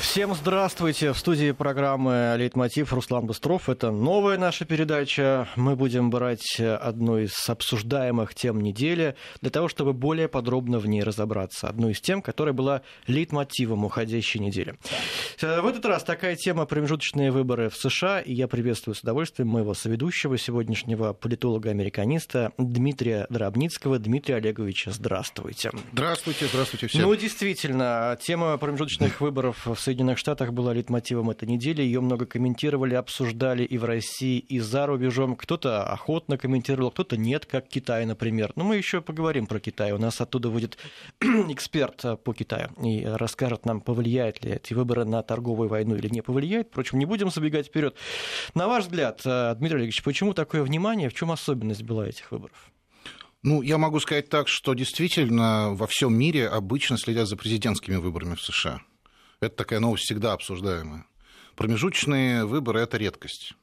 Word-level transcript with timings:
Всем 0.00 0.34
здравствуйте. 0.34 1.12
В 1.12 1.18
студии 1.18 1.50
программы 1.50 2.34
«Лейтмотив» 2.36 2.92
Руслан 2.92 3.26
Быстров. 3.26 3.68
Это 3.68 3.90
новая 3.90 4.38
наша 4.38 4.64
передача. 4.64 5.48
Мы 5.56 5.76
будем 5.76 6.10
брать 6.10 6.60
одну 6.60 7.18
из 7.18 7.48
обсуждаемых 7.48 8.34
тем 8.34 8.60
недели 8.60 9.16
для 9.40 9.50
того, 9.50 9.68
чтобы 9.68 9.92
более 9.94 10.28
подробно 10.28 10.78
в 10.78 10.86
ней 10.86 11.02
разобраться. 11.02 11.68
Одну 11.68 11.88
из 11.88 12.00
тем, 12.00 12.22
которая 12.22 12.52
была 12.52 12.82
лейтмотивом 13.06 13.84
уходящей 13.84 14.40
недели. 14.40 14.76
В 15.40 15.66
этот 15.66 15.84
раз 15.86 16.04
такая 16.04 16.36
тема 16.36 16.66
«Промежуточные 16.66 17.30
выборы 17.30 17.68
в 17.68 17.76
США». 17.76 18.20
И 18.20 18.34
я 18.34 18.46
приветствую 18.46 18.94
с 18.94 19.00
удовольствием 19.00 19.48
моего 19.48 19.74
соведущего 19.74 20.38
сегодняшнего 20.38 21.12
политолога-американиста 21.12 22.52
Дмитрия 22.58 23.26
Дробницкого. 23.30 23.98
Дмитрий 23.98 24.34
Олегович, 24.34 24.86
здравствуйте. 24.86 25.70
Здравствуйте, 25.92 26.46
здравствуйте 26.46 26.86
всем. 26.86 27.02
Ну, 27.02 27.14
действительно, 27.16 28.18
тема 28.20 28.56
промежуточных 28.58 29.20
выборов 29.20 29.66
в 29.66 29.87
Соединенных 29.88 30.18
Штатах 30.18 30.52
была 30.52 30.74
литмотивом 30.74 31.30
этой 31.30 31.48
недели. 31.48 31.80
Ее 31.80 32.02
много 32.02 32.26
комментировали, 32.26 32.94
обсуждали 32.94 33.64
и 33.64 33.78
в 33.78 33.86
России, 33.86 34.38
и 34.38 34.60
за 34.60 34.84
рубежом. 34.84 35.34
Кто-то 35.34 35.82
охотно 35.82 36.36
комментировал, 36.36 36.90
кто-то 36.90 37.16
нет, 37.16 37.46
как 37.46 37.68
Китай, 37.68 38.04
например. 38.04 38.52
Но 38.54 38.64
мы 38.64 38.76
еще 38.76 39.00
поговорим 39.00 39.46
про 39.46 39.60
Китай. 39.60 39.92
У 39.92 39.98
нас 39.98 40.20
оттуда 40.20 40.50
будет 40.50 40.76
эксперт 41.22 42.04
по 42.22 42.34
Китаю 42.34 42.68
и 42.84 43.02
расскажет 43.02 43.64
нам, 43.64 43.80
повлияет 43.80 44.44
ли 44.44 44.52
эти 44.52 44.74
выборы 44.74 45.06
на 45.06 45.22
торговую 45.22 45.70
войну 45.70 45.96
или 45.96 46.10
не 46.10 46.20
повлияет. 46.20 46.68
Впрочем, 46.68 46.98
не 46.98 47.06
будем 47.06 47.30
забегать 47.30 47.68
вперед. 47.68 47.96
На 48.52 48.68
ваш 48.68 48.84
взгляд, 48.84 49.22
э, 49.24 49.54
Дмитрий 49.56 49.78
Олегович, 49.78 50.02
почему 50.02 50.34
такое 50.34 50.62
внимание? 50.62 51.08
В 51.08 51.14
чем 51.14 51.30
особенность 51.30 51.82
была 51.82 52.06
этих 52.06 52.30
выборов? 52.30 52.70
Ну, 53.42 53.62
я 53.62 53.78
могу 53.78 54.00
сказать 54.00 54.28
так, 54.28 54.48
что 54.48 54.74
действительно 54.74 55.70
во 55.72 55.86
всем 55.86 56.14
мире 56.14 56.46
обычно 56.46 56.98
следят 56.98 57.26
за 57.26 57.38
президентскими 57.38 57.96
выборами 57.96 58.34
в 58.34 58.42
США. 58.42 58.82
Это 59.40 59.54
такая 59.54 59.78
новость 59.78 60.04
всегда 60.04 60.32
обсуждаемая. 60.32 61.06
Промежуточные 61.54 62.44
выборы– 62.44 62.80
это 62.82 62.96
редкость. 62.96 63.54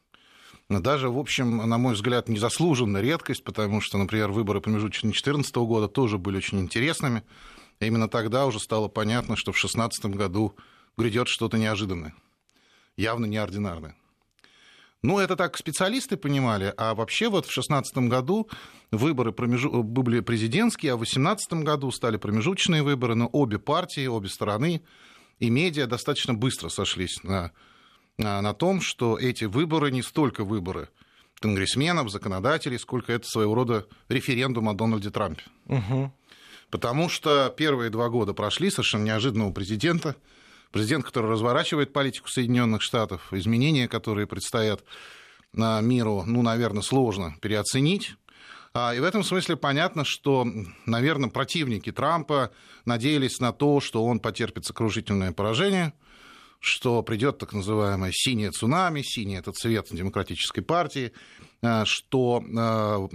Даже, 0.70 1.10
в 1.10 1.20
общем, 1.20 1.58
на 1.58 1.78
мой 1.78 1.94
взгляд, 1.94 2.30
незаслуженная 2.30 3.02
редкость, 3.02 3.44
потому 3.44 3.82
что, 3.82 3.98
например, 3.98 4.32
выборы 4.32 4.62
промежуточные 4.62 5.12
2014 5.12 5.56
года 5.58 5.88
тоже 5.88 6.18
были 6.18 6.38
очень 6.38 6.60
интересными. 6.60 7.24
И 7.80 7.88
именно 7.88 8.08
тогда 8.08 8.46
уже 8.46 8.60
стало 8.60 8.88
понятно, 8.88 9.36
что 9.36 9.52
в 9.52 9.56
2016 9.56 10.06
году 10.16 10.56
грядет 10.98 11.28
что-то 11.28 11.58
неожиданное, 11.58 12.16
явно 12.96 13.26
неординарное. 13.26 13.96
Ну, 15.04 15.20
это 15.20 15.36
так 15.36 15.56
специалисты 15.56 16.18
понимали, 16.18 16.74
а 16.78 16.96
вообще 16.96 17.30
вот 17.30 17.46
в 17.46 17.54
2016 17.54 17.98
году 18.10 18.50
выборы 18.92 19.34
промежу... 19.34 19.84
были 19.84 20.22
президентские, 20.22 20.94
а 20.94 20.96
в 20.96 21.00
2018 21.00 21.64
году 21.64 21.92
стали 21.92 22.18
промежуточные 22.18 22.82
выборы, 22.82 23.14
но 23.14 23.30
обе 23.32 23.60
партии, 23.60 24.08
обе 24.08 24.30
стороны 24.30 24.82
и 25.40 25.50
медиа 25.50 25.88
достаточно 25.88 26.34
быстро 26.34 26.70
сошлись 26.70 27.24
на, 27.24 27.52
на, 28.18 28.42
на 28.42 28.54
том, 28.54 28.82
что 28.82 29.18
эти 29.18 29.46
выборы 29.46 29.92
не 29.92 30.02
столько 30.02 30.44
выборы 30.44 30.90
конгрессменов, 31.40 32.10
законодателей, 32.10 32.80
сколько 32.80 33.12
это 33.12 33.28
своего 33.28 33.56
рода 33.56 33.86
референдум 34.10 34.70
о 34.70 34.74
Дональде 34.74 35.10
Трампе. 35.10 35.44
Угу. 35.68 36.12
Потому 36.70 37.10
что 37.10 37.54
первые 37.56 37.90
два 37.90 38.10
года 38.10 38.34
прошли 38.34 38.70
совершенно 38.70 39.04
неожиданного 39.04 39.52
президента, 39.52 40.16
президент, 40.72 41.06
который 41.06 41.30
разворачивает 41.30 41.94
политику 41.94 42.30
Соединенных 42.30 42.82
Штатов, 42.82 43.32
изменения, 43.32 43.88
которые 43.88 44.28
предстоят 44.28 44.84
на 45.54 45.80
миру, 45.82 46.24
ну, 46.26 46.42
наверное, 46.42 46.82
сложно 46.82 47.36
переоценить. 47.42 48.16
А, 48.78 48.94
и 48.94 49.00
в 49.00 49.06
этом 49.06 49.24
смысле 49.24 49.56
понятно, 49.56 50.04
что, 50.04 50.46
наверное, 50.86 51.30
противники 51.30 51.94
Трампа 51.94 52.52
надеялись 52.84 53.40
на 53.40 53.54
то, 53.54 53.80
что 53.80 54.04
он 54.04 54.20
потерпит 54.20 54.66
сокрушительное 54.66 55.32
поражение, 55.32 55.94
что 56.60 57.02
придет 57.02 57.38
так 57.38 57.54
называемое 57.54 58.12
синее 58.14 58.52
цунами, 58.52 59.02
синий 59.02 59.38
это 59.38 59.54
цвет 59.54 59.88
демократической 59.92 60.60
партии, 60.60 61.14
а, 61.62 61.86
что 61.86 62.44
а, 62.58 63.08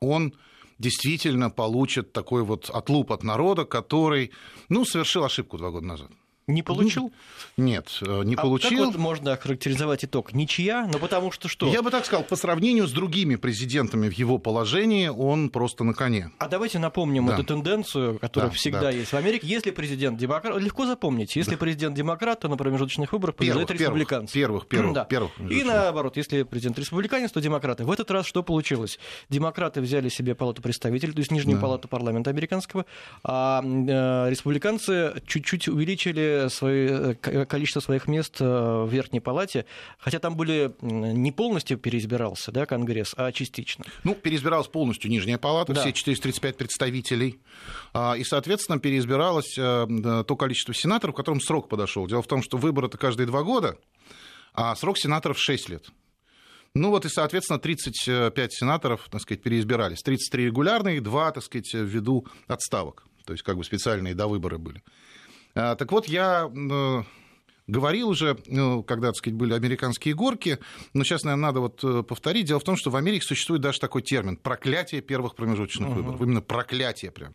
он 0.00 0.32
действительно 0.78 1.50
получит 1.50 2.14
такой 2.14 2.42
вот 2.42 2.70
отлуп 2.70 3.12
от 3.12 3.22
народа, 3.22 3.66
который, 3.66 4.32
ну, 4.70 4.86
совершил 4.86 5.24
ошибку 5.24 5.58
два 5.58 5.72
года 5.72 5.86
назад. 5.86 6.10
Не 6.48 6.62
получил? 6.62 7.12
Нет, 7.56 7.88
э, 8.06 8.22
не 8.22 8.36
а 8.36 8.42
получил. 8.42 8.70
Как 8.70 8.94
вот 8.94 8.96
можно 8.96 9.32
охарактеризовать 9.32 10.04
итог? 10.04 10.32
Ничья? 10.32 10.88
Ну, 10.92 11.00
потому 11.00 11.32
что 11.32 11.48
что? 11.48 11.66
Я 11.66 11.82
бы 11.82 11.90
так 11.90 12.06
сказал, 12.06 12.24
по 12.24 12.36
сравнению 12.36 12.86
с 12.86 12.92
другими 12.92 13.34
президентами 13.34 14.08
в 14.08 14.12
его 14.12 14.38
положении, 14.38 15.08
он 15.08 15.50
просто 15.50 15.82
на 15.82 15.92
коне. 15.92 16.30
А 16.38 16.46
давайте 16.46 16.78
напомним 16.78 17.26
да. 17.26 17.34
эту 17.34 17.42
тенденцию, 17.42 18.20
которая 18.20 18.50
да, 18.50 18.56
всегда 18.56 18.80
да. 18.82 18.90
есть 18.90 19.12
в 19.12 19.16
Америке. 19.16 19.44
Если 19.48 19.72
президент 19.72 20.18
демократ, 20.18 20.56
легко 20.60 20.86
запомнить, 20.86 21.34
если 21.34 21.52
да. 21.52 21.56
президент 21.56 21.96
демократ, 21.96 22.38
то 22.38 22.48
на 22.48 22.56
промежуточных 22.56 23.12
выборах 23.12 23.34
побеждает 23.34 23.68
республиканцы. 23.72 24.32
Первых, 24.32 24.68
первых, 24.68 24.94
да. 24.94 25.04
первых. 25.04 25.32
И 25.50 25.64
наоборот, 25.64 26.16
если 26.16 26.44
президент 26.44 26.78
республиканец, 26.78 27.32
то 27.32 27.40
демократы. 27.40 27.84
В 27.84 27.90
этот 27.90 28.08
раз 28.12 28.24
что 28.24 28.44
получилось? 28.44 29.00
Демократы 29.28 29.80
взяли 29.80 30.08
себе 30.08 30.36
палату 30.36 30.62
представителей, 30.62 31.12
то 31.12 31.18
есть 31.18 31.32
нижнюю 31.32 31.56
да. 31.56 31.62
палату 31.62 31.88
парламента 31.88 32.30
американского, 32.30 32.86
а 33.24 33.64
э, 33.64 34.30
республиканцы 34.30 35.20
чуть-чуть 35.26 35.66
увеличили 35.66 36.35
свои, 36.48 36.88
э, 36.88 37.46
количество 37.46 37.80
своих 37.80 38.06
мест 38.06 38.36
э, 38.40 38.44
в 38.44 38.88
Верхней 38.90 39.20
Палате, 39.20 39.66
хотя 39.98 40.18
там 40.18 40.36
были 40.36 40.72
не 40.80 41.32
полностью 41.32 41.78
переизбирался 41.78 42.52
да, 42.52 42.66
Конгресс, 42.66 43.14
а 43.16 43.32
частично. 43.32 43.84
Ну, 44.04 44.14
переизбиралась 44.14 44.68
полностью 44.68 45.10
Нижняя 45.10 45.38
Палата, 45.38 45.72
да. 45.72 45.80
все 45.80 45.92
435 45.92 46.56
представителей, 46.56 47.40
а, 47.92 48.14
и, 48.16 48.24
соответственно, 48.24 48.78
переизбиралось 48.78 49.56
э, 49.58 49.86
то 50.26 50.36
количество 50.36 50.74
сенаторов, 50.74 51.14
которым 51.14 51.40
срок 51.40 51.68
подошел. 51.68 52.06
Дело 52.06 52.22
в 52.22 52.26
том, 52.26 52.42
что 52.42 52.56
выборы 52.56 52.88
это 52.88 52.98
каждые 52.98 53.26
два 53.26 53.42
года, 53.42 53.76
а 54.54 54.74
срок 54.76 54.98
сенаторов 54.98 55.38
6 55.38 55.68
лет. 55.68 55.86
Ну 56.74 56.90
вот 56.90 57.06
и, 57.06 57.08
соответственно, 57.08 57.58
35 57.58 58.52
сенаторов, 58.52 59.08
так 59.10 59.22
сказать, 59.22 59.42
переизбирались. 59.42 60.02
33 60.02 60.44
регулярные, 60.46 61.00
2, 61.00 61.32
так 61.32 61.42
сказать, 61.42 61.72
ввиду 61.72 62.26
отставок. 62.48 63.04
То 63.24 63.32
есть 63.32 63.42
как 63.42 63.56
бы 63.56 63.64
специальные 63.64 64.14
до 64.14 64.28
выборы 64.28 64.58
были. 64.58 64.82
А, 65.56 65.74
так 65.74 65.90
вот, 65.90 66.06
я 66.06 66.50
э, 66.54 67.02
говорил 67.66 68.10
уже, 68.10 68.36
ну, 68.46 68.82
когда, 68.82 69.08
так 69.08 69.16
сказать, 69.16 69.36
были 69.36 69.54
американские 69.54 70.14
горки, 70.14 70.58
но 70.92 71.02
сейчас, 71.02 71.24
наверное, 71.24 71.46
надо 71.46 71.60
вот 71.60 71.82
э, 71.82 72.02
повторить. 72.02 72.46
Дело 72.46 72.60
в 72.60 72.64
том, 72.64 72.76
что 72.76 72.90
в 72.90 72.96
Америке 72.96 73.24
существует 73.26 73.62
даже 73.62 73.80
такой 73.80 74.02
термин– 74.02 74.36
проклятие 74.42 75.00
первых 75.00 75.34
промежуточных 75.34 75.88
uh-huh. 75.88 75.94
выборов. 75.94 76.20
Именно 76.20 76.42
проклятие 76.42 77.10
прям. 77.10 77.34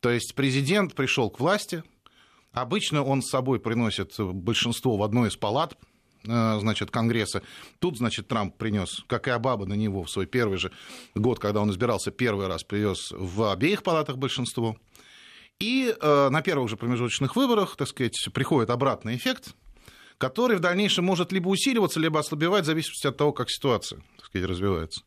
То 0.00 0.10
есть 0.10 0.34
президент 0.34 0.94
пришел 0.94 1.30
к 1.30 1.38
власти, 1.38 1.84
обычно 2.52 3.04
он 3.04 3.22
с 3.22 3.30
собой 3.30 3.60
приносит 3.60 4.14
большинство 4.18 4.96
в 4.96 5.04
одной 5.04 5.28
из 5.28 5.36
палат, 5.36 5.78
э, 6.26 6.58
значит, 6.58 6.90
Конгресса. 6.90 7.42
Тут, 7.78 7.98
значит, 7.98 8.26
Трамп 8.26 8.56
принес, 8.56 9.04
как 9.06 9.28
и 9.28 9.30
Обаба 9.30 9.64
на 9.64 9.74
него 9.74 10.02
в 10.02 10.10
свой 10.10 10.26
первый 10.26 10.58
же 10.58 10.72
год, 11.14 11.38
когда 11.38 11.60
он 11.60 11.70
избирался 11.70 12.10
первый 12.10 12.48
раз, 12.48 12.64
привез 12.64 13.12
в 13.12 13.52
обеих 13.52 13.84
палатах 13.84 14.16
большинство. 14.16 14.76
И 15.60 15.94
э, 15.98 16.28
на 16.30 16.42
первых 16.42 16.68
же 16.68 16.76
промежуточных 16.76 17.36
выборах, 17.36 17.76
так 17.76 17.88
сказать, 17.88 18.28
приходит 18.32 18.70
обратный 18.70 19.16
эффект, 19.16 19.54
который 20.18 20.56
в 20.56 20.60
дальнейшем 20.60 21.04
может 21.04 21.32
либо 21.32 21.48
усиливаться, 21.48 22.00
либо 22.00 22.18
ослабевать 22.18 22.64
в 22.64 22.66
зависимости 22.66 23.06
от 23.06 23.16
того, 23.16 23.32
как 23.32 23.50
ситуация, 23.50 24.00
так 24.16 24.26
сказать, 24.26 24.48
развивается. 24.48 25.02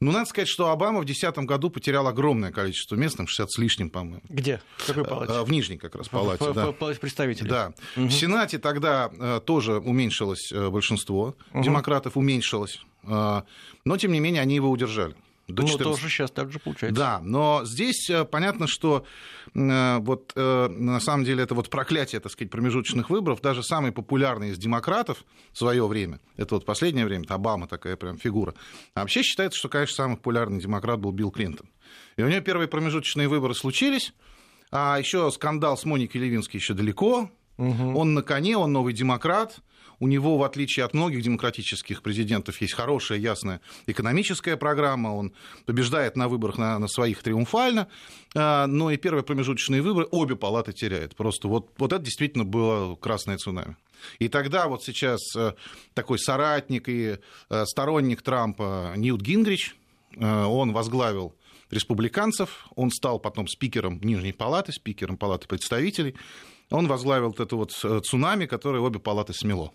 Ну, 0.00 0.12
надо 0.12 0.26
сказать, 0.26 0.48
что 0.48 0.70
Обама 0.70 1.00
в 1.00 1.04
2010 1.04 1.44
году 1.44 1.70
потерял 1.70 2.06
огромное 2.06 2.52
количество 2.52 2.94
мест, 2.94 3.16
там 3.16 3.26
60 3.26 3.50
с 3.50 3.58
лишним, 3.58 3.90
по-моему. 3.90 4.22
Где? 4.28 4.62
В 4.76 4.86
какой 4.86 5.04
палате? 5.04 5.32
Э, 5.32 5.42
в 5.42 5.50
Нижней 5.50 5.76
как 5.76 5.96
раз 5.96 6.08
палате, 6.08 6.44
в, 6.44 6.54
да. 6.54 6.70
В 6.70 6.72
палате 6.72 7.00
представителей. 7.00 7.50
Да. 7.50 7.72
Угу. 7.96 8.06
В 8.06 8.10
Сенате 8.12 8.58
тогда 8.58 9.10
э, 9.12 9.40
тоже 9.44 9.78
уменьшилось 9.78 10.52
большинство, 10.52 11.36
угу. 11.52 11.62
демократов 11.62 12.16
уменьшилось, 12.16 12.80
но, 13.04 13.96
тем 13.96 14.12
не 14.12 14.20
менее, 14.20 14.42
они 14.42 14.56
его 14.56 14.70
удержали. 14.70 15.14
До 15.48 15.62
14... 15.62 15.78
Ну, 15.78 15.84
тоже 15.92 16.08
сейчас 16.08 16.30
так 16.30 16.52
же 16.52 16.58
получается. 16.58 17.00
Да, 17.00 17.20
но 17.22 17.62
здесь 17.64 18.08
э, 18.10 18.24
понятно, 18.24 18.66
что 18.66 19.06
э, 19.54 19.98
вот 19.98 20.32
э, 20.36 20.68
на 20.68 21.00
самом 21.00 21.24
деле 21.24 21.42
это 21.42 21.54
вот 21.54 21.70
проклятие, 21.70 22.20
так 22.20 22.30
сказать, 22.30 22.50
промежуточных 22.50 23.08
выборов, 23.08 23.40
даже 23.40 23.62
самый 23.62 23.90
популярный 23.90 24.50
из 24.50 24.58
демократов 24.58 25.24
в 25.52 25.58
свое 25.58 25.86
время, 25.86 26.20
это 26.36 26.56
вот 26.56 26.66
последнее 26.66 27.06
время, 27.06 27.24
Обама 27.28 27.66
такая 27.66 27.96
прям 27.96 28.18
фигура, 28.18 28.54
а 28.94 29.00
вообще 29.00 29.22
считается, 29.22 29.58
что, 29.58 29.68
конечно, 29.68 29.94
самый 29.94 30.16
популярный 30.16 30.60
демократ 30.60 31.00
был 31.00 31.12
Билл 31.12 31.30
Клинтон. 31.30 31.68
И 32.16 32.22
у 32.22 32.28
него 32.28 32.40
первые 32.40 32.68
промежуточные 32.68 33.28
выборы 33.28 33.54
случились, 33.54 34.12
а 34.70 34.98
еще 34.98 35.30
скандал 35.30 35.78
с 35.78 35.84
Моникой 35.84 36.20
Левинской 36.20 36.60
еще 36.60 36.74
далеко, 36.74 37.30
Угу. 37.58 37.98
Он 37.98 38.14
на 38.14 38.22
коне, 38.22 38.56
он 38.56 38.72
новый 38.72 38.94
демократ. 38.94 39.58
У 40.00 40.06
него, 40.06 40.38
в 40.38 40.42
отличие 40.42 40.84
от 40.84 40.94
многих 40.94 41.22
демократических 41.22 42.02
президентов, 42.02 42.60
есть 42.60 42.74
хорошая, 42.74 43.18
ясная 43.18 43.60
экономическая 43.86 44.56
программа. 44.56 45.08
Он 45.08 45.32
побеждает 45.66 46.16
на 46.16 46.28
выборах 46.28 46.58
на, 46.58 46.78
на 46.78 46.88
своих 46.88 47.22
триумфально. 47.22 47.88
А, 48.34 48.66
но 48.66 48.90
и 48.90 48.96
первые 48.96 49.24
промежуточные 49.24 49.82
выборы 49.82 50.06
обе 50.10 50.36
палаты 50.36 50.72
теряют. 50.72 51.16
Просто 51.16 51.48
вот, 51.48 51.72
вот 51.78 51.92
это 51.92 52.04
действительно 52.04 52.44
было 52.44 52.94
красное 52.96 53.38
цунами. 53.38 53.76
И 54.18 54.28
тогда 54.28 54.68
вот 54.68 54.84
сейчас 54.84 55.20
э, 55.36 55.54
такой 55.94 56.18
соратник 56.18 56.88
и 56.88 57.18
э, 57.50 57.64
сторонник 57.66 58.22
Трампа 58.22 58.94
Ньют 58.96 59.20
Гингрич, 59.20 59.76
э, 60.16 60.44
он 60.44 60.72
возглавил 60.72 61.34
республиканцев, 61.70 62.66
он 62.76 62.90
стал 62.90 63.18
потом 63.18 63.46
спикером 63.46 64.00
Нижней 64.00 64.32
палаты, 64.32 64.72
спикером 64.72 65.16
палаты 65.16 65.48
представителей. 65.48 66.14
он 66.70 66.86
возглавил 66.86 67.28
вот 67.28 67.40
это 67.40 67.56
вот 67.56 67.72
цунами, 67.72 68.46
которое 68.46 68.80
обе 68.80 68.98
палаты 68.98 69.34
смело. 69.34 69.72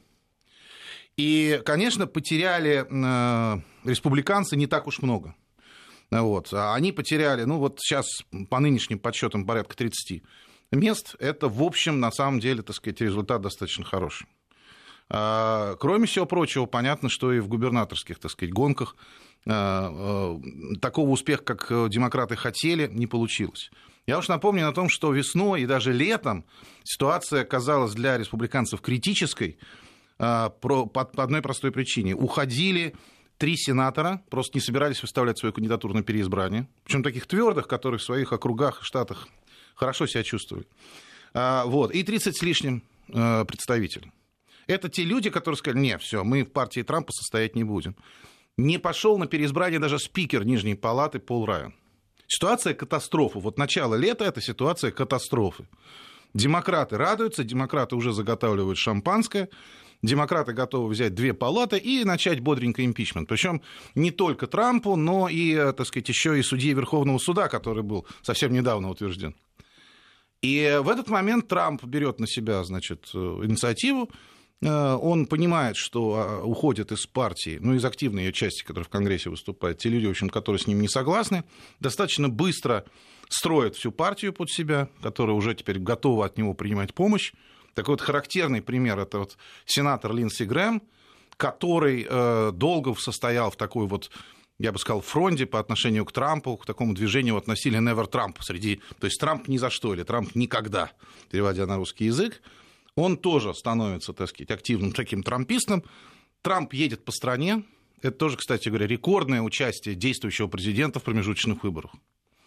И, 1.18 1.62
конечно, 1.65 2.07
потеряли 2.07 2.86
э, 2.89 3.62
республиканцы 3.83 4.56
не 4.56 4.68
так 4.68 4.88
уж 4.88 5.01
много. 5.01 5.36
Вот. 6.10 6.54
А 6.54 6.74
они 6.74 6.92
потеряли, 6.92 7.44
ну 7.44 7.57
вот 7.57 7.80
сейчас 7.80 8.06
по 8.50 8.60
нынешним 8.60 9.00
подсчетам 9.00 9.45
порядка 9.45 9.75
30 9.75 10.24
мест. 10.71 11.15
Это, 11.19 11.50
в 11.50 11.62
общем, 11.63 12.00
на 12.00 12.12
самом 12.12 12.39
деле, 12.39 12.62
так 12.62 12.75
сказать, 12.75 13.01
результат 13.01 13.42
достаточно 13.42 13.83
хороший. 13.83 14.27
А, 15.10 15.75
кроме 15.80 16.07
всего 16.07 16.25
прочего, 16.25 16.65
понятно, 16.65 17.10
что 17.10 17.31
и 17.33 17.39
в 17.39 17.48
губернаторских, 17.48 18.19
так 18.19 18.31
сказать, 18.31 18.54
гонках 18.54 18.95
а, 19.45 19.92
а, 19.92 20.39
такого 20.81 21.10
успеха, 21.10 21.44
как 21.44 21.89
демократы 21.89 22.36
хотели, 22.36 22.88
не 22.88 23.07
получилось. 23.07 23.69
Я 24.06 24.18
уж 24.18 24.27
напомню 24.27 24.68
о 24.68 24.74
том, 24.74 24.89
что 24.89 25.13
весной 25.13 25.62
и 25.62 25.65
даже 25.65 25.94
летом 25.94 26.45
ситуация 26.83 27.45
казалась 27.45 27.94
для 27.94 28.18
республиканцев 28.18 28.81
критической 28.81 29.57
по 30.24 31.08
одной 31.18 31.42
простой 31.42 31.72
причине. 31.72 32.16
Уходили 32.16 32.96
три 33.38 33.58
сенатора, 33.58 34.22
просто 34.30 34.58
не 34.58 34.62
собирались 34.62 35.02
выставлять 35.02 35.38
свою 35.38 35.54
кандидатуру 35.54 35.94
на 35.94 36.04
переизбрание. 36.04 36.68
Причем 36.84 37.04
таких 37.04 37.28
твердых, 37.28 37.68
которые 37.68 38.00
в 38.00 38.04
своих 38.04 38.31
округах, 38.31 38.84
штатах 38.84 39.28
хорошо 39.75 40.08
себя 40.08 40.24
чувствовали. 40.24 40.66
Вот. 41.34 41.94
И 41.94 42.04
30 42.04 42.38
с 42.38 42.42
лишним 42.42 42.84
представителей. 43.08 44.12
Это 44.68 44.88
те 44.88 45.04
люди, 45.04 45.30
которые 45.30 45.58
сказали, 45.58 45.81
не, 45.81 45.98
все, 45.98 46.24
мы 46.24 46.44
в 46.44 46.52
партии 46.52 46.84
Трампа 46.84 47.12
состоять 47.12 47.56
не 47.56 47.66
будем. 47.66 47.96
Не 48.56 48.78
пошел 48.78 49.18
на 49.18 49.28
переизбрание 49.28 49.80
даже 49.80 50.00
спикер 50.00 50.46
Нижней 50.46 50.75
Палаты 50.75 51.20
Пол 51.20 51.46
Райан. 51.46 51.74
Ситуация 52.28 52.74
катастрофы. 52.74 53.40
Вот 53.40 53.58
начало 53.58 53.96
лета– 53.96 54.24
это 54.25 54.42
ситуация 54.42 54.92
катастрофы. 54.92 55.68
Демократы 56.34 56.98
радуются, 56.98 57.44
демократы 57.44 57.96
уже 57.96 58.14
заготавливают 58.14 58.78
шампанское, 58.78 59.50
демократы 60.03 60.53
готовы 60.53 60.89
взять 60.89 61.15
две 61.15 61.33
палаты 61.33 61.77
и 61.77 62.03
начать 62.03 62.39
бодренько 62.39 62.85
импичмент. 62.85 63.27
Причем 63.27 63.61
не 63.95 64.11
только 64.11 64.45
Трампу, 64.45 64.95
но 64.95 65.27
и, 65.27 65.55
так 65.55 65.88
сказать, 65.88 66.07
еще 66.09 66.38
и 66.38 66.44
судье 66.44 66.73
Верховного 66.73 67.17
суда, 67.17 67.47
который 67.47 67.81
был 67.81 68.05
совсем 68.21 68.53
недавно 68.53 68.89
утвержден. 68.89 69.35
И 70.41 70.79
в 70.83 70.89
этот 70.89 71.07
момент 71.07 71.47
Трамп 71.47 71.83
берет 71.85 72.19
на 72.19 72.27
себя, 72.27 72.63
значит, 72.63 73.09
э, 73.15 73.17
инициативу, 73.17 74.11
Э, 74.63 74.94
он 74.94 75.25
понимает, 75.25 75.75
что 75.75 76.15
а, 76.15 76.44
уходят 76.44 76.91
из 76.91 77.05
партии, 77.05 77.57
ну, 77.59 77.73
из 77.73 77.83
активной 77.83 78.25
ее 78.25 78.33
части, 78.33 78.63
которая 78.63 78.85
в 78.85 78.89
Конгрессе 78.89 79.29
выступает, 79.29 79.79
те 79.79 79.89
люди, 79.89 80.05
в 80.05 80.11
общем, 80.11 80.29
которые 80.29 80.59
с 80.59 80.67
ним 80.67 80.81
не 80.81 80.88
согласны, 80.88 81.44
достаточно 81.79 82.29
быстро 82.29 82.85
строят 83.27 83.75
всю 83.75 83.91
партию 83.91 84.31
под 84.31 84.50
себя, 84.50 84.88
которая 85.01 85.35
уже 85.35 85.53
теперь 85.53 85.79
готова 85.79 86.25
от 86.25 86.38
него 86.38 86.53
принимать 86.53 86.94
помощь. 86.94 87.33
Такой 87.74 87.94
вот 87.94 88.02
характерный 88.02 88.62
пример– 88.62 89.00
это 89.00 89.20
вот 89.20 89.38
сенатор 89.66 90.14
Линдси 90.14 90.44
Грэм, 90.44 90.81
который 91.38 92.06
э, 92.08 92.52
долго 92.54 92.94
состоял 92.96 93.52
в 93.52 93.56
такой 93.56 93.88
вот 93.88 94.12
я 94.60 94.72
бы 94.72 94.78
сказал, 94.78 95.02
фронте 95.02 95.48
по 95.48 95.60
отношению 95.60 96.06
к 96.06 96.12
Трампу, 96.12 96.56
к 96.58 96.66
такому 96.66 96.94
движению 96.94 97.34
вот 97.34 97.48
насилия 97.48 97.80
Never 97.80 98.10
Trump 98.10 98.38
среди... 98.42 98.80
То 99.00 99.08
есть 99.08 99.20
Трамп 99.20 99.48
ни 99.48 99.58
за 99.58 99.72
что 99.72 99.96
или 99.96 100.04
Трамп 100.04 100.36
никогда, 100.36 100.92
переводя 101.31 101.66
на 101.66 101.78
русский 101.78 102.06
язык 102.06 102.42
он 102.96 103.18
тоже 103.18 103.54
становится, 103.54 104.14
так 104.14 104.30
сказать, 104.30 104.52
активным 104.52 104.92
таким 104.92 105.24
трампистом. 105.24 105.84
Трамп 106.42 106.74
едет 106.74 107.04
по 107.06 107.12
стране. 107.12 107.64
Это 108.02 108.18
тоже, 108.18 108.38
кстати 108.38 108.70
говоря, 108.70 108.88
рекордное 108.88 109.42
участие 109.42 109.96
действующего 109.96 110.48
президента 110.48 111.00
в 111.00 111.04
промежуточных 111.04 111.64
выборах. 111.64 111.92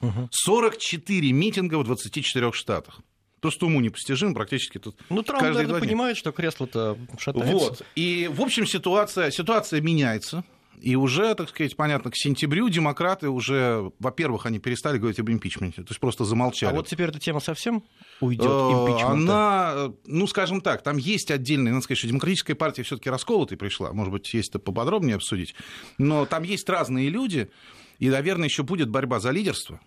Угу. 0.00 0.28
44 0.30 1.32
митинга 1.32 1.78
в 1.78 1.84
24 1.84 2.52
штатах. 2.52 3.00
То, 3.40 3.50
что 3.50 3.66
уму 3.66 3.80
непостижимо, 3.80 4.34
практически 4.34 4.78
тут 4.78 4.96
Ну, 5.10 5.22
Трамп, 5.22 5.42
наверное, 5.42 5.80
понимает, 5.80 6.16
что 6.16 6.32
кресло-то 6.32 6.98
шатается. 7.18 7.54
Вот. 7.54 7.82
И, 7.94 8.30
в 8.32 8.40
общем, 8.40 8.66
ситуация, 8.66 9.30
ситуация 9.30 9.80
меняется. 9.80 10.44
И 10.80 10.94
уже, 10.94 11.34
так 11.34 11.48
сказать, 11.48 11.76
понятно, 11.76 12.10
к 12.10 12.16
сентябрю 12.16 12.68
демократы 12.68 13.28
уже, 13.28 13.92
во-первых, 13.98 14.46
они 14.46 14.58
перестали 14.58 14.98
говорить 14.98 15.18
об 15.18 15.30
импичменте, 15.30 15.82
то 15.82 15.88
есть 15.88 16.00
просто 16.00 16.24
замолчали. 16.24 16.72
А 16.72 16.76
вот 16.76 16.88
теперь 16.88 17.08
эта 17.08 17.18
тема 17.18 17.40
совсем 17.40 17.82
уйдет 18.20 18.46
э, 18.46 19.02
Она, 19.02 19.92
ну, 20.04 20.26
скажем 20.26 20.60
так, 20.60 20.82
там 20.82 20.98
есть 20.98 21.30
отдельные, 21.30 21.72
надо 21.72 21.84
сказать, 21.84 21.98
что 21.98 22.08
демократическая 22.08 22.54
партия 22.54 22.82
все-таки 22.82 23.10
расколотой 23.10 23.56
пришла, 23.56 23.92
может 23.92 24.12
быть, 24.12 24.32
есть 24.34 24.50
это 24.50 24.58
поподробнее 24.58 25.16
обсудить, 25.16 25.54
но 25.98 26.26
там 26.26 26.42
есть 26.42 26.68
разные 26.68 27.08
люди, 27.08 27.50
и, 27.98 28.10
наверное, 28.10 28.48
еще 28.48 28.62
будет 28.62 28.90
борьба 28.90 29.20
за 29.20 29.30
лидерство. 29.30 29.80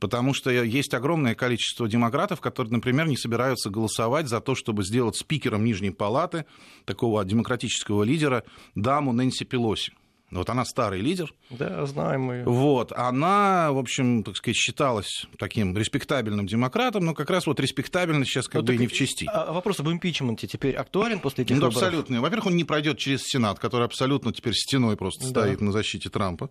Потому 0.00 0.34
что 0.34 0.50
есть 0.50 0.92
огромное 0.92 1.34
количество 1.34 1.88
демократов, 1.88 2.40
которые, 2.40 2.72
например, 2.72 3.06
не 3.06 3.16
собираются 3.16 3.70
голосовать 3.70 4.28
за 4.28 4.40
то, 4.40 4.54
чтобы 4.54 4.84
сделать 4.84 5.16
спикером 5.16 5.64
Нижней 5.64 5.90
Палаты 5.90 6.44
такого 6.84 7.24
демократического 7.24 8.02
лидера 8.02 8.44
даму 8.74 9.12
Нэнси 9.12 9.44
Пелоси. 9.44 9.92
Вот 10.34 10.50
она 10.50 10.64
старый 10.64 11.00
лидер. 11.00 11.32
Да, 11.50 11.86
знаем 11.86 12.30
ее. 12.32 12.44
Вот, 12.44 12.92
она, 12.92 13.70
в 13.70 13.78
общем, 13.78 14.24
так 14.24 14.36
сказать, 14.36 14.56
считалась 14.56 15.26
таким 15.38 15.76
респектабельным 15.76 16.46
демократом, 16.46 17.04
но 17.04 17.14
как 17.14 17.30
раз 17.30 17.46
вот 17.46 17.60
респектабельность 17.60 18.30
сейчас 18.30 18.48
как 18.48 18.62
ну, 18.62 18.66
бы 18.66 18.74
и 18.74 18.78
не 18.78 18.88
в 18.88 18.92
чести. 18.92 19.26
А 19.32 19.52
вопрос 19.52 19.78
об 19.80 19.88
импичменте 19.90 20.48
теперь 20.48 20.74
актуален 20.74 21.20
после 21.20 21.44
этих 21.44 21.56
ну, 21.56 21.66
выборов? 21.66 21.76
абсолютно. 21.76 22.20
Во-первых, 22.20 22.46
он 22.46 22.56
не 22.56 22.64
пройдет 22.64 22.98
через 22.98 23.22
Сенат, 23.22 23.60
который 23.60 23.84
абсолютно 23.84 24.32
теперь 24.32 24.54
стеной 24.54 24.96
просто 24.96 25.22
да. 25.24 25.28
стоит 25.28 25.60
на 25.60 25.70
защите 25.70 26.10
Трампа. 26.10 26.50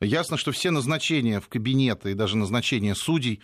Ясно, 0.00 0.36
что 0.36 0.52
все 0.52 0.70
назначения 0.70 1.40
в 1.40 1.48
кабинеты 1.48 2.12
и 2.12 2.14
даже 2.14 2.36
назначения 2.36 2.94
судей 2.94 3.40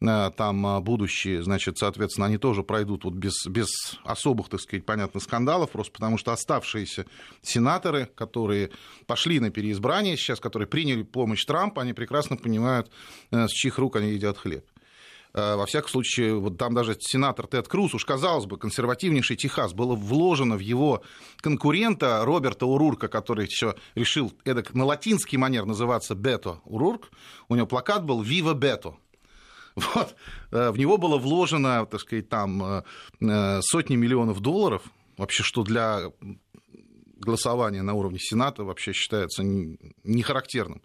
Э, 0.00 0.30
там 0.36 0.64
э, 0.66 0.80
будущие, 0.80 1.42
значит, 1.42 1.78
соответственно, 1.78 2.26
они 2.26 2.38
тоже 2.38 2.62
пройдут 2.62 3.04
вот 3.04 3.14
без, 3.14 3.46
без 3.46 3.98
особых, 4.04 4.48
так 4.48 4.60
сказать, 4.60 4.86
понятно, 4.86 5.18
скандалов, 5.20 5.70
просто 5.70 5.92
потому 5.92 6.18
что 6.18 6.32
оставшиеся 6.32 7.06
сенаторы, 7.42 8.08
которые 8.14 8.70
пошли 9.06 9.40
на 9.40 9.50
переизбрание 9.50 10.16
сейчас, 10.16 10.38
которые 10.38 10.68
приняли 10.68 11.02
помощь 11.02 11.44
Трампа, 11.44 11.82
они 11.82 11.94
прекрасно 11.94 12.36
понимают, 12.36 12.90
э, 13.32 13.48
с 13.48 13.50
чьих 13.50 13.78
рук 13.78 13.96
они 13.96 14.12
едят 14.12 14.38
хлеб. 14.38 14.64
Во 15.34 15.66
всяком 15.66 15.90
случае, 15.90 16.34
вот 16.34 16.56
там 16.56 16.74
даже 16.74 16.96
сенатор 16.98 17.46
Тед 17.46 17.68
Круз, 17.68 17.94
уж 17.94 18.04
казалось 18.04 18.46
бы, 18.46 18.56
консервативнейший 18.56 19.36
Техас, 19.36 19.72
было 19.72 19.94
вложено 19.94 20.56
в 20.56 20.60
его 20.60 21.02
конкурента 21.40 22.24
Роберта 22.24 22.66
Урурка, 22.66 23.08
который 23.08 23.46
еще 23.46 23.74
решил 23.94 24.32
эдак 24.44 24.74
на 24.74 24.84
латинский 24.84 25.38
манер 25.38 25.66
называться 25.66 26.14
Бето 26.14 26.60
Урурк. 26.64 27.10
У 27.48 27.54
него 27.54 27.66
плакат 27.66 28.04
был 28.04 28.22
«Viva 28.22 28.54
Бето», 28.54 28.96
вот. 29.78 30.16
Э, 30.50 30.70
в 30.70 30.78
него 30.78 30.98
было 30.98 31.18
вложено, 31.18 31.86
так 31.86 32.00
сказать, 32.00 32.28
там 32.28 32.62
э, 32.62 32.82
э, 33.20 33.60
сотни 33.62 33.96
миллионов 33.96 34.40
долларов, 34.40 34.82
вообще, 35.16 35.42
что 35.42 35.62
для 35.62 36.12
голосования 37.20 37.82
на 37.82 37.94
уровне 37.94 38.18
Сената 38.18 38.64
вообще 38.64 38.92
считается 38.92 39.42
нехарактерным. 40.04 40.82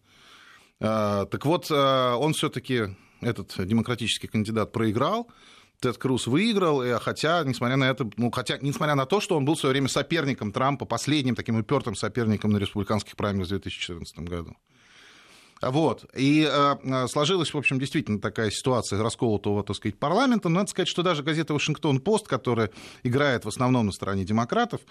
Так 0.80 1.46
вот, 1.46 1.72
он 1.72 2.34
все-таки, 2.34 2.96
этот 3.26 3.54
демократический 3.66 4.28
кандидат, 4.28 4.72
проиграл, 4.72 5.30
Тед 5.80 5.98
Круз 5.98 6.28
выиграл, 6.28 6.82
хотя, 7.00 7.44
несмотря 7.44 7.76
на 7.76 7.84
это, 7.90 8.10
ну, 8.16 8.32
хотя, 8.32 8.58
несмотря 8.62 8.96
на 8.96 9.06
то, 9.06 9.20
что 9.20 9.36
он 9.36 9.44
был 9.44 9.56
в 9.56 9.60
свое 9.60 9.74
время 9.74 9.90
соперником 9.90 10.54
Трампа, 10.54 10.86
последним 10.86 11.36
таким 11.36 11.58
упертым 11.58 11.96
соперником 11.96 12.52
на 12.52 12.58
республиканских 12.58 13.18
праймерах 13.18 13.48
в 13.48 13.50
2014 13.50 14.20
году. 14.20 14.56
Вот. 15.62 16.06
И 16.16 16.50
э, 16.50 17.08
сложилась, 17.08 17.54
в 17.54 17.58
общем, 17.58 17.80
действительно 17.80 18.20
такая 18.20 18.50
ситуация 18.50 19.02
расколотого, 19.02 19.64
так 19.64 19.76
сказать, 19.76 19.98
парламента. 19.98 20.50
Но 20.50 20.60
надо 20.60 20.70
сказать, 20.70 20.88
что 20.88 21.04
даже 21.04 21.24
газета 21.24 21.54
«Вашингтон-Пост», 21.54 22.28
которая 22.28 22.70
играет 23.04 23.46
в 23.46 23.48
основном 23.48 23.86
на 23.86 23.92
стороне 23.92 24.26
демократов, 24.26 24.82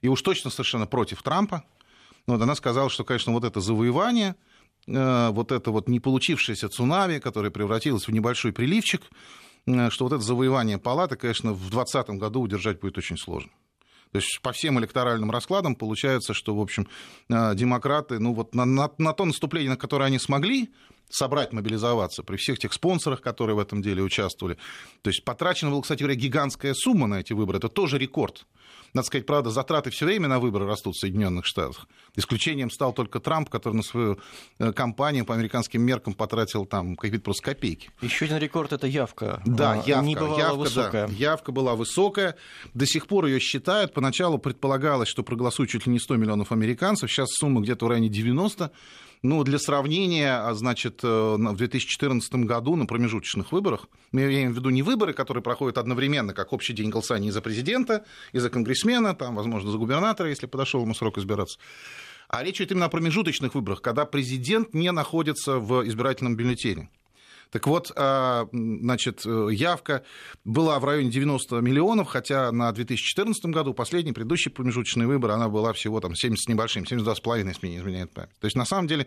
и 0.00 0.08
уж 0.08 0.22
точно 0.22 0.50
совершенно 0.50 0.86
против 0.86 1.22
Трампа, 1.22 1.64
вот, 2.26 2.40
она 2.40 2.54
сказала, 2.54 2.88
что, 2.88 3.04
конечно, 3.04 3.32
вот 3.32 3.44
это 3.44 3.60
завоевание, 3.60 4.30
э, 4.30 4.51
вот 4.86 5.52
это 5.52 5.70
вот 5.70 5.88
не 5.88 6.00
получившееся 6.00 6.68
цунами, 6.68 7.18
которое 7.18 7.50
превратилось 7.50 8.08
в 8.08 8.12
небольшой 8.12 8.52
приливчик, 8.52 9.02
э, 9.66 9.90
что 9.90 10.04
вот 10.04 10.12
это 10.12 10.22
завоевание 10.22 10.78
палаты, 10.78 11.16
конечно, 11.16 11.52
в 11.52 11.70
2020 11.70 12.10
году 12.18 12.40
удержать 12.40 12.80
будет 12.80 12.98
очень 12.98 13.16
сложно. 13.16 13.52
То 14.12 14.18
есть 14.18 14.40
по 14.42 14.52
всем 14.52 14.78
электоральным 14.78 15.30
раскладам 15.30 15.74
получается, 15.74 16.34
что, 16.34 16.54
в 16.54 16.60
общем, 16.60 16.86
э, 17.30 17.54
демократы, 17.54 18.18
ну 18.18 18.34
вот 18.34 18.54
на, 18.54 18.64
на, 18.64 18.90
на 18.98 19.12
то 19.14 19.24
наступление, 19.24 19.70
на 19.70 19.76
которое 19.76 20.04
они 20.04 20.18
смогли 20.18 20.70
собрать, 21.14 21.52
мобилизоваться 21.52 22.22
при 22.22 22.36
всех 22.36 22.58
тех 22.58 22.72
спонсорах, 22.72 23.20
которые 23.20 23.56
в 23.56 23.58
этом 23.58 23.82
деле 23.82 24.02
участвовали. 24.02 24.56
То 25.02 25.10
есть 25.10 25.24
потрачена 25.24 25.70
была, 25.70 25.82
кстати 25.82 26.00
говоря, 26.00 26.16
гигантская 26.16 26.74
сумма 26.74 27.06
на 27.06 27.20
эти 27.20 27.32
выборы. 27.32 27.58
Это 27.58 27.68
тоже 27.68 27.98
рекорд. 27.98 28.46
Надо 28.94 29.06
сказать, 29.06 29.26
правда, 29.26 29.50
затраты 29.50 29.90
все 29.90 30.04
время 30.04 30.28
на 30.28 30.38
выборы 30.38 30.66
растут 30.66 30.94
в 30.94 31.00
Соединенных 31.00 31.46
Штатах. 31.46 31.86
Исключением 32.14 32.70
стал 32.70 32.92
только 32.92 33.20
Трамп, 33.20 33.48
который 33.48 33.74
на 33.74 33.82
свою 33.82 34.18
э, 34.58 34.72
кампанию 34.72 35.24
по 35.24 35.34
американским 35.34 35.80
меркам 35.80 36.12
потратил 36.12 36.66
там 36.66 36.96
какие-то 36.96 37.24
просто 37.24 37.42
копейки. 37.42 37.90
Еще 38.02 38.26
один 38.26 38.36
рекорд– 38.36 38.72
это 38.74 38.86
явка. 38.86 39.40
Да, 39.46 39.72
а, 39.72 39.76
явка. 39.76 40.04
Не 40.04 40.12
явка, 40.12 40.54
высокая. 40.54 41.08
Да, 41.08 41.14
явка 41.14 41.52
была 41.52 41.74
высокая. 41.74 42.36
До 42.74 42.84
сих 42.84 43.06
пор 43.06 43.26
ее 43.26 43.40
считают. 43.40 43.94
Поначалу 43.94 44.38
предполагалось, 44.38 45.08
что 45.08 45.22
проголосуют 45.22 45.70
чуть 45.70 45.86
ли 45.86 45.92
не 45.92 45.98
100 45.98 46.16
миллионов 46.16 46.52
американцев. 46.52 47.10
Сейчас 47.10 47.28
сумма 47.30 47.62
где-то 47.62 47.86
в 47.86 47.88
районе 47.88 48.10
90 48.10 48.70
Ну, 49.22 49.44
для 49.44 49.60
сравнения, 49.60 50.34
а, 50.34 50.52
значит, 50.54 51.04
э, 51.04 51.06
в 51.06 51.56
2014 51.56 52.44
году 52.44 52.74
на 52.74 52.86
промежуточных 52.86 53.52
выборах, 53.52 53.86
мы 54.10 54.24
имеем 54.24 54.52
в 54.52 54.56
виду 54.56 54.70
не 54.70 54.82
выборы, 54.82 55.12
которые 55.12 55.44
проходят 55.44 55.78
одновременно, 55.78 56.34
как 56.34 56.52
общий 56.52 56.72
день 56.72 56.90
голосования 56.90 57.28
и 57.28 57.30
за 57.30 57.40
президента, 57.40 58.04
и 58.32 58.40
за 58.40 58.50
конгрессмена, 58.50 59.14
там, 59.14 59.36
возможно, 59.36 59.70
за 59.70 59.78
губернатора, 59.78 60.28
если 60.28 60.46
подошел 60.46 60.82
ему 60.82 60.92
срок 60.92 61.18
избираться, 61.18 61.60
а 62.28 62.42
речь 62.42 62.56
идет 62.56 62.72
именно 62.72 62.86
о 62.86 62.88
промежуточных 62.88 63.54
выборах, 63.54 63.80
когда 63.80 64.06
президент 64.06 64.74
не 64.74 64.90
находится 64.90 65.58
в 65.58 65.86
избирательном 65.86 66.34
бюллетене. 66.34 66.90
Так 67.52 67.66
вот, 67.66 67.92
а, 67.96 68.48
значит, 68.50 69.26
э, 69.26 69.48
явка 69.52 70.02
была 70.42 70.78
в 70.78 70.86
районе 70.86 71.10
90 71.10 71.60
миллионов, 71.60 72.08
хотя 72.08 72.50
на 72.50 72.72
2014 72.72 73.44
году, 73.52 73.74
последний 73.74 74.12
предыдущий 74.12 74.50
промежуточный 74.50 75.04
выбор, 75.04 75.32
она 75.32 75.50
была 75.50 75.74
всего 75.74 76.00
там 76.00 76.14
70 76.14 76.44
с 76.44 76.48
небольшим, 76.48 76.84
72,5, 76.84 77.46
если 77.46 77.68
не 77.68 77.76
изменяет 77.76 78.10
память. 78.14 78.38
То 78.40 78.46
есть, 78.46 78.56
на 78.56 78.64
самом 78.64 78.86
деле, 78.86 79.06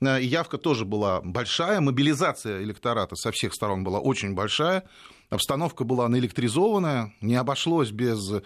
э, 0.00 0.22
явка 0.22 0.56
тоже 0.56 0.84
была 0.84 1.20
большая, 1.20 1.80
мобилизация 1.80 2.62
электората 2.62 3.16
со 3.16 3.32
всех 3.32 3.52
сторон 3.52 3.82
была 3.82 3.98
очень 3.98 4.34
большая, 4.34 4.84
обстановка 5.28 5.82
была 5.82 6.08
наэлектризованная, 6.08 7.12
не 7.20 7.34
обошлось 7.34 7.90
без 7.90 8.20
э, 8.30 8.40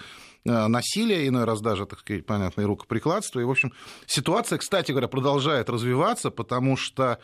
насилия, 0.45 1.29
иной 1.29 1.45
раз 1.45 1.61
даже, 1.61 1.85
так 1.85 1.99
сказать, 1.99 2.25
понятно, 2.25 2.63
и 2.63 2.65
рукоприкладства. 2.65 3.41
И, 3.41 3.45
в 3.45 3.51
общем, 3.51 3.75
ситуация, 4.07 4.57
кстати 4.57 4.91
говоря, 4.91 5.09
продолжает 5.09 5.69
развиваться, 5.69 6.31
потому 6.31 6.79
что 6.79 7.19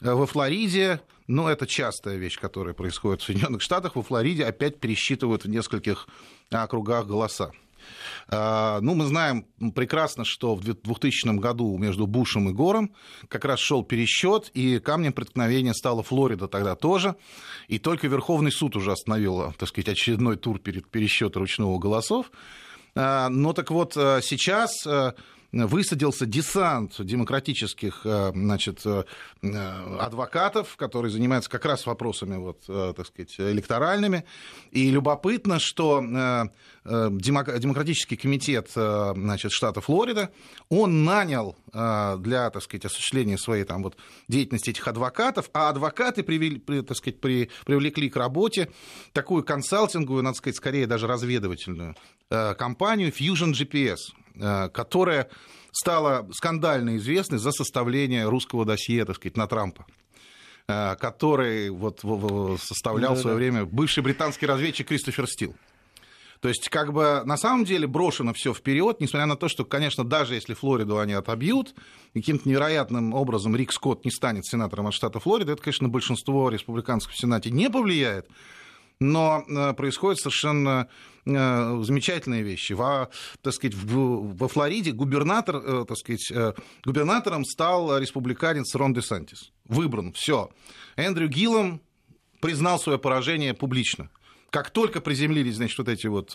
во 0.00 0.24
Флориде 0.24 1.02
но 1.26 1.50
это 1.50 1.66
частая 1.66 2.16
вещь, 2.16 2.38
которая 2.38 2.74
происходит 2.74 3.22
в 3.22 3.24
Соединенных 3.24 3.62
Штатах. 3.62 3.96
Во 3.96 4.02
Флориде 4.02 4.44
опять 4.44 4.80
пересчитывают 4.80 5.44
в 5.44 5.48
нескольких 5.48 6.08
округах 6.50 7.06
голоса. 7.06 7.52
А, 8.28 8.80
ну, 8.80 8.94
мы 8.94 9.06
знаем 9.06 9.46
прекрасно, 9.74 10.24
что 10.24 10.54
в 10.54 10.62
2000 10.62 11.38
году 11.38 11.76
между 11.78 12.06
Бушем 12.06 12.48
и 12.48 12.52
Гором 12.52 12.92
как 13.28 13.44
раз 13.44 13.60
шел 13.60 13.84
пересчет, 13.84 14.50
и 14.54 14.78
камнем 14.80 15.12
преткновения 15.12 15.74
стала 15.74 16.02
Флорида 16.02 16.48
тогда 16.48 16.74
тоже. 16.74 17.16
И 17.68 17.78
только 17.78 18.08
Верховный 18.08 18.52
суд 18.52 18.76
уже 18.76 18.92
остановил, 18.92 19.52
так 19.58 19.68
сказать, 19.68 19.88
очередной 19.88 20.36
тур 20.36 20.58
перед 20.58 20.88
пересчета 20.88 21.38
ручного 21.38 21.78
голосов. 21.78 22.30
А, 22.94 23.28
но 23.28 23.52
так 23.52 23.70
вот, 23.70 23.92
сейчас 23.94 24.86
высадился 25.52 26.26
десант 26.26 26.94
демократических 26.98 28.02
э, 28.04 28.32
значит, 28.34 28.84
э, 28.84 29.04
адвокатов, 29.98 30.76
которые 30.76 31.10
занимаются 31.10 31.50
как 31.50 31.64
раз 31.64 31.86
вопросами 31.86 32.36
вот, 32.36 32.62
э, 32.68 32.92
так 32.96 33.06
сказать, 33.06 33.34
электоральными. 33.38 34.24
И 34.70 34.90
любопытно, 34.90 35.58
что 35.58 36.02
Демократический 36.84 38.16
комитет 38.16 38.70
значит, 38.70 39.50
штата 39.50 39.80
Флорида, 39.80 40.30
он 40.68 41.04
нанял 41.04 41.56
для 41.72 42.50
так 42.50 42.62
сказать, 42.62 42.84
осуществления 42.84 43.38
своей 43.38 43.64
там, 43.64 43.82
вот, 43.82 43.96
деятельности 44.28 44.70
этих 44.70 44.86
адвокатов, 44.86 45.50
а 45.52 45.68
адвокаты 45.68 46.22
привели, 46.22 46.60
так 46.82 46.96
сказать, 46.96 47.20
при, 47.20 47.50
привлекли 47.64 48.08
к 48.08 48.16
работе 48.16 48.70
такую 49.12 49.42
консалтинговую, 49.42 50.22
надо 50.22 50.36
сказать, 50.36 50.56
скорее 50.56 50.86
даже 50.86 51.08
разведывательную 51.08 51.96
компанию 52.28 53.10
Fusion 53.10 53.52
GPS. 53.52 53.98
Э, 54.38 54.68
которая 54.68 55.28
стала 55.72 56.28
скандально 56.32 56.96
известной 56.96 57.38
за 57.38 57.52
составление 57.52 58.28
русского 58.28 58.64
досье, 58.64 59.04
так 59.04 59.16
сказать, 59.16 59.36
на 59.36 59.46
Трампа 59.46 59.86
э, 60.68 60.96
который 60.96 61.70
вот 61.70 62.00
составлял 62.60 63.14
да, 63.14 63.18
в 63.18 63.20
свое 63.20 63.34
да. 63.34 63.38
время 63.38 63.64
бывший 63.64 64.02
британский 64.02 64.46
разведчик 64.46 64.88
Кристофер 64.88 65.26
Стил. 65.26 65.54
То 66.40 66.48
есть, 66.50 66.68
как 66.68 66.92
бы 66.92 67.22
на 67.24 67.38
самом 67.38 67.64
деле 67.64 67.86
брошено 67.86 68.34
все 68.34 68.52
вперед, 68.52 69.00
несмотря 69.00 69.24
на 69.24 69.36
то, 69.36 69.48
что, 69.48 69.64
конечно, 69.64 70.04
даже 70.04 70.34
если 70.34 70.52
Флориду 70.52 70.98
они 70.98 71.14
отобьют, 71.14 71.74
каким-то 72.12 72.46
невероятным 72.46 73.14
образом 73.14 73.56
Рик 73.56 73.72
Скотт 73.72 74.04
не 74.04 74.10
станет 74.10 74.44
сенатором 74.44 74.88
от 74.88 74.94
штата 74.94 75.18
Флорида, 75.18 75.52
это, 75.52 75.62
конечно, 75.62 75.88
большинство 75.88 76.50
республиканцев 76.50 77.10
в 77.10 77.18
Сенате 77.18 77.50
не 77.50 77.70
повлияет 77.70 78.28
но 79.00 79.44
э, 79.48 79.72
происходят 79.74 80.18
совершенно 80.18 80.88
замечательные 81.26 82.42
вещи. 82.42 82.72
Во, 82.72 83.10
так 83.42 83.52
сказать, 83.52 83.74
в, 83.74 84.36
во 84.36 84.48
Флориде 84.48 84.92
губернатор, 84.92 85.56
э, 85.56 85.84
так 85.86 85.96
сказать, 85.96 86.32
губернатором 86.84 87.44
стал 87.44 87.98
республиканец 87.98 88.74
Рон 88.74 88.94
де 88.94 89.02
Сантис. 89.02 89.50
Выбран, 89.66 90.12
все. 90.12 90.50
Эндрю 90.96 91.28
Гиллом 91.28 91.80
признал 92.40 92.78
свое 92.78 92.98
поражение 92.98 93.54
публично. 93.54 94.08
Как 94.50 94.70
только 94.70 95.00
приземлились, 95.00 95.56
значит, 95.56 95.76
вот 95.78 95.88
эти 95.88 96.06
вот 96.06 96.34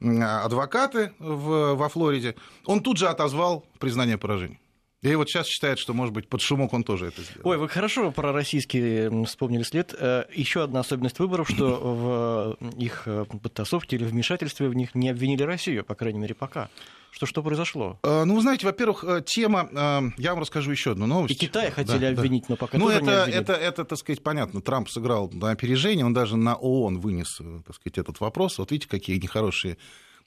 адвокаты 0.00 1.12
в, 1.18 1.74
во 1.74 1.88
Флориде, 1.88 2.34
он 2.64 2.80
тут 2.80 2.96
же 2.96 3.06
отозвал 3.06 3.66
признание 3.78 4.16
поражения. 4.16 4.58
И 5.04 5.14
вот 5.16 5.28
сейчас 5.28 5.46
считает, 5.46 5.78
что, 5.78 5.92
может 5.92 6.14
быть, 6.14 6.28
под 6.28 6.40
шумок 6.40 6.72
он 6.72 6.82
тоже 6.82 7.08
это 7.08 7.20
сделал. 7.20 7.46
Ой, 7.50 7.58
вы 7.58 7.68
хорошо 7.68 8.10
про 8.10 8.32
российские 8.32 9.24
вспомнили 9.26 9.62
след. 9.62 9.94
Э, 9.98 10.24
Еще 10.34 10.62
одна 10.62 10.80
особенность 10.80 11.18
выборов, 11.18 11.46
что 11.46 12.56
в 12.58 12.78
их 12.78 13.02
э, 13.04 13.26
подтасовке 13.26 13.96
или 13.96 14.04
вмешательстве 14.04 14.66
в 14.68 14.74
них 14.74 14.94
не 14.94 15.10
обвинили 15.10 15.42
Россию, 15.42 15.84
по 15.84 15.94
крайней 15.94 16.20
мере, 16.20 16.34
пока. 16.34 16.70
Что, 17.10 17.26
что 17.26 17.42
произошло? 17.42 17.98
Э, 18.02 18.24
ну, 18.24 18.34
вы 18.34 18.40
знаете, 18.40 18.64
во-первых, 18.64 19.04
тема... 19.26 19.68
Я 20.16 20.30
вам 20.30 20.40
расскажу 20.40 20.70
еще 20.70 20.92
одну 20.92 21.04
новость. 21.06 21.34
И 21.34 21.36
Китай 21.36 21.70
хотели 21.70 21.98
да, 21.98 22.08
обвинить, 22.08 22.44
да. 22.44 22.46
но 22.50 22.56
пока 22.56 22.78
ну, 22.78 22.86
тоже 22.86 22.96
это, 22.96 23.04
не 23.04 23.12
обвинили. 23.12 23.42
это, 23.42 23.52
это, 23.52 23.84
так 23.84 23.98
сказать, 23.98 24.22
понятно. 24.22 24.62
Трамп 24.62 24.88
сыграл 24.88 25.30
на 25.30 25.50
опережение, 25.50 26.06
он 26.06 26.14
даже 26.14 26.38
на 26.38 26.56
ООН 26.56 27.00
вынес, 27.00 27.42
так 27.66 27.76
сказать, 27.76 27.98
этот 27.98 28.20
вопрос. 28.20 28.56
Вот 28.56 28.70
видите, 28.70 28.88
какие 28.88 29.18
нехорошие, 29.18 29.76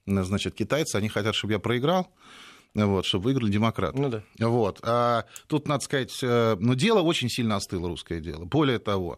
значит, 0.06 0.54
китайцы. 0.54 0.98
Они 0.98 1.10
хотят, 1.10 1.34
чтобы 1.34 1.54
я 1.54 1.60
проиграл 1.60 2.12
вот, 2.86 3.06
чтобы 3.06 3.26
выиграли 3.26 3.52
демократы. 3.52 4.00
Ну 4.00 4.10
да. 4.10 4.22
Вот. 4.40 4.80
А 4.84 5.26
тут, 5.48 5.68
надо 5.68 5.84
сказать, 5.84 6.18
э, 6.22 6.56
ну, 6.60 6.76
дело 6.76 7.02
очень 7.02 7.30
сильно 7.30 7.56
остыло, 7.56 7.88
русское 7.88 8.20
дело. 8.20 8.46
Более 8.46 8.80
того, 8.80 9.18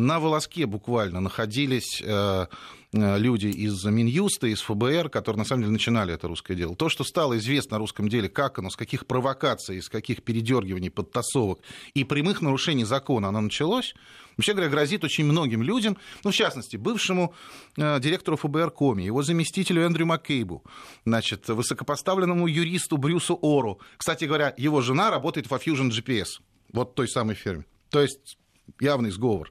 на 0.00 0.18
волоске 0.18 0.66
буквально 0.66 1.20
находились 1.20 2.02
э, 2.04 2.46
э, 2.92 3.18
люди 3.18 3.46
из 3.46 3.84
Минюста, 3.84 4.46
из 4.46 4.60
ФБР, 4.62 5.10
которые 5.10 5.40
на 5.40 5.44
самом 5.44 5.62
деле 5.62 5.72
начинали 5.72 6.14
это 6.14 6.26
русское 6.26 6.54
дело. 6.54 6.74
То, 6.74 6.88
что 6.88 7.04
стало 7.04 7.38
известно 7.38 7.76
о 7.76 7.80
русском 7.80 8.08
деле, 8.08 8.28
как 8.28 8.58
оно, 8.58 8.70
с 8.70 8.76
каких 8.76 9.06
провокаций, 9.06 9.76
из 9.76 9.88
каких 9.88 10.22
передергиваний, 10.22 10.90
подтасовок 10.90 11.60
и 11.94 12.04
прямых 12.04 12.40
нарушений 12.40 12.84
закона 12.84 13.28
оно 13.28 13.40
началось, 13.42 13.94
вообще 14.36 14.52
говоря, 14.52 14.70
грозит 14.70 15.04
очень 15.04 15.24
многим 15.24 15.62
людям, 15.62 15.96
ну, 16.24 16.30
в 16.30 16.34
частности, 16.34 16.76
бывшему 16.76 17.34
э, 17.76 18.00
директору 18.00 18.36
ФБР 18.36 18.70
Коми, 18.70 19.02
его 19.02 19.22
заместителю 19.22 19.82
Эндрю 19.82 20.06
Маккейбу, 20.06 20.64
значит, 21.04 21.48
высокопоставленному 21.48 22.46
юристу 22.46 22.96
Брюсу 22.96 23.38
Ору. 23.42 23.80
Кстати 23.96 24.24
говоря, 24.24 24.54
его 24.56 24.80
жена 24.80 25.10
работает 25.10 25.50
во 25.50 25.58
Fusion 25.58 25.90
GPS, 25.90 26.40
вот 26.72 26.94
той 26.94 27.08
самой 27.08 27.34
фирме. 27.34 27.66
То 27.90 28.00
есть 28.00 28.38
явный 28.78 29.10
сговор. 29.10 29.50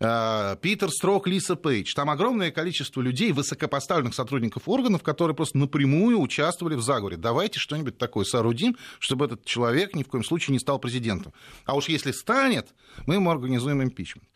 А, 0.00 0.56
Питер 0.56 0.90
Строк, 0.90 1.26
Лиса 1.26 1.56
Пейдж. 1.56 1.92
Там 1.94 2.10
огромное 2.10 2.50
количество 2.50 3.00
людей, 3.00 3.32
высокопоставленных 3.32 4.14
сотрудников 4.14 4.68
органов, 4.68 5.02
которые 5.02 5.36
просто 5.36 5.58
напрямую 5.58 6.20
участвовали 6.20 6.74
в 6.74 6.82
заговоре. 6.82 7.16
Давайте 7.16 7.58
что-нибудь 7.58 7.96
такое 7.96 8.24
соорудим, 8.24 8.76
чтобы 8.98 9.26
этот 9.26 9.44
человек 9.44 9.94
ни 9.94 10.02
в 10.02 10.08
коем 10.08 10.24
случае 10.24 10.52
не 10.52 10.58
стал 10.58 10.78
президентом. 10.78 11.32
А 11.64 11.76
уж 11.76 11.88
если 11.88 12.10
станет, 12.12 12.74
мы 13.06 13.14
ему 13.14 13.30
организуем 13.30 13.82
импичмент. 13.82 14.28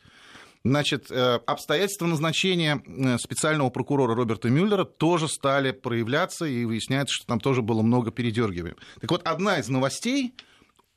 Значит, 0.65 1.11
э, 1.11 1.41
обстоятельства 1.47 2.07
назначения 2.07 2.83
э, 2.85 3.17
специального 3.19 3.71
прокурора 3.71 4.15
Роберта 4.15 4.51
Мюллера 4.51 4.85
тоже 4.85 5.29
стали 5.29 5.71
проявляться, 5.71 6.47
и 6.47 6.65
выясняется, 6.65 7.15
что 7.15 7.27
там 7.27 7.41
тоже 7.41 7.63
было 7.63 7.83
много 7.83 8.11
передергиваний. 8.11 8.77
Так 9.01 9.11
вот, 9.11 9.27
одна 9.27 9.59
из 9.59 9.69
новостей, 9.69 10.35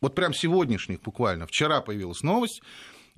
вот 0.01 0.15
прям 0.15 0.33
сегодняшних 0.33 1.01
буквально, 1.01 1.45
вчера 1.45 1.81
появилась 1.81 2.21
новость, 2.21 2.61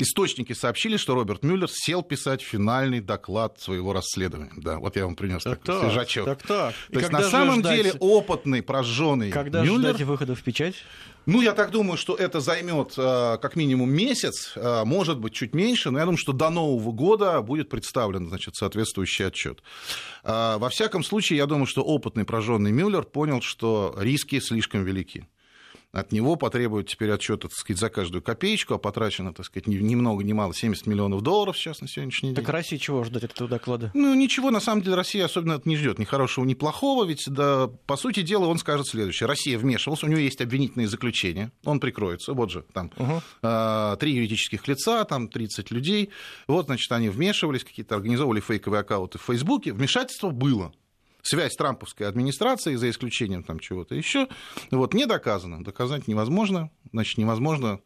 Источники 0.03 0.51
сообщили, 0.51 0.97
что 0.97 1.15
Роберт 1.15 1.43
Мюллер 1.43 1.69
сел 1.71 2.03
писать 2.03 2.41
финальный 2.41 2.99
доклад 2.99 3.61
своего 3.61 3.93
расследования. 3.93 4.51
Да, 4.57 4.77
вот 4.77 4.97
я 4.97 5.05
вам 5.05 5.15
принес 5.15 5.43
так, 5.43 5.61
такой 5.61 5.79
так, 5.79 5.89
свежачок. 5.91 6.25
Так, 6.25 6.43
так. 6.43 6.75
То 6.91 6.99
есть 6.99 7.11
на 7.11 7.21
самом 7.21 7.61
ждать... 7.61 7.77
деле 7.77 7.93
опытный, 8.01 8.61
прожженный 8.61 9.31
Когда 9.31 9.63
Мюллер... 9.63 9.91
ждать 9.91 10.01
выхода 10.01 10.35
в 10.35 10.43
печать? 10.43 10.75
Ну, 11.25 11.41
я 11.41 11.53
так 11.53 11.71
думаю, 11.71 11.97
что 11.97 12.15
это 12.15 12.41
займет 12.41 12.95
э, 12.97 13.37
как 13.41 13.55
минимум 13.55 13.93
месяц, 13.93 14.51
э, 14.57 14.83
может 14.83 15.19
быть, 15.19 15.31
чуть 15.31 15.55
меньше, 15.55 15.89
но 15.89 15.99
я 15.99 16.03
думаю, 16.03 16.17
что 16.17 16.33
до 16.33 16.49
Нового 16.49 16.91
года 16.91 17.41
будет 17.41 17.69
представлен 17.69 18.27
значит, 18.27 18.55
соответствующий 18.55 19.27
отчет. 19.27 19.63
Э, 20.25 20.57
во 20.57 20.67
всяком 20.67 21.01
случае, 21.01 21.37
я 21.37 21.45
думаю, 21.45 21.65
что 21.65 21.81
опытный 21.81 22.25
прожженный 22.25 22.73
Мюллер 22.73 23.03
понял, 23.03 23.41
что 23.41 23.95
риски 23.97 24.41
слишком 24.41 24.83
велики 24.83 25.25
от 25.93 26.11
него 26.11 26.35
потребуют 26.35 26.89
теперь 26.89 27.11
отчета, 27.11 27.47
так 27.47 27.53
сказать, 27.53 27.79
за 27.79 27.89
каждую 27.89 28.23
копеечку, 28.23 28.73
а 28.73 28.79
потрачено, 28.79 29.31
так 29.31 29.45
сказать, 29.45 29.67
ни 29.67 29.95
много 29.95 30.23
ни 30.23 30.33
мало 30.33 30.53
70 30.53 30.87
миллионов 30.87 31.21
долларов 31.21 31.55
сейчас 31.55 31.81
на 31.81 31.87
сегодняшний 31.87 32.29
день. 32.29 32.35
Так 32.35 32.49
Россия 32.49 32.79
чего 32.79 33.03
ждать 33.03 33.23
от 33.23 33.31
этого 33.33 33.47
доклада? 33.47 33.91
Ну, 33.93 34.15
ничего, 34.15 34.49
на 34.49 34.59
самом 34.59 34.81
деле, 34.81 34.95
Россия 34.95 35.23
особенно 35.23 35.53
это 35.53 35.69
не 35.69 35.77
ждет, 35.77 35.99
ни 35.99 36.03
хорошего, 36.03 36.45
ни 36.45 36.55
плохого, 36.55 37.05
ведь, 37.05 37.25
да, 37.27 37.67
по 37.85 37.95
сути 37.95 38.23
дела, 38.23 38.47
он 38.47 38.57
скажет 38.57 38.87
следующее. 38.87 39.27
Россия 39.27 39.59
вмешивалась, 39.59 40.03
у 40.03 40.07
него 40.07 40.19
есть 40.19 40.41
обвинительные 40.41 40.87
заключения, 40.87 41.51
он 41.63 41.79
прикроется, 41.79 42.33
вот 42.33 42.49
же, 42.49 42.65
там, 42.73 42.91
угу. 42.97 43.21
три 43.97 44.13
юридических 44.13 44.67
лица, 44.67 45.03
там, 45.03 45.27
30 45.27 45.69
людей, 45.69 46.09
вот, 46.47 46.65
значит, 46.65 46.91
они 46.91 47.09
вмешивались, 47.09 47.63
какие-то 47.63 47.93
организовывали 47.93 48.39
фейковые 48.39 48.81
аккаунты 48.81 49.19
в 49.19 49.21
Фейсбуке, 49.21 49.71
вмешательство 49.71 50.31
было. 50.31 50.73
Связь 51.23 51.55
трамповской 51.55 52.07
администрации, 52.07 52.75
за 52.75 52.89
исключением 52.89 53.43
там 53.43 53.59
чего-то 53.59 53.95
еще, 53.95 54.27
вот, 54.69 54.93
не 54.93 55.05
доказано. 55.07 55.63
Доказать 55.63 56.07
невозможно, 56.07 56.69
значит, 56.91 57.17
невозможно 57.17 57.79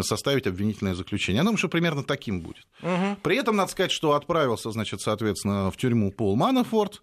составить 0.00 0.46
обвинительное 0.46 0.94
заключение. 0.94 1.38
Я 1.38 1.44
думаю, 1.44 1.58
что 1.58 1.68
примерно 1.68 2.02
таким 2.02 2.40
будет. 2.40 2.66
Угу. 2.82 3.18
При 3.22 3.36
этом 3.36 3.56
надо 3.56 3.70
сказать, 3.70 3.92
что 3.92 4.14
отправился, 4.14 4.70
значит, 4.70 5.00
соответственно, 5.00 5.70
в 5.70 5.76
тюрьму 5.76 6.12
Пол 6.12 6.36
Манафорт, 6.36 7.02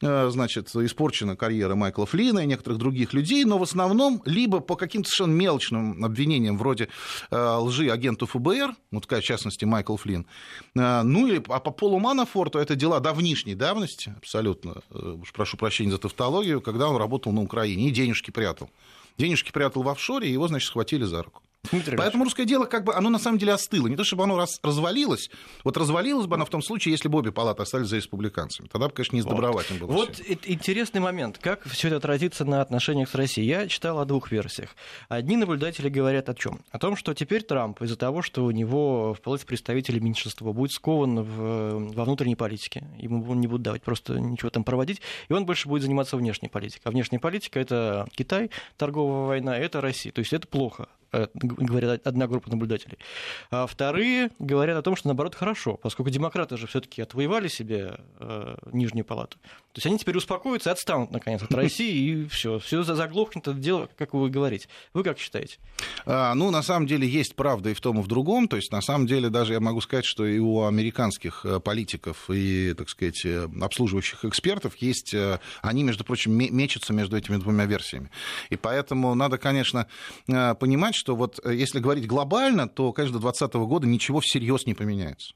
значит, 0.00 0.74
испорчена 0.74 1.36
карьера 1.36 1.74
Майкла 1.74 2.06
Флина 2.06 2.40
и 2.40 2.46
некоторых 2.46 2.78
других 2.78 3.14
людей, 3.14 3.44
но 3.44 3.58
в 3.58 3.62
основном 3.62 4.22
либо 4.26 4.60
по 4.60 4.76
каким-то 4.76 5.08
совершенно 5.08 5.34
мелочным 5.34 6.04
обвинениям, 6.04 6.58
вроде 6.58 6.88
э, 7.30 7.56
лжи 7.58 7.90
агенту 7.90 8.26
ФБР, 8.26 8.74
вот, 8.90 9.10
в 9.10 9.22
частности, 9.22 9.64
Майкл 9.64 9.96
Флин, 9.96 10.26
э, 10.74 11.02
ну 11.02 11.26
или 11.26 11.42
а 11.48 11.60
по 11.60 11.70
Полу 11.70 11.98
Манафорту 11.98 12.58
это 12.58 12.76
дела 12.76 13.00
давнишней 13.00 13.54
давности, 13.54 14.14
абсолютно, 14.18 14.82
уж 14.90 15.32
прошу 15.32 15.56
прощения 15.56 15.92
за 15.92 15.98
тавтологию, 15.98 16.60
когда 16.60 16.88
он 16.88 16.96
работал 16.96 17.32
на 17.32 17.42
Украине 17.42 17.88
и 17.88 17.90
денежки 17.90 18.30
прятал. 18.30 18.70
Денежки 19.18 19.50
прятал 19.50 19.82
в 19.82 19.88
офшоре, 19.88 20.28
и 20.28 20.32
его, 20.32 20.46
значит, 20.46 20.68
схватили 20.68 21.04
за 21.04 21.22
руку. 21.22 21.42
Дмитрий 21.70 21.96
Поэтому 21.96 22.24
русское 22.24 22.44
дело, 22.44 22.66
как 22.66 22.84
бы, 22.84 22.94
оно 22.94 23.10
на 23.10 23.18
самом 23.18 23.38
деле 23.38 23.52
остыло. 23.52 23.86
Не 23.86 23.96
то, 23.96 24.04
чтобы 24.04 24.24
оно 24.24 24.36
раз, 24.36 24.58
развалилось. 24.62 25.30
Вот 25.64 25.76
развалилось 25.76 26.26
бы 26.26 26.36
оно 26.36 26.44
в 26.44 26.50
том 26.50 26.62
случае, 26.62 26.92
если 26.92 27.08
бы 27.08 27.18
обе 27.18 27.32
палаты 27.32 27.62
остались 27.62 27.88
за 27.88 27.96
республиканцами. 27.96 28.68
Тогда 28.68 28.88
бы, 28.88 28.94
конечно, 28.94 29.16
не 29.16 29.22
сдобровать 29.22 29.70
вот. 29.70 29.80
было. 29.80 29.92
Вот 29.92 30.14
все. 30.16 30.38
интересный 30.44 31.00
момент. 31.00 31.38
Как 31.38 31.64
все 31.64 31.88
это 31.88 31.96
отразится 31.96 32.44
на 32.44 32.60
отношениях 32.60 33.08
с 33.08 33.14
Россией? 33.14 33.48
Я 33.48 33.68
читал 33.68 33.98
о 33.98 34.04
двух 34.04 34.30
версиях. 34.30 34.76
Одни 35.08 35.36
наблюдатели 35.36 35.88
говорят 35.88 36.28
о 36.28 36.34
чем? 36.34 36.60
О 36.70 36.78
том, 36.78 36.96
что 36.96 37.14
теперь 37.14 37.42
Трамп 37.42 37.82
из-за 37.82 37.96
того, 37.96 38.22
что 38.22 38.44
у 38.44 38.50
него 38.50 39.14
в 39.14 39.20
палате 39.20 39.46
представителей 39.46 40.00
меньшинства 40.00 40.52
будет 40.52 40.72
скован 40.72 41.22
в, 41.22 41.92
во 41.94 42.04
внутренней 42.04 42.36
политике. 42.36 42.86
Ему 42.98 43.34
не 43.34 43.46
будут 43.46 43.62
давать 43.62 43.82
просто 43.82 44.18
ничего 44.18 44.50
там 44.50 44.64
проводить. 44.64 45.00
И 45.28 45.32
он 45.32 45.46
больше 45.46 45.68
будет 45.68 45.82
заниматься 45.82 46.16
внешней 46.16 46.48
политикой. 46.48 46.82
А 46.84 46.90
внешняя 46.90 47.18
политика– 47.18 47.58
это 47.60 48.06
Китай, 48.12 48.50
торговая 48.76 49.26
война, 49.26 49.56
это 49.56 49.80
Россия. 49.80 50.12
То 50.12 50.20
есть 50.20 50.32
это 50.32 50.46
плохо. 50.46 50.88
Э, 51.12 51.26
говорят 51.34 52.06
одна 52.06 52.26
группа 52.26 52.50
наблюдателей. 52.50 52.98
А 53.50 53.66
вторые 53.66 54.30
говорят 54.38 54.76
о 54.76 54.82
том, 54.82 54.96
что 54.96 55.08
наоборот 55.08 55.34
хорошо, 55.34 55.76
поскольку 55.76 56.10
демократы 56.10 56.56
же 56.56 56.66
все-таки 56.66 57.02
отвоевали 57.02 57.48
себе 57.48 58.00
э, 58.18 58.56
нижнюю 58.72 59.04
палату. 59.04 59.38
То 59.76 59.80
есть 59.80 59.86
они 59.88 59.98
теперь 59.98 60.16
успокоятся 60.16 60.72
отстанут, 60.72 61.10
наконец, 61.10 61.42
от 61.42 61.52
России, 61.54 62.22
и 62.22 62.28
все, 62.28 62.58
все 62.58 62.82
заглохнет 62.82 63.46
это 63.46 63.58
дело, 63.58 63.90
как 63.98 64.14
вы 64.14 64.30
говорите. 64.30 64.68
Вы 64.94 65.04
как 65.04 65.18
считаете? 65.18 65.58
А, 66.06 66.32
ну, 66.32 66.50
на 66.50 66.62
самом 66.62 66.86
деле, 66.86 67.06
есть 67.06 67.36
правда 67.36 67.68
и 67.68 67.74
в 67.74 67.82
том, 67.82 68.00
и 68.00 68.02
в 68.02 68.06
другом. 68.06 68.48
То 68.48 68.56
есть, 68.56 68.72
на 68.72 68.80
самом 68.80 69.06
деле, 69.06 69.28
даже 69.28 69.52
я 69.52 69.60
могу 69.60 69.82
сказать, 69.82 70.06
что 70.06 70.24
и 70.24 70.38
у 70.38 70.62
американских 70.62 71.44
э, 71.44 71.60
политиков 71.60 72.30
и, 72.30 72.72
так 72.72 72.88
сказать, 72.88 73.20
э, 73.26 73.50
обслуживающих 73.60 74.24
экспертов 74.24 74.76
есть... 74.76 75.14
Они, 75.60 75.82
между 75.82 76.04
прочим, 76.04 76.32
мечутся 76.32 76.94
между 76.94 77.18
этими 77.18 77.36
двумя 77.36 77.66
версиями. 77.66 78.10
И 78.48 78.56
поэтому 78.56 79.14
надо, 79.14 79.36
конечно, 79.36 79.88
понимать, 80.26 80.94
что 80.94 81.14
вот 81.14 81.38
э, 81.44 81.54
если 81.54 81.80
говорить 81.80 82.06
глобально, 82.06 82.66
то, 82.66 82.94
конечно, 82.94 83.18
до 83.18 83.20
2020 83.20 83.54
года 83.68 83.86
ничего 83.86 84.20
всерьез 84.20 84.64
не 84.64 84.72
поменяется. 84.72 85.34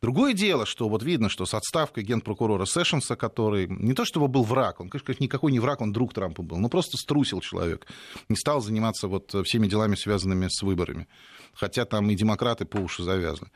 Другое 0.00 0.32
дело, 0.32 0.66
что 0.66 0.88
вот 0.88 1.02
видно, 1.02 1.28
что 1.28 1.46
с 1.46 1.54
отставкой 1.54 2.04
генпрокурора 2.04 2.64
Сэшенса, 2.64 3.16
который 3.16 3.66
не 3.68 3.94
то 3.94 4.04
чтобы 4.04 4.28
был 4.28 4.42
враг, 4.42 4.80
он, 4.80 4.88
конечно, 4.88 5.14
никакой 5.18 5.52
не 5.52 5.60
враг, 5.60 5.80
он 5.80 5.92
друг 5.92 6.14
Трампа 6.14 6.42
был, 6.42 6.58
но 6.58 6.68
просто 6.68 6.96
струсил 6.96 7.40
человек, 7.40 7.86
не 8.28 8.36
стал 8.36 8.60
заниматься 8.60 9.08
вот 9.08 9.34
всеми 9.44 9.66
делами, 9.66 9.94
связанными 9.94 10.48
с 10.48 10.62
выборами 10.62 11.06
хотя 11.54 11.84
там 11.84 12.10
и 12.10 12.14
демократы 12.14 12.64
по 12.64 12.78
уши 12.78 13.02
завязаны. 13.02 13.50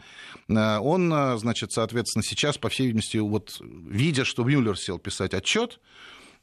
Э, 0.49 0.79
он, 0.79 1.13
э, 1.13 1.37
значит, 1.39 1.73
соответственно, 1.73 2.23
сейчас, 2.23 2.59
по 2.59 2.69
всей 2.69 2.87
видимости, 2.87 3.17
вот, 3.19 3.61
видя, 3.61 4.25
что 4.25 4.45
Мюллер 4.45 4.79
сел 4.79 4.99
писать 4.99 5.35
отчет, 5.35 5.81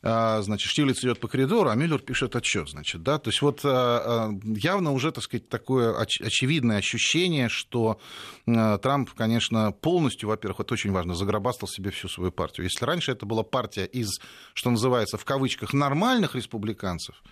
значит, 0.06 0.70
Штирлиц 0.70 1.00
идет 1.04 1.20
по 1.20 1.28
коридору, 1.28 1.70
а 1.70 1.76
Мюллер 1.76 2.00
пишет 2.00 2.36
отчет, 2.36 2.70
значит, 2.70 3.02
да, 3.02 3.18
то 3.18 3.30
есть 3.30 3.42
вот 3.42 3.62
а, 3.64 4.30
а, 4.30 4.40
явно 4.44 4.92
уже, 4.92 5.12
так 5.12 5.24
сказать, 5.24 5.50
такое 5.50 6.00
очевидное 6.00 6.78
ощущение, 6.78 7.50
что 7.50 8.00
Трамп, 8.46 9.10
конечно, 9.14 9.72
полностью, 9.72 10.30
во-первых, 10.30 10.60
это 10.60 10.76
очень 10.76 10.92
важно, 10.92 11.16
загробастал 11.16 11.68
себе 11.68 11.90
всю 11.90 12.08
свою 12.08 12.32
партию. 12.32 12.66
Если 12.66 12.86
раньше 12.86 13.14
это 13.14 13.26
была 13.26 13.42
партия 13.42 13.86
из, 13.86 14.20
что 14.54 14.70
называется, 14.70 15.18
в 15.18 15.26
кавычках, 15.26 15.74
нормальных 15.74 16.36
республиканцев, 16.36 17.24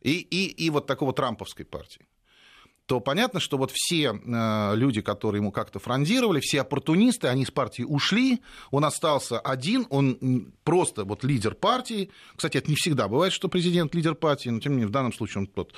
и, 0.00 0.20
и, 0.20 0.46
и 0.46 0.70
вот 0.70 0.86
такого 0.86 1.12
трамповской 1.12 1.64
партии, 1.64 2.06
то 2.90 2.98
понятно, 2.98 3.38
что 3.38 3.56
вот 3.56 3.70
все 3.72 4.20
э, 4.20 4.72
люди, 4.74 5.00
которые 5.00 5.38
ему 5.38 5.52
как-то 5.52 5.78
фрондировали, 5.78 6.40
все 6.40 6.62
оппортунисты, 6.62 7.28
они 7.28 7.44
с 7.44 7.52
партии 7.52 7.84
ушли, 7.84 8.40
он 8.72 8.84
остался 8.84 9.38
один, 9.38 9.86
он 9.90 10.52
просто 10.64 11.04
вот 11.04 11.22
лидер 11.22 11.54
партии. 11.54 12.10
Кстати, 12.34 12.56
это 12.56 12.68
не 12.68 12.74
всегда 12.74 13.06
бывает, 13.06 13.32
что 13.32 13.46
президент 13.46 13.94
лидер 13.94 14.16
партии, 14.16 14.48
но 14.48 14.58
тем 14.58 14.72
не 14.72 14.78
менее 14.78 14.88
в 14.88 14.90
данном 14.90 15.12
случае 15.12 15.42
он 15.42 15.46
тот, 15.46 15.72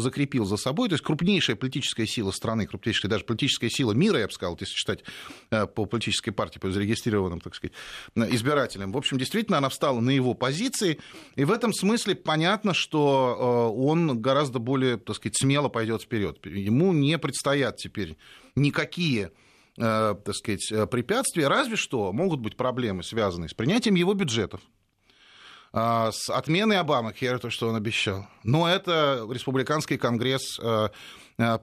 закрепил 0.00 0.44
за 0.44 0.56
собой. 0.56 0.88
То 0.88 0.94
есть 0.94 1.04
крупнейшая 1.04 1.54
политическая 1.54 2.08
сила 2.08 2.32
страны, 2.32 2.66
крупнейшая 2.66 3.08
даже 3.08 3.22
политическая 3.22 3.70
сила 3.70 3.92
мира, 3.92 4.18
я 4.18 4.26
бы 4.26 4.32
сказал, 4.32 4.56
если 4.58 4.74
считать 4.74 5.04
э, 5.52 5.68
по 5.68 5.86
политической 5.86 6.32
партии, 6.32 6.58
по 6.58 6.72
зарегистрированным, 6.72 7.40
так 7.40 7.54
сказать, 7.54 7.76
избирателям. 8.16 8.90
В 8.90 8.96
общем, 8.96 9.16
действительно, 9.16 9.58
она 9.58 9.68
встала 9.68 10.00
на 10.00 10.10
его 10.10 10.34
позиции, 10.34 10.98
и 11.36 11.44
в 11.44 11.52
этом 11.52 11.72
смысле 11.72 12.16
понятно, 12.16 12.74
что 12.74 13.70
э, 13.70 13.80
он 13.80 14.20
гораздо 14.20 14.58
более, 14.58 14.96
так 14.96 15.14
сказать, 15.14 15.36
смело 15.36 15.68
пойдет 15.68 16.02
вперед 16.02 16.31
вперед. 16.38 16.56
Ему 16.56 16.92
не 16.92 17.18
предстоят 17.18 17.76
теперь 17.76 18.16
никакие 18.54 19.32
э, 19.78 20.14
так 20.24 20.34
сказать, 20.34 20.70
э, 20.70 20.86
препятствия, 20.86 21.48
разве 21.48 21.76
что 21.76 22.12
могут 22.12 22.40
быть 22.40 22.56
проблемы, 22.56 23.02
связанные 23.02 23.48
с 23.48 23.54
принятием 23.54 23.94
его 23.94 24.14
бюджетов, 24.14 24.60
э, 25.72 26.10
с 26.12 26.30
отменой 26.30 26.78
Обамы, 26.78 27.12
то, 27.38 27.50
что 27.50 27.68
он 27.68 27.76
обещал. 27.76 28.26
Но 28.42 28.68
это 28.68 29.26
республиканский 29.30 29.98
конгресс 29.98 30.58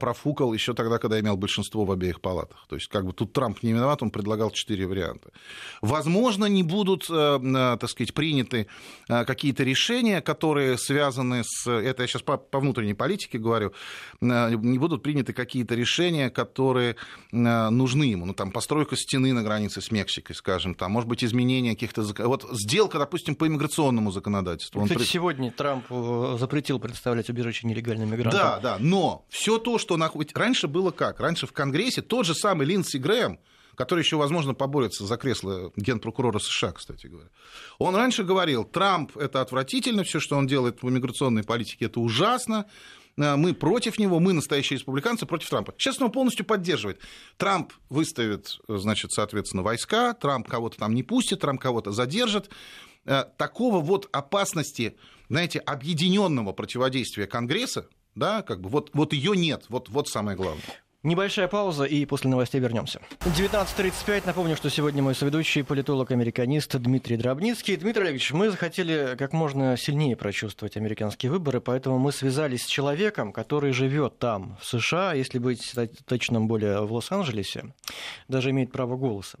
профукал 0.00 0.52
еще 0.52 0.74
тогда, 0.74 0.98
когда 0.98 1.18
имел 1.20 1.36
большинство 1.36 1.84
в 1.84 1.90
обеих 1.92 2.20
палатах. 2.20 2.66
То 2.68 2.76
есть, 2.76 2.88
как 2.88 3.04
бы 3.04 3.12
тут 3.12 3.32
Трамп 3.32 3.62
не 3.62 3.72
виноват, 3.72 4.02
он 4.02 4.10
предлагал 4.10 4.50
четыре 4.50 4.86
варианта. 4.86 5.30
Возможно, 5.82 6.46
не 6.46 6.62
будут, 6.62 7.08
э, 7.10 7.12
э, 7.12 7.76
так 7.80 7.90
сказать, 7.90 8.14
приняты 8.14 8.66
какие-то 9.08 9.64
решения, 9.64 10.20
которые 10.20 10.78
связаны 10.78 11.42
с... 11.44 11.66
Это 11.68 12.02
я 12.02 12.06
сейчас 12.06 12.22
по, 12.22 12.36
по 12.36 12.60
внутренней 12.60 12.94
политике 12.94 13.38
говорю. 13.38 13.72
Не 14.20 14.78
будут 14.78 15.02
приняты 15.02 15.32
какие-то 15.32 15.74
решения, 15.74 16.30
которые 16.30 16.96
нужны 17.32 18.04
ему. 18.04 18.26
Ну, 18.26 18.34
там, 18.34 18.52
постройка 18.52 18.96
стены 18.96 19.32
на 19.32 19.42
границе 19.42 19.80
с 19.80 19.90
Мексикой, 19.90 20.36
скажем, 20.36 20.74
там, 20.74 20.92
может 20.92 21.08
быть, 21.08 21.24
изменение 21.24 21.74
каких-то... 21.74 22.02
Вот 22.26 22.46
сделка, 22.52 22.98
допустим, 22.98 23.34
по 23.34 23.46
иммиграционному 23.46 24.10
законодательству. 24.12 24.82
Кстати, 24.82 24.98
он... 24.98 25.04
сегодня 25.04 25.50
Трамп 25.50 25.86
запретил 26.38 26.78
представлять 26.78 27.30
убежище 27.30 27.66
нелегальным 27.66 28.10
мигрантам. 28.10 28.40
Да, 28.40 28.58
да, 28.60 28.76
но 28.78 29.24
все 29.28 29.58
то, 29.58 29.69
что 29.78 29.96
находится... 29.96 30.38
Раньше 30.38 30.68
было 30.68 30.90
как? 30.90 31.20
Раньше 31.20 31.46
в 31.46 31.52
Конгрессе 31.52 32.02
тот 32.02 32.26
же 32.26 32.34
самый 32.34 32.66
Линдси 32.66 32.98
Грэм, 32.98 33.38
который 33.74 34.00
еще, 34.00 34.16
возможно, 34.16 34.54
поборется 34.54 35.06
за 35.06 35.16
кресло 35.16 35.72
генпрокурора 35.76 36.38
США, 36.38 36.72
кстати 36.72 37.06
говоря. 37.06 37.28
Он 37.78 37.96
раньше 37.96 38.24
говорил, 38.24 38.64
Трамп– 38.64 39.16
это 39.18 39.40
отвратительно, 39.40 40.04
все, 40.04 40.20
что 40.20 40.36
он 40.36 40.46
делает 40.46 40.82
в 40.82 40.88
иммиграционной 40.88 41.44
политике, 41.44 41.86
это 41.86 42.00
ужасно, 42.00 42.66
э, 43.16 43.36
мы 43.36 43.54
против 43.54 43.98
него, 43.98 44.20
мы 44.20 44.32
настоящие 44.32 44.78
республиканцы 44.78 45.24
против 45.24 45.48
Трампа. 45.48 45.74
Сейчас 45.78 46.00
он 46.00 46.10
полностью 46.10 46.44
поддерживает. 46.44 47.00
Трамп 47.36 47.72
выставит, 47.88 48.58
значит, 48.68 49.12
соответственно, 49.12 49.62
войска, 49.62 50.12
Трамп 50.14 50.48
кого-то 50.48 50.76
там 50.76 50.94
не 50.94 51.02
пустит, 51.02 51.40
Трамп 51.40 51.60
кого-то 51.60 51.92
задержит. 51.92 52.50
Э, 53.06 53.24
такого 53.38 53.80
вот 53.80 54.08
опасности, 54.12 54.96
знаете, 55.28 55.58
объединенного 55.58 56.52
противодействия 56.52 57.26
Конгресса, 57.26 57.88
да, 58.20 58.42
как 58.42 58.60
бы 58.60 58.68
вот, 58.68 58.90
вот 58.92 59.12
ее 59.12 59.36
нет, 59.36 59.64
вот, 59.68 59.88
вот 59.88 60.08
самое 60.08 60.36
главное. 60.36 60.62
Небольшая 61.02 61.48
пауза, 61.48 61.84
и 61.84 62.04
после 62.04 62.28
новостей 62.28 62.60
вернемся. 62.60 63.00
19.35. 63.20 64.24
Напомню, 64.26 64.54
что 64.54 64.68
сегодня 64.68 65.02
мой 65.02 65.14
соведущий 65.14 65.64
политолог-американист 65.64 66.76
Дмитрий 66.76 67.16
Дробницкий. 67.16 67.76
Дмитрий 67.76 68.02
Олегович, 68.02 68.32
мы 68.32 68.50
захотели 68.50 69.16
как 69.16 69.32
можно 69.32 69.78
сильнее 69.78 70.14
прочувствовать 70.14 70.76
американские 70.76 71.32
выборы, 71.32 71.62
поэтому 71.62 71.98
мы 71.98 72.12
связались 72.12 72.64
с 72.64 72.66
человеком, 72.66 73.32
который 73.32 73.72
живет 73.72 74.18
там, 74.18 74.58
в 74.60 74.66
США, 74.66 75.14
если 75.14 75.38
быть 75.38 75.74
точным 76.04 76.48
более 76.48 76.82
в 76.84 76.92
Лос-Анджелесе, 76.92 77.72
даже 78.28 78.50
имеет 78.50 78.70
право 78.70 78.98
голоса. 78.98 79.38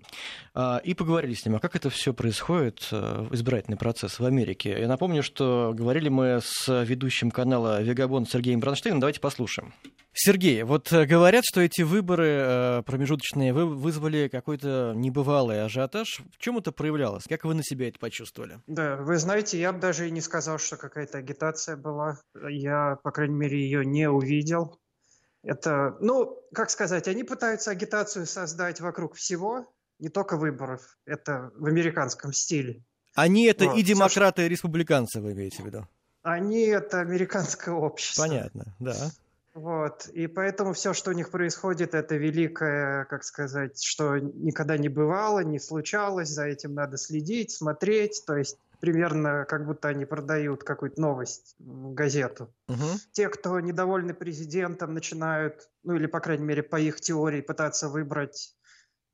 А, 0.54 0.80
и 0.82 0.94
поговорили 0.94 1.34
с 1.34 1.44
ним, 1.44 1.56
а 1.56 1.58
как 1.58 1.76
это 1.76 1.90
все 1.90 2.14
происходит, 2.14 2.88
э, 2.90 3.26
избирательный 3.32 3.76
процесс 3.76 4.18
в 4.18 4.24
Америке. 4.24 4.76
Я 4.80 4.88
напомню, 4.88 5.22
что 5.22 5.74
говорили 5.74 6.08
мы 6.08 6.40
с 6.42 6.84
ведущим 6.84 7.30
канала 7.30 7.82
Вегабон 7.82 8.24
Сергеем 8.24 8.60
Бронштейном. 8.60 9.00
Давайте 9.00 9.20
послушаем. 9.20 9.74
Сергей, 10.12 10.64
вот 10.64 10.92
э, 10.92 11.06
говорят, 11.06 11.44
что 11.44 11.60
эти 11.60 11.82
выборы 11.82 12.26
э, 12.26 12.82
промежуточные 12.82 13.52
вы 13.52 13.66
вызвали 13.66 14.28
какой-то 14.28 14.92
небывалый 14.96 15.64
ажиотаж. 15.64 16.22
В 16.34 16.38
чем 16.38 16.58
это 16.58 16.72
проявлялось? 16.72 17.24
Как 17.28 17.44
вы 17.44 17.54
на 17.54 17.62
себя 17.62 17.88
это 17.88 17.98
почувствовали? 17.98 18.60
Да, 18.66 18.96
вы 18.96 19.18
знаете, 19.18 19.60
я 19.60 19.72
бы 19.72 19.78
даже 19.78 20.08
и 20.08 20.10
не 20.10 20.20
сказал, 20.20 20.58
что 20.58 20.76
какая-то 20.76 21.18
агитация 21.18 21.76
была. 21.76 22.18
Я, 22.48 22.96
по 23.04 23.12
крайней 23.12 23.36
мере, 23.36 23.60
ее 23.60 23.84
не 23.84 24.10
увидел. 24.10 24.78
Это, 25.42 25.96
ну, 26.00 26.38
как 26.52 26.70
сказать, 26.70 27.06
они 27.08 27.24
пытаются 27.24 27.70
агитацию 27.70 28.26
создать 28.26 28.80
вокруг 28.80 29.14
всего, 29.14 29.72
не 30.00 30.08
только 30.08 30.36
выборов. 30.36 30.98
Это 31.06 31.50
в 31.54 31.66
американском 31.66 32.32
стиле. 32.32 32.82
Они 33.14 33.46
это 33.46 33.66
вот. 33.66 33.78
и 33.78 33.82
демократы, 33.82 34.46
и 34.46 34.48
республиканцы, 34.48 35.20
вы 35.20 35.32
имеете 35.32 35.62
в 35.62 35.66
виду? 35.66 35.86
Они 36.22 36.66
это 36.66 37.00
американское 37.00 37.74
общество. 37.74 38.22
Понятно, 38.22 38.74
да. 38.78 39.10
Вот. 39.60 40.08
И 40.08 40.26
поэтому 40.26 40.72
все, 40.72 40.94
что 40.94 41.10
у 41.10 41.12
них 41.12 41.30
происходит, 41.30 41.94
это 41.94 42.16
великое, 42.16 43.04
как 43.04 43.24
сказать, 43.24 43.82
что 43.82 44.16
никогда 44.18 44.78
не 44.78 44.88
бывало, 44.88 45.40
не 45.40 45.58
случалось, 45.58 46.30
за 46.30 46.46
этим 46.46 46.74
надо 46.74 46.96
следить, 46.96 47.50
смотреть. 47.50 48.22
То 48.26 48.36
есть 48.36 48.58
примерно 48.80 49.44
как 49.46 49.66
будто 49.66 49.88
они 49.88 50.06
продают 50.06 50.64
какую-то 50.64 50.98
новость, 51.00 51.56
газету. 51.58 52.54
Угу. 52.68 52.86
Те, 53.12 53.28
кто 53.28 53.60
недовольны 53.60 54.14
президентом, 54.14 54.94
начинают, 54.94 55.68
ну 55.84 55.94
или, 55.94 56.06
по 56.06 56.20
крайней 56.20 56.44
мере, 56.44 56.62
по 56.62 56.80
их 56.80 57.02
теории, 57.02 57.42
пытаться 57.42 57.90
выбрать 57.90 58.56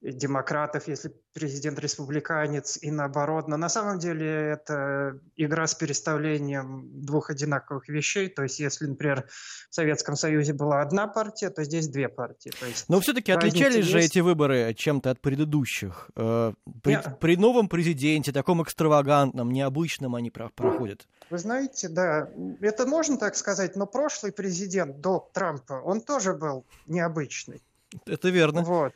демократов, 0.02 0.88
если 0.88 1.12
президент 1.32 1.78
республиканец, 1.78 2.78
и 2.80 2.90
наоборот. 2.90 3.48
Но 3.48 3.56
на 3.56 3.68
самом 3.68 3.98
деле 3.98 4.26
это 4.26 5.18
игра 5.36 5.66
с 5.66 5.74
переставлением 5.74 6.88
двух 7.02 7.30
одинаковых 7.30 7.88
вещей. 7.88 8.28
То 8.28 8.42
есть, 8.42 8.58
если, 8.60 8.86
например, 8.86 9.26
в 9.70 9.74
Советском 9.74 10.16
Союзе 10.16 10.52
была 10.52 10.82
одна 10.82 11.06
партия, 11.06 11.50
то 11.50 11.64
здесь 11.64 11.88
две 11.88 12.08
партии. 12.08 12.52
То 12.58 12.66
есть, 12.66 12.88
Но 12.88 13.00
все-таки 13.00 13.32
отличались 13.32 13.76
есть... 13.76 13.88
же 13.88 14.00
эти 14.00 14.18
выборы 14.20 14.74
чем-то 14.74 15.10
от 15.10 15.20
предыдущих. 15.20 16.10
Э, 16.16 16.52
при, 16.82 17.00
при 17.20 17.36
новом 17.36 17.68
президенте, 17.68 18.32
таком 18.32 18.62
экстравагантном, 18.62 19.50
необычном 19.50 20.14
они 20.14 20.30
проходят. 20.30 21.06
Вы 21.30 21.38
знаете, 21.38 21.88
да, 21.88 22.30
это 22.60 22.86
можно 22.86 23.18
так 23.18 23.34
сказать, 23.34 23.76
но 23.76 23.86
прошлый 23.86 24.32
президент 24.32 25.00
до 25.00 25.28
Трампа, 25.32 25.74
он 25.84 26.00
тоже 26.00 26.34
был 26.34 26.64
необычный. 26.86 27.62
Это 28.06 28.28
верно. 28.28 28.62
Вот. 28.62 28.92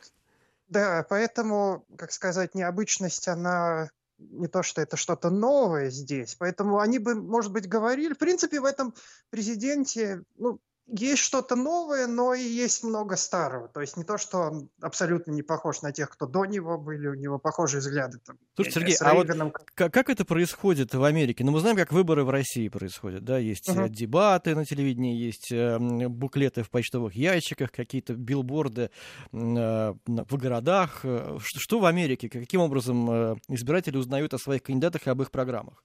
Да, 0.71 1.05
поэтому, 1.09 1.85
как 1.97 2.13
сказать, 2.13 2.55
необычность, 2.55 3.27
она 3.27 3.89
не 4.17 4.47
то, 4.47 4.63
что 4.63 4.81
это 4.81 4.95
что-то 4.95 5.29
новое 5.29 5.89
здесь. 5.89 6.35
Поэтому 6.35 6.79
они 6.79 6.97
бы, 6.97 7.13
может 7.13 7.51
быть, 7.51 7.67
говорили. 7.67 8.13
В 8.13 8.17
принципе, 8.17 8.61
в 8.61 8.65
этом 8.65 8.93
президенте, 9.29 10.23
ну, 10.37 10.61
есть 10.87 11.21
что-то 11.21 11.55
новое, 11.55 12.07
но 12.07 12.33
и 12.33 12.43
есть 12.43 12.83
много 12.83 13.15
старого. 13.15 13.67
То 13.69 13.81
есть 13.81 13.97
не 13.97 14.03
то, 14.03 14.17
что 14.17 14.39
он 14.39 14.69
абсолютно 14.81 15.31
не 15.31 15.41
похож 15.41 15.81
на 15.81 15.91
тех, 15.91 16.09
кто 16.09 16.27
до 16.27 16.45
него 16.45 16.77
были, 16.77 17.07
у 17.07 17.13
него 17.13 17.39
похожие 17.39 17.79
взгляды. 17.79 18.19
Там, 18.25 18.37
Слушай, 18.55 18.71
Сергей, 18.71 18.95
а 18.99 19.13
вот 19.13 19.27
как, 19.75 19.93
как 19.93 20.09
это 20.09 20.25
происходит 20.25 20.93
в 20.93 21.03
Америке? 21.03 21.43
Ну, 21.43 21.51
мы 21.51 21.59
знаем, 21.59 21.77
как 21.77 21.91
выборы 21.91 22.23
в 22.23 22.29
России 22.29 22.67
происходят, 22.67 23.23
да, 23.23 23.37
есть 23.37 23.69
uh-huh. 23.69 23.89
дебаты 23.89 24.55
на 24.55 24.65
телевидении, 24.65 25.15
есть 25.15 25.51
э, 25.51 25.77
буклеты 25.79 26.63
в 26.63 26.69
почтовых 26.69 27.15
ящиках, 27.15 27.71
какие-то 27.71 28.13
билборды 28.13 28.91
э, 29.31 29.93
в 30.05 30.37
городах. 30.37 30.99
Что, 30.99 31.59
что 31.59 31.79
в 31.79 31.85
Америке? 31.85 32.29
Каким 32.29 32.61
образом 32.61 33.09
э, 33.09 33.35
избиратели 33.47 33.97
узнают 33.97 34.33
о 34.33 34.39
своих 34.39 34.63
кандидатах 34.63 35.07
и 35.07 35.09
об 35.09 35.21
их 35.21 35.31
программах? 35.31 35.83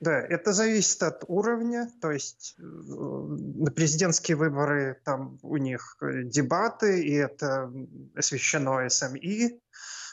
Да, 0.00 0.20
это 0.20 0.52
зависит 0.52 1.02
от 1.02 1.24
уровня, 1.28 1.90
то 2.00 2.10
есть 2.10 2.56
э, 2.58 2.62
на 2.62 3.70
президентские 3.70 4.36
выборы 4.36 5.00
там 5.04 5.38
у 5.42 5.56
них 5.56 5.96
э, 6.00 6.24
дебаты, 6.24 7.02
и 7.02 7.12
это 7.12 7.72
освещено 8.14 8.88
СМИ. 8.88 9.60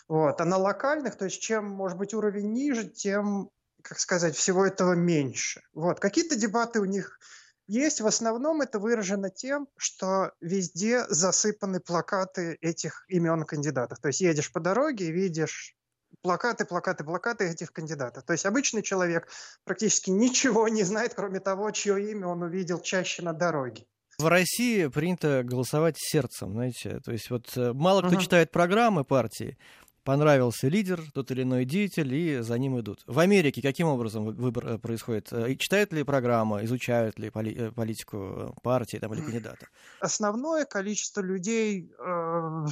Вот. 0.07 0.39
А 0.39 0.45
на 0.45 0.57
локальных, 0.57 1.17
то 1.17 1.25
есть 1.25 1.41
чем, 1.41 1.65
может 1.69 1.97
быть, 1.97 2.13
уровень 2.13 2.51
ниже, 2.51 2.87
тем, 2.87 3.49
как 3.81 3.99
сказать, 3.99 4.35
всего 4.35 4.65
этого 4.65 4.93
меньше. 4.93 5.61
Вот. 5.73 5.99
Какие-то 5.99 6.35
дебаты 6.35 6.79
у 6.79 6.85
них 6.85 7.19
есть. 7.67 8.01
В 8.01 8.07
основном 8.07 8.61
это 8.61 8.79
выражено 8.79 9.29
тем, 9.29 9.67
что 9.77 10.33
везде 10.41 11.05
засыпаны 11.07 11.79
плакаты 11.79 12.57
этих 12.61 13.05
имен 13.07 13.45
кандидатов. 13.45 13.99
То 13.99 14.09
есть 14.09 14.21
едешь 14.21 14.51
по 14.51 14.59
дороге 14.59 15.07
и 15.07 15.11
видишь 15.11 15.75
плакаты, 16.21 16.65
плакаты, 16.65 17.03
плакаты 17.03 17.45
этих 17.45 17.73
кандидатов. 17.73 18.23
То 18.23 18.33
есть 18.33 18.45
обычный 18.45 18.81
человек 18.81 19.27
практически 19.63 20.09
ничего 20.09 20.67
не 20.67 20.83
знает, 20.83 21.13
кроме 21.13 21.39
того, 21.39 21.71
чье 21.71 22.11
имя 22.11 22.27
он 22.27 22.43
увидел 22.43 22.79
чаще 22.79 23.21
на 23.21 23.33
дороге. 23.33 23.85
В 24.17 24.27
России 24.27 24.87
принято 24.87 25.41
голосовать 25.43 25.95
сердцем, 25.97 26.53
знаете. 26.53 26.99
То 27.03 27.11
есть 27.11 27.29
вот 27.29 27.51
э, 27.55 27.73
мало 27.73 28.01
кто 28.01 28.15
uh-huh. 28.15 28.21
читает 28.21 28.51
программы 28.51 29.03
партии, 29.03 29.57
понравился 30.03 30.67
лидер, 30.67 31.01
тот 31.13 31.31
или 31.31 31.43
иной 31.43 31.65
деятель, 31.65 32.13
и 32.13 32.39
за 32.41 32.57
ним 32.57 32.79
идут. 32.79 33.03
В 33.07 33.19
Америке 33.19 33.61
каким 33.61 33.87
образом 33.87 34.25
выбор 34.25 34.67
э, 34.67 34.77
происходит? 34.77 35.31
Э, 35.31 35.55
читают 35.55 35.93
ли 35.93 36.03
программы, 36.03 36.63
изучают 36.65 37.19
ли 37.19 37.29
поли- 37.29 37.71
политику 37.71 38.55
партии 38.61 38.97
там, 38.97 39.13
или 39.13 39.21
кандидата? 39.25 39.67
Основное 39.99 40.65
количество 40.65 41.21
людей 41.21 41.91
э, 41.97 42.65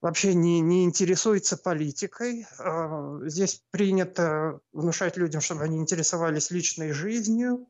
вообще 0.00 0.34
не, 0.34 0.60
не 0.60 0.84
интересуется 0.84 1.56
политикой. 1.56 2.46
А, 2.58 3.18
здесь 3.24 3.62
принято 3.70 4.60
внушать 4.72 5.16
людям, 5.16 5.40
чтобы 5.40 5.64
они 5.64 5.78
интересовались 5.78 6.50
личной 6.50 6.92
жизнью. 6.92 7.68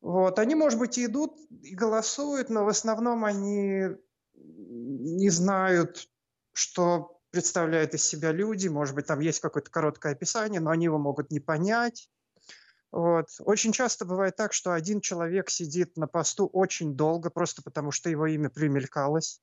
Вот. 0.00 0.38
Они, 0.38 0.54
может 0.54 0.78
быть, 0.78 0.96
и 0.98 1.06
идут 1.06 1.36
и 1.62 1.74
голосуют, 1.74 2.50
но 2.50 2.64
в 2.64 2.68
основном 2.68 3.24
они 3.24 3.88
не 4.34 5.30
знают, 5.30 6.08
что 6.52 7.20
представляют 7.30 7.94
из 7.94 8.04
себя 8.04 8.32
люди. 8.32 8.68
Может 8.68 8.94
быть, 8.94 9.06
там 9.06 9.20
есть 9.20 9.40
какое-то 9.40 9.70
короткое 9.70 10.12
описание, 10.12 10.60
но 10.60 10.70
они 10.70 10.84
его 10.84 10.98
могут 10.98 11.30
не 11.30 11.40
понять. 11.40 12.08
Вот. 12.92 13.28
Очень 13.40 13.72
часто 13.72 14.04
бывает 14.04 14.36
так, 14.36 14.52
что 14.52 14.72
один 14.72 15.00
человек 15.00 15.48
сидит 15.50 15.96
на 15.96 16.08
посту 16.08 16.46
очень 16.46 16.96
долго, 16.96 17.30
просто 17.30 17.62
потому 17.62 17.92
что 17.92 18.10
его 18.10 18.26
имя 18.26 18.50
примелькалось. 18.50 19.40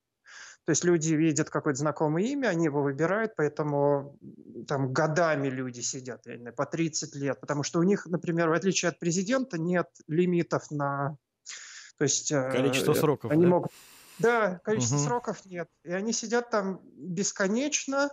То 0.64 0.70
есть 0.70 0.84
люди 0.84 1.14
видят 1.14 1.48
какое-то 1.48 1.78
знакомое 1.78 2.24
имя, 2.24 2.48
они 2.48 2.66
его 2.66 2.82
выбирают, 2.82 3.32
поэтому 3.36 4.18
там 4.66 4.92
годами 4.92 5.48
люди 5.48 5.80
сидят, 5.80 6.24
знаю, 6.24 6.54
по 6.54 6.66
30 6.66 7.14
лет, 7.14 7.40
потому 7.40 7.62
что 7.62 7.78
у 7.78 7.82
них, 7.82 8.04
например, 8.04 8.50
в 8.50 8.52
отличие 8.52 8.90
от 8.90 8.98
президента, 8.98 9.58
нет 9.58 9.88
лимитов 10.08 10.70
на... 10.70 11.16
То 11.96 12.04
есть, 12.04 12.30
э, 12.30 12.50
количество 12.52 12.92
сроков, 12.92 13.30
они 13.30 13.44
да? 13.44 13.48
могут... 13.48 13.72
Да, 14.18 14.60
количество 14.64 14.96
угу. 14.96 15.04
сроков 15.04 15.46
нет. 15.46 15.68
И 15.84 15.92
они 15.92 16.12
сидят 16.12 16.50
там 16.50 16.80
бесконечно, 16.96 18.10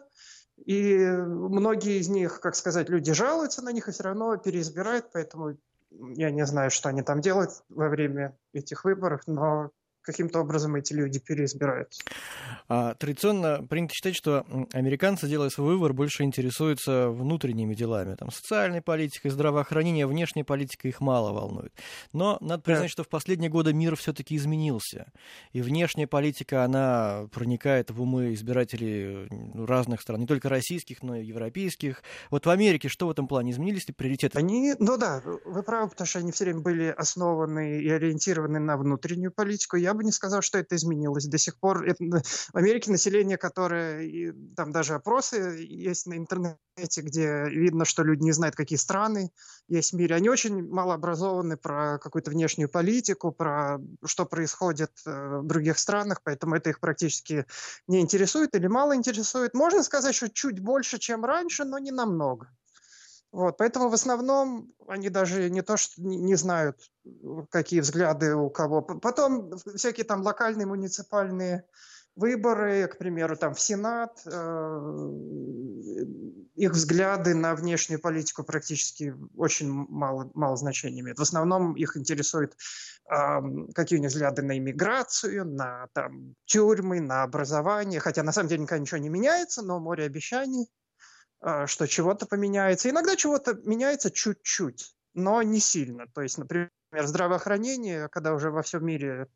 и 0.64 0.98
многие 0.98 2.00
из 2.00 2.08
них, 2.08 2.40
как 2.40 2.56
сказать, 2.56 2.90
люди 2.90 3.12
жалуются 3.12 3.64
на 3.64 3.74
них 3.74 3.90
и 3.90 3.92
все 3.92 4.04
равно 4.04 4.38
переизбирают, 4.38 5.10
поэтому 5.12 5.58
я 5.92 6.32
не 6.32 6.46
знаю, 6.46 6.72
что 6.72 6.90
они 6.90 7.02
там 7.02 7.22
делают 7.22 7.52
во 7.70 7.90
время 7.90 8.38
этих 8.54 8.86
выборов, 8.86 9.24
но 9.28 9.72
каким-то 10.06 10.40
образом 10.40 10.76
эти 10.76 10.94
люди 10.94 11.20
переизбираются. 11.20 12.04
А, 12.68 12.94
традиционно 12.96 13.66
принято 13.68 13.94
считать, 13.94 14.16
что 14.16 14.46
американцы, 14.74 15.28
делая 15.28 15.50
свой 15.50 15.76
выбор, 15.76 15.94
больше 15.94 16.24
интересуются 16.24 17.10
внутренними 17.10 17.74
делами. 17.74 18.16
Там, 18.16 18.32
социальной 18.32 18.82
политикой, 18.82 19.30
здравоохранением, 19.30 20.08
внешней 20.08 20.44
политикой 20.44 20.88
их 20.88 21.02
мало 21.02 21.32
волнует. 21.34 21.74
Но 22.14 22.38
надо 22.42 22.64
признать, 22.64 22.86
да. 22.86 22.90
что 22.90 23.04
в 23.04 23.10
последние 23.10 23.50
годы 23.50 23.74
мир 23.74 23.96
все-таки 23.96 24.36
изменился. 24.36 25.12
И 25.52 25.62
внешняя 25.62 26.08
политика, 26.08 26.64
она 26.64 27.28
проникает 27.32 27.92
в 27.92 28.02
умы 28.02 28.34
избирателей 28.34 29.28
разных 29.56 30.02
стран, 30.02 30.22
не 30.22 30.28
только 30.28 30.50
российских, 30.50 31.02
но 31.02 31.16
и 31.16 31.26
европейских. 31.26 32.04
Вот 32.30 32.46
в 32.46 32.50
Америке 32.50 32.90
что 32.90 33.08
в 33.08 33.12
этом 33.12 33.28
плане 33.28 33.52
изменились 33.52 33.88
ли 33.88 33.94
приоритеты? 33.94 34.38
Они, 34.38 34.76
ну 34.80 34.98
да, 34.98 35.22
вы 35.46 35.64
правы, 35.64 35.90
потому 35.90 36.08
что 36.08 36.20
они 36.20 36.32
все 36.32 36.46
время 36.46 36.62
были 36.62 36.86
основаны 36.86 37.82
и 37.82 37.90
ориентированы 37.90 38.60
на 38.60 38.78
внутреннюю 38.78 39.32
политику. 39.32 39.78
Я 39.78 39.94
бы 39.96 40.04
не 40.04 40.12
сказал, 40.12 40.42
что 40.42 40.58
это 40.58 40.76
изменилось. 40.76 41.26
До 41.26 41.38
сих 41.38 41.60
пор 41.60 41.88
это, 41.88 42.04
в 42.04 42.56
Америке 42.56 42.92
население, 42.92 43.38
которое, 43.38 44.02
и, 44.02 44.32
там 44.56 44.72
даже 44.72 44.94
опросы 44.94 45.66
есть 45.68 46.06
на 46.06 46.18
интернете, 46.18 47.02
где 47.02 47.46
видно, 47.50 47.86
что 47.86 48.04
люди 48.04 48.24
не 48.24 48.32
знают, 48.32 48.56
какие 48.56 48.78
страны 48.78 49.32
есть 49.68 49.94
в 49.94 49.96
мире. 49.96 50.16
Они 50.16 50.30
очень 50.30 50.68
мало 50.68 50.94
образованы 50.94 51.58
про 51.58 51.98
какую-то 52.00 52.32
внешнюю 52.32 52.70
политику, 52.70 53.32
про 53.32 53.80
что 54.06 54.26
происходит 54.26 54.92
э, 55.06 55.40
в 55.42 55.48
других 55.48 55.80
странах, 55.80 56.22
поэтому 56.24 56.56
это 56.56 56.70
их 56.70 56.80
практически 56.80 57.46
не 57.88 58.02
интересует 58.02 58.56
или 58.56 58.68
мало 58.68 58.96
интересует. 58.96 59.54
Можно 59.54 59.84
сказать, 59.84 60.16
что 60.16 60.30
чуть 60.30 60.60
больше, 60.60 61.00
чем 61.00 61.26
раньше, 61.26 61.64
но 61.66 61.80
не 61.80 61.92
намного. 61.92 62.50
Вот, 63.36 63.58
поэтому 63.58 63.90
в 63.90 63.94
основном 63.94 64.72
они 64.88 65.10
даже 65.10 65.50
не 65.50 65.62
то, 65.62 65.76
что 65.76 66.02
не 66.02 66.36
знают, 66.36 66.90
какие 67.50 67.82
взгляды 67.82 68.34
у 68.34 68.50
кого. 68.50 68.82
Потом 68.82 69.58
всякие 69.76 70.06
там 70.06 70.22
локальные 70.22 70.66
муниципальные 70.66 71.66
выборы, 72.16 72.88
к 72.88 72.98
примеру, 72.98 73.36
там 73.36 73.54
в 73.54 73.60
Сенат, 73.60 74.22
э, 74.26 75.06
их 76.56 76.72
взгляды 76.72 77.36
на 77.36 77.56
внешнюю 77.56 78.00
политику 78.00 78.46
практически 78.46 79.14
очень 79.36 79.70
мало, 79.70 80.32
мало 80.34 80.56
значения 80.56 81.02
имеют. 81.02 81.20
В 81.20 81.24
основном 81.24 81.74
их 81.74 81.98
интересует, 81.98 82.56
э, 83.12 83.42
какие 83.74 84.00
у 84.00 84.02
них 84.02 84.12
взгляды 84.12 84.44
на 84.44 84.58
иммиграцию, 84.58 85.46
на 85.46 85.88
там, 85.92 86.36
тюрьмы, 86.46 87.02
на 87.02 87.24
образование. 87.24 88.00
Хотя 88.00 88.24
на 88.24 88.32
самом 88.32 88.48
деле 88.48 88.62
никогда 88.62 88.82
ничего 88.82 89.00
не 89.00 89.10
меняется, 89.10 89.62
но 89.62 89.82
море 89.82 90.06
обещаний. 90.06 90.70
А, 91.46 91.68
что 91.68 91.88
чего-то 91.88 92.26
поменяется. 92.26 92.90
Иногда 92.90 93.16
чего-то 93.16 93.54
меняется 93.66 94.10
чуть-чуть, 94.10 94.96
но 95.14 95.44
не 95.44 95.60
сильно. 95.60 96.08
То 96.12 96.24
есть, 96.24 96.40
например, 96.40 96.72
здравоохранение, 96.92 98.08
когда 98.10 98.34
уже 98.34 98.50
во 98.50 98.64
всем 98.64 98.84
мире 98.84 99.28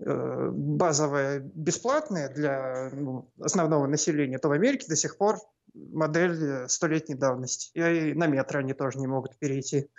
э, 0.00 0.48
базовое 0.50 1.40
бесплатное 1.40 2.32
для 2.32 2.88
ну, 2.94 3.30
основного 3.38 3.86
населения, 3.86 4.38
то 4.38 4.48
в 4.48 4.52
Америке 4.52 4.86
до 4.88 4.96
сих 4.96 5.18
пор 5.18 5.40
модель 5.74 6.66
столетней 6.70 7.16
давности. 7.16 7.70
И 7.74 8.14
на 8.14 8.28
метро 8.28 8.60
они 8.60 8.72
тоже 8.72 8.98
не 8.98 9.06
могут 9.06 9.38
перейти. 9.38 9.90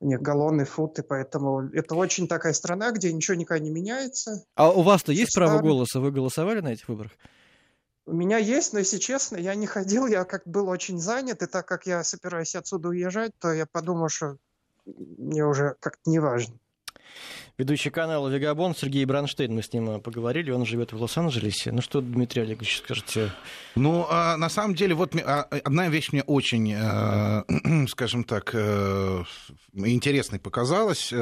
У 0.00 0.06
них 0.06 0.22
галлоны, 0.22 0.64
футы, 0.64 1.02
поэтому 1.02 1.68
это 1.74 1.96
очень 1.96 2.28
такая 2.28 2.54
страна, 2.54 2.92
где 2.92 3.12
ничего 3.12 3.34
никогда 3.34 3.62
не 3.62 3.70
меняется. 3.70 4.42
А 4.54 4.70
у 4.70 4.80
вас-то 4.80 5.12
есть 5.12 5.34
право 5.34 5.60
голоса? 5.60 6.00
Вы 6.00 6.12
голосовали 6.12 6.60
на 6.60 6.68
этих 6.68 6.88
выборах? 6.88 7.12
У 8.06 8.12
меня 8.12 8.38
есть, 8.38 8.72
но 8.72 8.78
если 8.80 8.98
честно, 8.98 9.36
я 9.36 9.54
не 9.54 9.66
ходил, 9.66 10.06
я 10.06 10.24
как 10.24 10.42
был 10.46 10.68
очень 10.68 10.98
занят, 10.98 11.42
и 11.42 11.46
так 11.46 11.66
как 11.66 11.86
я 11.86 12.02
собираюсь 12.02 12.54
отсюда 12.54 12.88
уезжать, 12.88 13.32
то 13.38 13.52
я 13.52 13.66
подумал, 13.66 14.08
что 14.08 14.36
мне 14.86 15.46
уже 15.46 15.76
как-то 15.80 16.10
не 16.10 16.18
важно. 16.18 16.54
Ведущий 17.58 17.90
канала 17.90 18.28
Вегабон 18.28 18.74
Сергей 18.74 19.04
Бранштейн, 19.04 19.54
мы 19.54 19.62
с 19.62 19.70
ним 19.72 19.90
э, 19.90 19.98
поговорили, 19.98 20.50
он 20.50 20.64
живет 20.64 20.94
в 20.94 21.02
Лос-Анджелесе. 21.02 21.72
Ну 21.72 21.82
что, 21.82 22.00
Дмитрий 22.00 22.40
Олегович, 22.42 22.78
скажете? 22.78 23.32
Ну, 23.74 24.06
а, 24.08 24.38
на 24.38 24.48
самом 24.48 24.74
деле, 24.74 24.94
вот 24.94 25.14
а, 25.16 25.42
одна 25.42 25.88
вещь 25.88 26.10
мне 26.12 26.22
очень, 26.22 26.72
а, 26.74 27.44
скажем 27.88 28.24
так, 28.24 28.52
а, 28.54 29.24
интересной 29.74 30.38
показалась. 30.38 31.12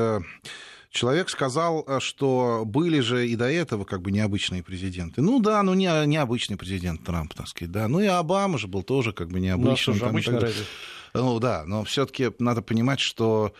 Человек 0.90 1.28
сказал, 1.28 1.86
что 2.00 2.62
были 2.64 3.00
же 3.00 3.28
и 3.28 3.36
до 3.36 3.50
этого 3.50 3.84
как 3.84 4.00
бы 4.00 4.10
необычные 4.10 4.62
президенты. 4.62 5.20
Ну 5.20 5.38
да, 5.38 5.62
ну 5.62 5.74
не, 5.74 6.06
необычный 6.06 6.56
президент 6.56 7.04
Трамп, 7.04 7.34
так 7.34 7.48
сказать, 7.48 7.72
да. 7.72 7.88
Ну 7.88 8.00
и 8.00 8.06
Обама 8.06 8.58
же 8.58 8.68
был 8.68 8.82
тоже 8.82 9.12
как 9.12 9.28
бы 9.28 9.38
необычный. 9.38 9.68
Ну, 9.68 9.72
а 9.72 9.76
что 9.76 9.92
же, 9.92 10.06
Ну 11.14 11.38
да, 11.40 11.64
но 11.66 11.84
все-таки 11.84 12.30
надо 12.38 12.62
понимать, 12.62 13.00
что 13.00 13.52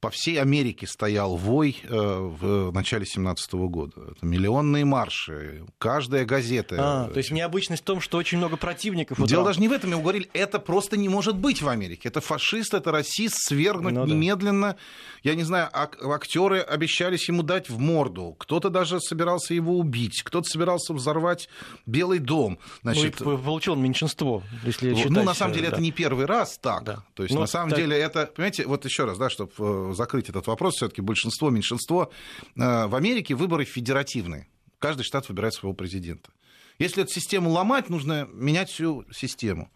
по 0.00 0.08
всей 0.08 0.40
Америке 0.40 0.86
стоял 0.86 1.36
вой 1.36 1.76
э, 1.82 1.88
в 1.88 2.72
начале 2.72 3.04
17 3.04 3.52
года. 3.52 4.00
Это 4.12 4.24
миллионные 4.24 4.84
марши, 4.86 5.62
каждая 5.78 6.24
газета. 6.24 6.76
А, 6.78 7.08
то 7.08 7.18
есть 7.18 7.30
необычность 7.30 7.82
в 7.82 7.84
том, 7.84 8.00
что 8.00 8.16
очень 8.16 8.38
много 8.38 8.56
противников. 8.56 9.22
Дело 9.26 9.44
даже 9.44 9.60
не 9.60 9.68
в 9.68 9.72
этом, 9.72 9.90
мы 9.90 10.00
говорили, 10.00 10.30
это 10.32 10.58
просто 10.58 10.96
не 10.96 11.08
может 11.08 11.36
быть 11.36 11.60
в 11.60 11.68
Америке. 11.68 12.08
Это 12.08 12.20
фашист, 12.20 12.72
это 12.72 12.90
расист, 12.90 13.36
свергнуть 13.40 13.92
ну, 13.92 14.06
немедленно. 14.06 14.72
Да. 14.72 14.76
Я 15.22 15.34
не 15.34 15.42
знаю, 15.42 15.68
ак- 15.72 16.02
актеры 16.02 16.60
обещались 16.60 17.28
ему 17.28 17.42
дать 17.42 17.68
в 17.68 17.78
морду. 17.78 18.34
Кто-то 18.38 18.70
даже 18.70 19.00
собирался 19.00 19.52
его 19.52 19.78
убить, 19.78 20.22
кто-то 20.22 20.48
собирался 20.48 20.94
взорвать 20.94 21.50
Белый 21.84 22.20
дом. 22.20 22.58
Значит, 22.82 23.20
ну, 23.20 23.36
получил 23.36 23.76
меньшинство, 23.76 24.42
если 24.64 24.90
ну, 24.90 24.96
считать. 24.96 25.12
Ну, 25.12 25.22
на 25.24 25.34
самом 25.34 25.52
деле, 25.52 25.68
да. 25.68 25.74
это 25.74 25.82
не 25.82 25.92
первый 25.92 26.24
раз 26.24 26.58
так. 26.58 26.84
Да. 26.84 27.04
То 27.14 27.24
есть, 27.24 27.34
ну, 27.34 27.42
на 27.42 27.46
самом 27.46 27.70
так... 27.70 27.78
деле, 27.78 27.98
это, 27.98 28.26
понимаете, 28.34 28.66
вот 28.66 28.84
еще 28.86 29.04
раз, 29.04 29.18
да, 29.18 29.28
чтобы 29.28 29.52
э, 29.58 29.89
закрыть 29.94 30.28
этот 30.28 30.46
вопрос, 30.46 30.76
все-таки 30.76 31.00
большинство, 31.00 31.50
меньшинство. 31.50 32.10
Э, 32.56 32.86
в 32.86 32.94
Америке 32.94 33.34
выборы 33.34 33.64
федеративные. 33.64 34.46
Каждый 34.78 35.02
штат 35.02 35.28
выбирает 35.28 35.54
своего 35.54 35.74
президента. 35.74 36.30
Если 36.78 37.02
эту 37.02 37.12
систему 37.12 37.50
ломать, 37.50 37.90
нужно 37.90 38.26
менять 38.32 38.70
всю 38.70 39.04
систему. 39.12 39.70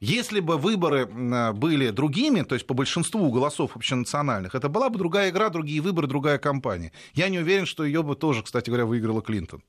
Если 0.00 0.40
бы 0.40 0.58
выборы 0.58 1.06
были 1.06 1.90
другими, 1.90 2.42
то 2.42 2.54
есть 2.54 2.66
по 2.66 2.74
большинству 2.74 3.30
голосов 3.30 3.74
общенациональных, 3.74 4.54
это 4.54 4.68
была 4.68 4.90
бы 4.90 4.98
другая 4.98 5.30
игра, 5.30 5.48
другие 5.48 5.80
выборы, 5.80 6.06
другая 6.06 6.36
кампания. 6.36 6.92
Я 7.14 7.30
не 7.30 7.38
уверен, 7.38 7.64
что 7.64 7.84
ее 7.84 8.02
бы 8.02 8.14
тоже, 8.14 8.42
кстати 8.42 8.68
говоря, 8.68 8.84
выиграла 8.84 9.22
Клинтон. 9.22 9.62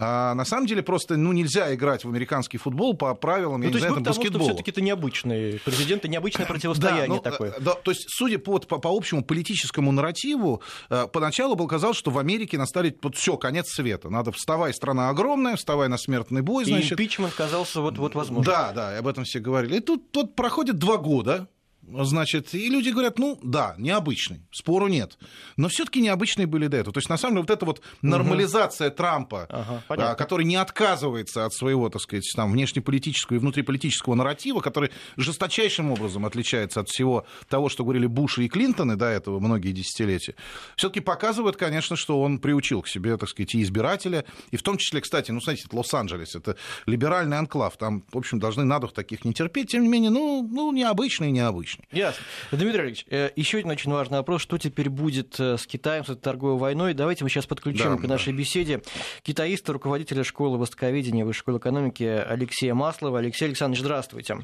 А 0.00 0.34
на 0.34 0.44
самом 0.44 0.66
деле 0.66 0.82
просто 0.84 1.16
ну, 1.16 1.32
нельзя 1.32 1.74
играть 1.74 2.04
в 2.04 2.08
американский 2.08 2.56
футбол 2.56 2.94
по 2.94 3.12
правилам, 3.14 3.60
ну, 3.60 3.66
я 3.66 3.72
то 3.72 3.78
не 3.78 3.80
знаю, 3.80 3.94
там, 3.94 4.04
баскетбола. 4.04 4.44
все-таки 4.44 4.70
это 4.70 4.80
необычный 4.80 5.60
президент, 5.64 6.04
и 6.04 6.08
необычное 6.08 6.46
противостояние 6.46 7.08
да, 7.08 7.14
ну, 7.14 7.20
такое. 7.20 7.54
Да, 7.58 7.74
то 7.74 7.90
есть, 7.90 8.06
судя 8.08 8.38
по, 8.38 8.60
по, 8.60 8.78
по 8.78 8.96
общему 8.96 9.24
политическому 9.24 9.90
нарративу, 9.90 10.62
э, 10.88 11.08
поначалу 11.12 11.56
было 11.56 11.66
казалось, 11.66 11.96
что 11.96 12.12
в 12.12 12.18
Америке 12.18 12.56
настали 12.58 12.96
вот 13.02 13.16
все, 13.16 13.36
конец 13.36 13.70
света. 13.70 14.08
Надо 14.08 14.30
вставай, 14.30 14.72
страна 14.72 15.08
огромная, 15.08 15.56
вставай 15.56 15.88
на 15.88 15.98
смертный 15.98 16.42
бой. 16.42 16.64
Значит. 16.64 16.92
И 16.92 16.94
импичмент 16.94 17.34
казался 17.34 17.80
вот, 17.80 17.98
вот 17.98 18.14
возможно. 18.14 18.52
Да, 18.52 18.72
да, 18.72 18.98
об 18.98 19.08
этом 19.08 19.24
все 19.24 19.40
говорили. 19.40 19.78
И 19.78 19.80
тут, 19.80 20.12
тут 20.12 20.36
проходит 20.36 20.78
два 20.78 20.98
года, 20.98 21.48
Значит, 21.90 22.54
и 22.54 22.68
люди 22.68 22.90
говорят, 22.90 23.18
ну 23.18 23.38
да, 23.42 23.74
необычный, 23.78 24.42
спору 24.50 24.88
нет. 24.88 25.18
Но 25.56 25.68
все-таки 25.68 26.00
необычные 26.00 26.46
были 26.46 26.66
до 26.66 26.76
этого. 26.76 26.92
То 26.92 26.98
есть, 26.98 27.08
на 27.08 27.16
самом 27.16 27.36
деле, 27.36 27.42
вот 27.42 27.50
эта 27.50 27.64
вот 27.64 27.82
нормализация 28.02 28.88
угу. 28.88 28.96
Трампа, 28.96 29.46
ага, 29.48 30.14
который 30.14 30.44
не 30.44 30.56
отказывается 30.56 31.46
от 31.46 31.54
своего, 31.54 31.88
так 31.88 32.02
сказать, 32.02 32.30
там, 32.34 32.52
внешнеполитического 32.52 33.36
и 33.36 33.38
внутриполитического 33.38 34.14
нарратива, 34.14 34.60
который 34.60 34.90
жесточайшим 35.16 35.90
образом 35.90 36.26
отличается 36.26 36.80
от 36.80 36.88
всего 36.88 37.26
того, 37.48 37.68
что 37.68 37.84
говорили 37.84 38.06
Буш 38.06 38.38
и 38.38 38.48
Клинтоны 38.48 38.96
до 38.96 39.06
этого 39.06 39.40
многие 39.40 39.72
десятилетия, 39.72 40.34
все-таки 40.76 41.00
показывает, 41.00 41.56
конечно, 41.56 41.96
что 41.96 42.20
он 42.20 42.38
приучил 42.38 42.82
к 42.82 42.88
себе, 42.88 43.16
так 43.16 43.28
сказать, 43.28 43.54
и 43.54 43.62
избирателя, 43.62 44.24
и 44.50 44.56
в 44.56 44.62
том 44.62 44.76
числе, 44.76 45.00
кстати, 45.00 45.30
ну, 45.30 45.40
смотрите, 45.40 45.68
Лос-Анджелес, 45.72 46.34
это 46.34 46.56
либеральный 46.86 47.38
анклав, 47.38 47.76
там, 47.76 48.04
в 48.12 48.18
общем, 48.18 48.38
должны 48.38 48.64
на 48.64 48.78
дух 48.78 48.92
таких 48.92 49.24
не 49.24 49.32
терпеть, 49.32 49.70
тем 49.70 49.82
не 49.82 49.88
менее, 49.88 50.10
ну, 50.10 50.46
ну 50.50 50.72
необычный 50.72 51.28
и 51.28 51.32
необычный 51.32 51.77
лишний. 51.78 51.98
Ясно. 51.98 52.24
Дмитрий 52.52 52.80
Олегович, 52.80 53.06
э, 53.10 53.30
еще 53.36 53.58
один 53.58 53.70
очень 53.70 53.92
важный 53.92 54.18
вопрос. 54.18 54.42
Что 54.42 54.58
теперь 54.58 54.88
будет 54.88 55.38
э, 55.40 55.56
с 55.56 55.66
Китаем, 55.66 56.04
с 56.04 56.10
этой 56.10 56.20
торговой 56.20 56.58
войной? 56.58 56.94
Давайте 56.94 57.24
мы 57.24 57.30
сейчас 57.30 57.46
подключим 57.46 57.96
да, 57.96 58.02
к 58.02 58.06
нашей 58.06 58.32
да. 58.32 58.38
беседе 58.38 58.82
китаиста, 59.22 59.72
руководителя 59.72 60.24
школы 60.24 60.58
востоковедения 60.58 61.24
Высшей 61.24 61.40
школы 61.40 61.58
экономики 61.58 62.02
Алексея 62.02 62.74
Маслова. 62.74 63.18
Алексей 63.18 63.46
Александрович, 63.46 63.82
здравствуйте. 63.82 64.38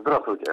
Здравствуйте. 0.00 0.52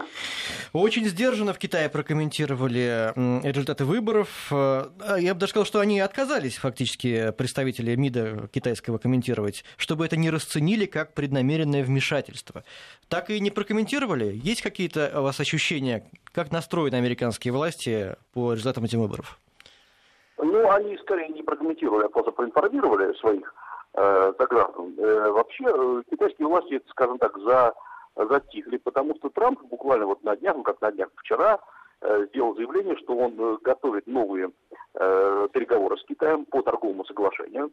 Очень 0.73 1.05
сдержанно 1.05 1.53
в 1.53 1.59
Китае 1.59 1.89
прокомментировали 1.89 3.13
результаты 3.45 3.85
выборов. 3.85 4.47
Э, 4.51 4.85
я 5.19 5.33
бы 5.33 5.39
даже 5.39 5.51
сказал, 5.51 5.65
что 5.65 5.79
они 5.79 5.99
отказались 5.99 6.57
фактически 6.57 7.31
представители 7.31 7.95
МИДа 7.95 8.49
китайского 8.51 8.97
комментировать, 8.97 9.63
чтобы 9.77 10.05
это 10.05 10.17
не 10.17 10.29
расценили 10.29 10.85
как 10.85 11.13
преднамеренное 11.13 11.83
вмешательство. 11.83 12.63
Так 13.07 13.29
и 13.29 13.39
не 13.39 13.51
прокомментировали? 13.51 14.39
Есть 14.43 14.61
какие-то 14.61 15.11
у 15.15 15.23
вас 15.23 15.39
ощущения, 15.39 16.09
как 16.31 16.51
настроены 16.51 16.95
американские 16.95 17.53
власти 17.53 18.15
по 18.33 18.53
результатам 18.53 18.85
этих 18.85 18.97
выборов? 18.97 19.39
Ну, 20.37 20.69
они 20.71 20.97
скорее 20.97 21.29
не 21.29 21.43
прокомментировали, 21.43 22.05
а 22.05 22.09
просто 22.09 22.31
проинформировали 22.31 23.13
своих 23.19 23.53
э, 23.93 24.33
сограждан. 24.37 24.93
Э, 24.97 25.29
вообще, 25.29 25.63
э, 25.65 26.03
китайские 26.09 26.47
власти, 26.47 26.81
скажем 26.89 27.17
так, 27.19 27.37
за 27.39 27.73
затихли, 28.15 28.77
потому 28.77 29.15
что 29.15 29.29
Трамп 29.29 29.61
буквально 29.63 30.05
вот 30.05 30.23
на 30.23 30.35
днях, 30.35 30.55
ну 30.55 30.63
как 30.63 30.81
на 30.81 30.91
днях 30.91 31.09
вчера, 31.17 31.59
э, 32.01 32.27
сделал 32.29 32.55
заявление, 32.55 32.97
что 32.97 33.15
он 33.15 33.35
э, 33.37 33.57
готовит 33.61 34.07
новые 34.07 34.51
э, 34.93 35.47
переговоры 35.51 35.97
с 35.97 36.03
Китаем 36.05 36.45
по 36.45 36.61
торговому 36.61 37.05
соглашению. 37.05 37.71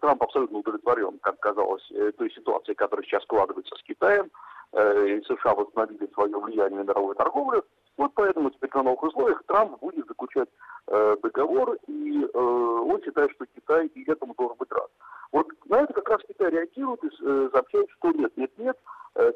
Трамп 0.00 0.22
абсолютно 0.22 0.58
удовлетворен, 0.58 1.18
как 1.18 1.40
казалось, 1.40 1.82
той 2.16 2.30
ситуацией, 2.30 2.76
которая 2.76 3.04
сейчас 3.04 3.24
складывается 3.24 3.74
с 3.74 3.82
Китаем. 3.82 4.30
И 4.72 5.22
США 5.26 5.54
восстановили 5.54 6.08
свое 6.12 6.38
влияние 6.38 6.80
на 6.80 6.84
мировую 6.84 7.16
торговлю. 7.16 7.64
Вот 7.96 8.12
поэтому 8.14 8.50
теперь 8.50 8.70
на 8.74 8.82
новых 8.82 9.02
условиях 9.04 9.42
Трамп 9.46 9.78
будет 9.80 10.06
заключать 10.06 10.48
э, 10.88 11.16
договор, 11.22 11.76
и 11.86 12.22
э, 12.22 12.38
он 12.38 13.00
считает, 13.02 13.30
что 13.32 13.46
Китай 13.46 13.86
и 13.86 14.10
этому 14.10 14.34
должен 14.34 14.56
быть 14.58 14.72
рад. 14.72 14.90
Вот 15.30 15.48
на 15.66 15.82
это 15.82 15.92
как 15.92 16.08
раз 16.08 16.20
Китай 16.26 16.50
реагирует 16.50 17.04
и 17.04 17.08
э, 17.08 17.48
сообщает, 17.52 17.88
что 17.98 18.10
нет, 18.12 18.36
нет, 18.36 18.50
нет, 18.58 18.76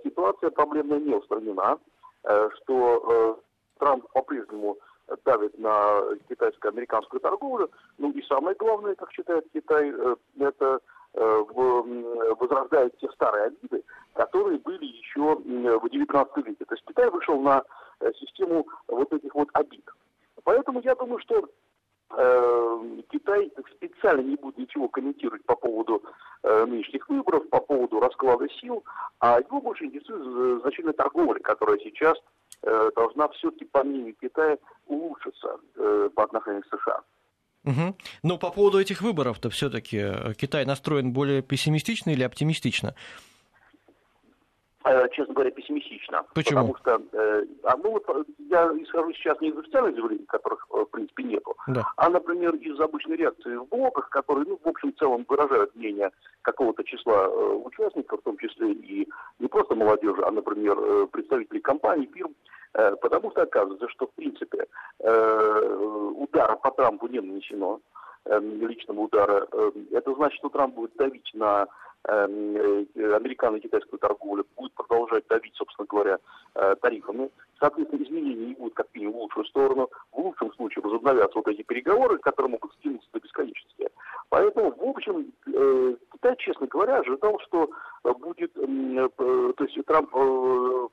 ситуация 0.02 0.50
проблемная 0.50 0.98
не 0.98 1.14
устранена, 1.14 1.78
э, 2.24 2.50
что 2.56 3.04
э, 3.06 3.78
Трамп 3.78 4.06
по-прежнему 4.12 4.76
давит 5.24 5.58
на 5.58 6.02
китайско-американскую 6.28 7.20
торговлю. 7.20 7.70
Ну 7.96 8.10
и 8.10 8.22
самое 8.22 8.54
главное, 8.56 8.94
как 8.94 9.10
считает 9.12 9.46
Китай, 9.54 9.90
это 10.38 10.80
возрождает 11.14 12.94
те 12.98 13.08
старые 13.12 13.46
обиды, 13.46 13.82
которые 14.12 14.58
были 14.58 14.84
еще 14.84 15.36
в 15.36 15.86
XIX 15.86 16.28
веке. 16.44 16.64
То 16.66 16.74
есть 16.74 16.84
Китай 16.86 17.08
вышел 17.08 17.40
на 17.40 17.62
систему 18.20 18.66
вот 18.86 19.10
этих 19.14 19.34
вот 19.34 19.48
обид. 19.54 19.88
Поэтому 20.44 20.80
я 20.80 20.94
думаю, 20.94 21.20
что 21.20 21.42
Э, 21.42 21.46
Китай 22.10 23.52
специально 23.76 24.22
не 24.22 24.36
будет 24.36 24.58
ничего 24.58 24.88
комментировать 24.88 25.44
по 25.44 25.54
поводу 25.54 26.02
э, 26.42 26.64
нынешних 26.64 27.08
выборов, 27.08 27.48
по 27.50 27.60
поводу 27.60 28.00
расклада 28.00 28.48
сил, 28.60 28.82
а 29.20 29.40
его 29.40 29.60
больше 29.60 29.84
интересует 29.84 30.62
значительная 30.62 30.94
торговля, 30.94 31.38
которая 31.40 31.78
сейчас 31.78 32.16
э, 32.62 32.90
должна 32.96 33.28
все-таки, 33.28 33.66
по 33.66 33.84
мнению 33.84 34.14
Китая, 34.20 34.56
улучшиться 34.86 35.58
по 36.14 36.24
отношению 36.24 36.62
к 36.62 36.66
США. 36.66 37.00
Угу. 37.64 37.96
Но 38.22 38.38
по 38.38 38.50
поводу 38.50 38.80
этих 38.80 39.02
выборов-то 39.02 39.50
все-таки 39.50 40.34
Китай 40.38 40.64
настроен 40.64 41.12
более 41.12 41.42
пессимистично 41.42 42.10
или 42.10 42.22
оптимистично? 42.22 42.94
Э, 44.84 45.08
честно 45.12 45.34
говоря, 45.34 45.50
пессимистично. 45.50 46.24
Почему? 46.34 46.72
Потому 46.72 46.76
что, 46.76 47.18
э, 47.18 47.44
а, 47.64 47.76
ну, 47.76 47.90
вот, 47.90 48.04
э, 48.08 48.24
я 48.48 48.64
исхожу 48.78 49.12
сейчас 49.12 49.40
не 49.40 49.48
из 49.48 49.58
официальных 49.58 49.94
заявлений, 49.94 50.24
которых, 50.26 50.66
в 50.70 50.84
принципе, 50.84 51.24
нету, 51.24 51.56
да. 51.66 51.84
а, 51.96 52.08
например, 52.08 52.54
из 52.54 52.78
обычной 52.78 53.16
реакции 53.16 53.56
в 53.56 53.66
блоках, 53.66 54.08
которые, 54.08 54.46
ну, 54.46 54.58
в 54.62 54.68
общем, 54.68 54.92
в 54.92 54.98
целом 54.98 55.26
выражают 55.28 55.74
мнение 55.74 56.10
какого-то 56.42 56.84
числа 56.84 57.24
э, 57.26 57.54
участников, 57.64 58.20
в 58.20 58.22
том 58.22 58.38
числе 58.38 58.70
и 58.70 59.08
не 59.40 59.48
просто 59.48 59.74
молодежи, 59.74 60.22
а, 60.22 60.30
например, 60.30 60.78
э, 60.78 61.06
представителей 61.10 61.60
компаний, 61.60 62.08
фирм, 62.14 62.34
э, 62.74 62.94
потому 63.02 63.32
что 63.32 63.42
оказывается, 63.42 63.88
что, 63.88 64.06
в 64.06 64.12
принципе, 64.12 64.66
э, 65.00 66.12
удара 66.16 66.54
по 66.54 66.70
Трампу 66.70 67.08
не 67.08 67.20
нанесено, 67.20 67.80
э, 68.26 68.38
личного 68.40 69.00
удара. 69.00 69.48
Э, 69.50 69.72
это 69.90 70.14
значит, 70.14 70.38
что 70.38 70.50
Трамп 70.50 70.76
будет 70.76 70.94
давить 70.96 71.30
на 71.34 71.66
американо-китайскую 72.04 73.98
торговлю, 73.98 74.46
будет 74.56 74.72
продолжать 74.74 75.26
давить, 75.28 75.54
собственно 75.56 75.86
говоря, 75.86 76.18
э, 76.54 76.74
тарифами. 76.80 77.30
Соответственно, 77.58 78.02
изменений 78.02 78.46
не 78.46 78.54
будет 78.54 78.74
как 78.74 78.86
минимум 78.94 79.14
в 79.14 79.22
лучшую 79.22 79.46
сторону. 79.46 79.90
В 80.12 80.18
лучшем 80.18 80.52
случае 80.54 80.82
возобновятся 80.82 81.38
вот 81.38 81.48
эти 81.48 81.62
переговоры, 81.62 82.18
которые 82.18 82.52
могут 82.52 82.72
стянуться 82.74 83.08
до 83.12 83.20
бесконечности. 83.20 83.90
Поэтому, 84.30 84.70
в 84.70 84.82
общем, 84.82 85.32
э, 85.46 85.96
Китай, 86.12 86.36
честно 86.38 86.66
говоря, 86.66 86.98
ожидал, 86.98 87.38
что 87.40 87.70
будет, 88.20 88.54
то 88.54 89.64
есть 89.64 89.86
Трамп 89.86 90.10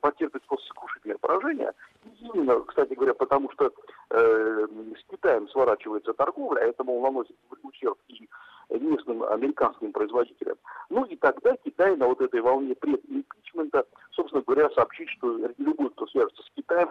потерпит 0.01 0.41
просто 0.43 0.67
сокрушительное 0.67 1.17
поражение. 1.17 1.71
Именно, 2.19 2.59
кстати 2.61 2.93
говоря, 2.93 3.13
потому 3.13 3.49
что 3.51 3.71
с 4.09 5.03
Китаем 5.09 5.47
сворачивается 5.49 6.13
торговля, 6.13 6.59
а 6.61 6.65
это, 6.65 6.83
мол, 6.83 7.01
наносит 7.01 7.35
ущерб 7.63 7.97
и 8.07 8.27
местным 8.69 9.23
американским 9.23 9.91
производителям. 9.91 10.57
Ну 10.89 11.03
и 11.05 11.15
тогда 11.15 11.55
Китай 11.63 11.95
на 11.95 12.07
вот 12.07 12.21
этой 12.21 12.41
волне 12.41 12.75
предимпичмента, 12.75 13.85
собственно 14.11 14.43
говоря, 14.45 14.69
сообщит, 14.71 15.09
что 15.09 15.37
любой, 15.57 15.89
кто 15.91 16.07
свяжется 16.07 16.43
с 16.43 16.51
Китаем, 16.55 16.89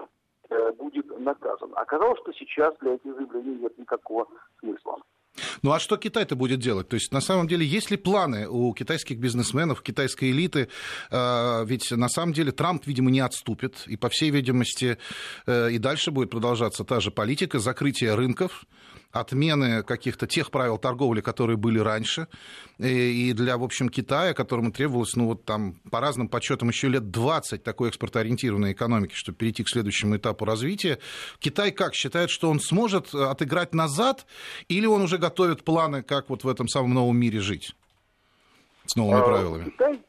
э, 0.51 0.73
будет 0.73 1.07
наказан. 1.19 1.71
Оказалось, 1.75 2.21
что 2.21 2.33
сейчас 2.33 2.75
для 2.81 2.95
этих 2.95 3.15
заявлений 3.15 3.57
нет 3.57 3.79
никакого 3.79 4.27
смысла. 4.61 4.99
Ну 5.63 5.73
а 5.73 5.81
что 5.81 5.97
Китай-то 5.97 6.37
будет 6.37 6.61
делать? 6.61 6.89
То 6.89 6.95
есть 6.95 7.13
на 7.13 7.21
самом 7.21 7.49
деле 7.49 7.65
есть 7.67 7.91
ли 7.91 7.97
планы 7.97 8.49
у 8.49 8.73
китайских 8.75 9.19
бизнесменов, 9.19 9.83
китайской 9.83 10.31
элиты? 10.31 10.69
Э, 11.11 11.65
ведь 11.65 11.91
на 11.91 12.09
самом 12.09 12.33
деле 12.33 12.53
Трамп, 12.53 12.87
видимо, 12.87 13.11
не 13.11 13.21
отступит, 13.21 13.85
и 13.87 13.97
по 13.97 14.09
всей 14.09 14.31
видимости 14.31 14.99
э, 15.47 15.71
и 15.71 15.79
дальше 15.79 16.11
будет 16.11 16.31
продолжаться 16.31 16.85
та 16.85 17.01
же 17.01 17.11
политика 17.11 17.59
закрытия 17.59 18.15
рынков, 18.15 18.65
отмены 19.15 19.83
каких-то 19.83 20.27
тех 20.27 20.51
правил 20.51 20.77
торговли, 20.77 21.21
которые 21.21 21.57
были 21.57 21.79
раньше. 21.79 22.27
И 22.79 23.33
для, 23.33 23.57
в 23.57 23.63
общем, 23.63 23.89
Китая, 23.89 24.35
которому 24.35 24.73
требовалось, 24.73 25.15
ну, 25.15 25.27
вот 25.29 25.45
там, 25.45 25.75
по 25.91 26.01
разным 26.01 26.29
подсчетам, 26.29 26.69
еще 26.69 26.89
лет 26.89 27.11
20 27.11 27.63
такой 27.63 27.89
экспортоориентированной 27.89 28.73
экономики, 28.73 29.15
чтобы 29.15 29.39
перейти 29.39 29.63
к 29.63 29.69
следующему 29.69 30.17
этапу 30.17 30.45
развития. 30.45 30.99
Китай 31.39 31.71
как 31.71 31.95
считает, 31.95 32.31
что 32.31 32.51
он 32.51 32.59
сможет 32.59 33.15
отыграть 33.15 33.75
назад, 33.75 34.27
или 34.69 34.87
он 34.87 35.03
уже 35.03 35.19
готовит 35.19 35.63
планы, 35.63 36.03
как 36.03 36.29
вот 36.29 36.43
в 36.43 36.49
этом 36.49 36.67
самом 36.67 36.93
новом 36.93 37.17
мире 37.17 37.41
жить 37.41 37.75
с 38.87 38.97
новыми 38.97 39.21
а, 39.21 39.25
правилами? 39.25 39.65
Китай, 39.65 40.01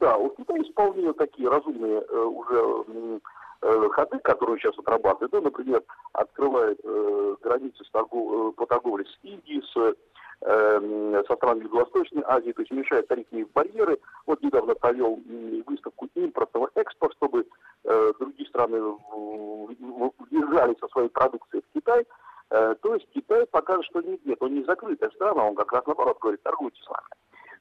да, 0.00 0.16
у 0.16 0.30
Китая 0.30 0.62
вполне 0.72 1.12
такие 1.12 1.48
разумные 1.48 2.00
э, 2.00 2.18
уже 2.18 3.20
Э, 3.62 3.88
ходы, 3.90 4.18
которые 4.18 4.58
сейчас 4.58 4.78
отрабатывают, 4.78 5.32
ну, 5.32 5.40
например, 5.40 5.82
открывает 6.12 6.78
э, 6.84 7.36
границы 7.42 7.84
с 7.84 7.90
торгов, 7.90 8.52
э, 8.52 8.52
по 8.56 8.66
торговле 8.66 9.04
с 9.04 9.18
Индией, 9.22 9.62
с, 9.62 9.94
э, 10.42 11.24
со 11.26 11.34
странами 11.36 11.62
Юго-Восточной 11.64 12.22
Азии, 12.26 12.52
то 12.52 12.60
есть 12.60 12.70
уменьшает 12.70 13.08
тарифные 13.08 13.46
барьеры. 13.54 13.98
Вот 14.26 14.42
недавно 14.42 14.74
провел 14.74 15.18
выставку 15.66 16.08
импортного 16.14 16.70
экспорта, 16.74 17.16
чтобы 17.16 17.46
э, 17.84 18.12
другие 18.18 18.48
страны 18.48 18.78
въезжали 18.80 20.76
со 20.78 20.88
своей 20.88 21.08
продукцией 21.08 21.62
в 21.62 21.78
Китай. 21.78 22.06
Э, 22.50 22.74
то 22.82 22.94
есть 22.94 23.08
Китай 23.14 23.46
покажет, 23.46 23.86
что 23.86 24.02
нет, 24.02 24.20
нет, 24.26 24.36
он 24.42 24.54
не 24.54 24.64
закрытая 24.64 25.10
страна, 25.10 25.44
он 25.44 25.54
как 25.54 25.72
раз 25.72 25.86
наоборот 25.86 26.18
говорит, 26.20 26.42
торгуйте 26.42 26.80
с 26.82 26.88
нами. 26.90 27.08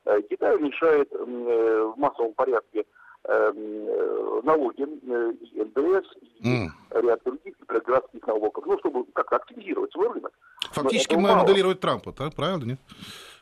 Э, 0.05 0.21
Китай 0.29 0.55
уменьшает 0.58 1.10
в 1.12 1.93
массовом 1.95 2.34
порядке 2.34 2.86
налоги, 3.27 4.83
э, 4.83 5.33
и 5.41 5.63
НДС, 5.63 6.07
и 6.39 6.65
mm. 6.65 7.01
ряд 7.01 7.23
других 7.23 7.55
городских 7.67 8.25
налогов, 8.27 8.63
ну, 8.65 8.77
чтобы 8.79 9.05
как-то 9.13 9.38
активизировать 9.38 9.91
свой 9.91 10.09
рынок. 10.09 10.31
Фактически 10.71 11.15
мы 11.15 11.35
моделирует 11.35 11.79
Трампа, 11.79 12.11
так? 12.11 12.35
Правильно, 12.35 12.63
нет? 12.63 12.79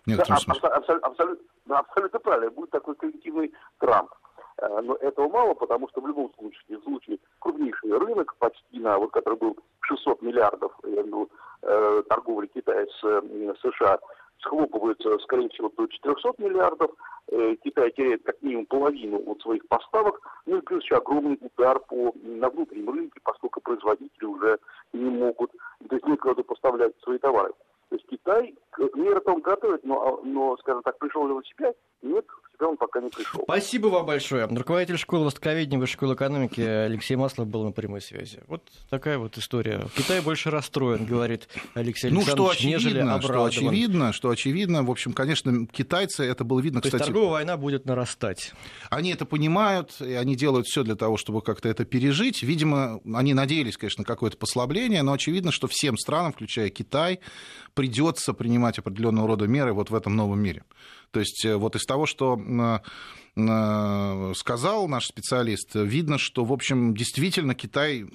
В 0.06 0.16
да, 0.16 0.24
абсолютно, 0.24 0.70
абсолютно, 0.70 1.80
абсолютно 1.80 2.20
правильно. 2.20 2.52
Будет 2.52 2.72
такой 2.72 2.96
коллективный 2.96 3.54
Трамп. 3.80 4.12
Э, 4.58 4.82
но 4.82 4.96
этого 4.96 5.30
мало, 5.30 5.54
потому 5.54 5.90
что 5.90 6.02
в 6.02 6.08
любом 6.08 6.32
случае, 6.38 6.78
в 6.78 6.84
случае 6.84 7.20
крупнейший 7.40 7.98
рынок, 7.98 8.36
почти 8.40 8.80
на, 8.80 8.98
вот 8.98 9.12
который 9.12 9.38
был 9.38 9.58
600 9.82 10.22
миллиардов 10.22 10.72
торговли 12.10 12.48
Китая 12.48 12.86
с 12.86 13.62
США, 13.62 14.00
схлопывается, 14.44 15.18
скорее 15.20 15.50
всего, 15.50 15.72
до 15.76 15.88
400 15.88 16.34
миллиардов. 16.38 16.92
Э, 17.32 17.56
Китай 17.64 17.92
теряет 17.92 18.24
как 18.24 18.42
минимум 18.42 18.66
половину 18.66 19.22
от 19.26 19.42
своих 19.42 19.68
поставок. 19.68 20.20
Ну 20.46 20.58
и 20.58 20.62
плюс 20.62 20.84
еще 20.84 20.96
огромный 20.96 21.40
удар 21.42 21.80
по, 21.80 22.14
на 22.24 22.50
внутреннем 22.50 22.90
рынке, 22.90 23.20
поскольку 23.24 23.62
производители 23.62 24.26
уже 24.26 24.60
не 24.94 25.10
могут, 25.10 25.52
то 25.88 25.96
есть 25.96 26.06
некуда 26.06 26.44
поставлять 26.44 26.94
свои 27.02 27.18
товары. 27.18 27.54
То 27.90 27.96
есть 27.96 28.08
Китай 28.08 28.56
мир 28.96 29.22
о 29.26 29.36
готовит, 29.36 29.84
но, 29.84 30.22
но, 30.24 30.58
скажем 30.58 30.84
так, 30.84 30.98
пришел 30.98 31.28
ли 31.28 31.34
он 31.34 31.44
себя? 31.44 31.74
Нет, 32.04 32.26
себя 32.64 32.70
он 32.70 32.78
пока 32.78 33.02
не 33.02 33.10
пришел. 33.10 33.42
Спасибо 33.44 33.88
вам 33.88 34.06
большое. 34.06 34.46
Руководитель 34.48 34.98
школы 34.98 35.26
востоковедения 35.26 35.80
Высшей 35.80 35.94
школы 35.94 36.16
экономики 36.16 36.62
Алексей 36.62 37.16
Маслов 37.16 37.48
был 37.48 37.64
на 37.66 37.72
прямой 37.72 38.02
связи. 38.02 38.40
Вот 38.48 38.64
такая 38.90 39.18
вот 39.18 39.38
история. 39.38 39.86
Китай 39.96 40.22
больше 40.22 40.50
расстроен, 40.50 41.06
говорит 41.06 41.48
Алексей 41.74 42.10
ну, 42.10 42.20
Александрович, 42.20 42.28
что 42.28 42.50
очевидно, 42.50 42.78
нежели 42.78 43.00
обрадован. 43.00 43.52
Что 43.52 43.68
очевидно, 43.68 44.14
что 44.14 44.30
очевидно. 44.30 44.84
В 44.84 44.92
общем, 44.92 45.14
конечно, 45.14 45.68
китайцы, 45.68 46.24
это 46.24 46.44
было 46.44 46.60
видно, 46.60 46.82
То 46.82 46.88
кстати... 46.88 47.02
есть 47.02 47.08
торговая 47.08 47.32
война 47.32 47.58
будет 47.58 47.86
нарастать. 47.86 48.54
Они 48.90 49.12
это 49.12 49.26
понимают, 49.26 50.00
и 50.00 50.14
они 50.14 50.36
делают 50.36 50.68
все 50.68 50.84
для 50.84 50.96
того, 50.96 51.18
чтобы 51.18 51.42
как-то 51.42 51.70
это 51.70 51.86
пережить. 51.86 52.44
Видимо, 52.44 53.02
они 53.14 53.34
надеялись, 53.34 53.78
конечно, 53.78 54.02
на 54.02 54.06
какое-то 54.06 54.38
послабление, 54.38 55.04
но 55.04 55.14
очевидно, 55.14 55.52
что 55.52 55.68
всем 55.68 55.98
странам, 55.98 56.34
включая 56.34 56.70
Китай, 56.70 57.20
придется 57.74 58.34
принимать 58.34 58.80
определенного 58.80 59.28
рода 59.28 59.48
меры 59.48 59.74
вот 59.74 59.90
в 59.90 59.96
этом 59.96 60.16
новом 60.16 60.40
мире. 60.40 60.64
То 61.14 61.20
есть 61.20 61.46
э, 61.46 61.56
вот 61.56 61.76
из 61.76 61.86
того, 61.86 62.06
что 62.06 62.36
э, 62.36 62.80
сказал 63.36 64.88
наш 64.88 65.08
специалист, 65.08 65.72
видно, 65.74 66.18
что, 66.18 66.46
в 66.46 66.54
общем, 66.54 66.96
действительно 66.96 67.56
Китай 67.56 68.06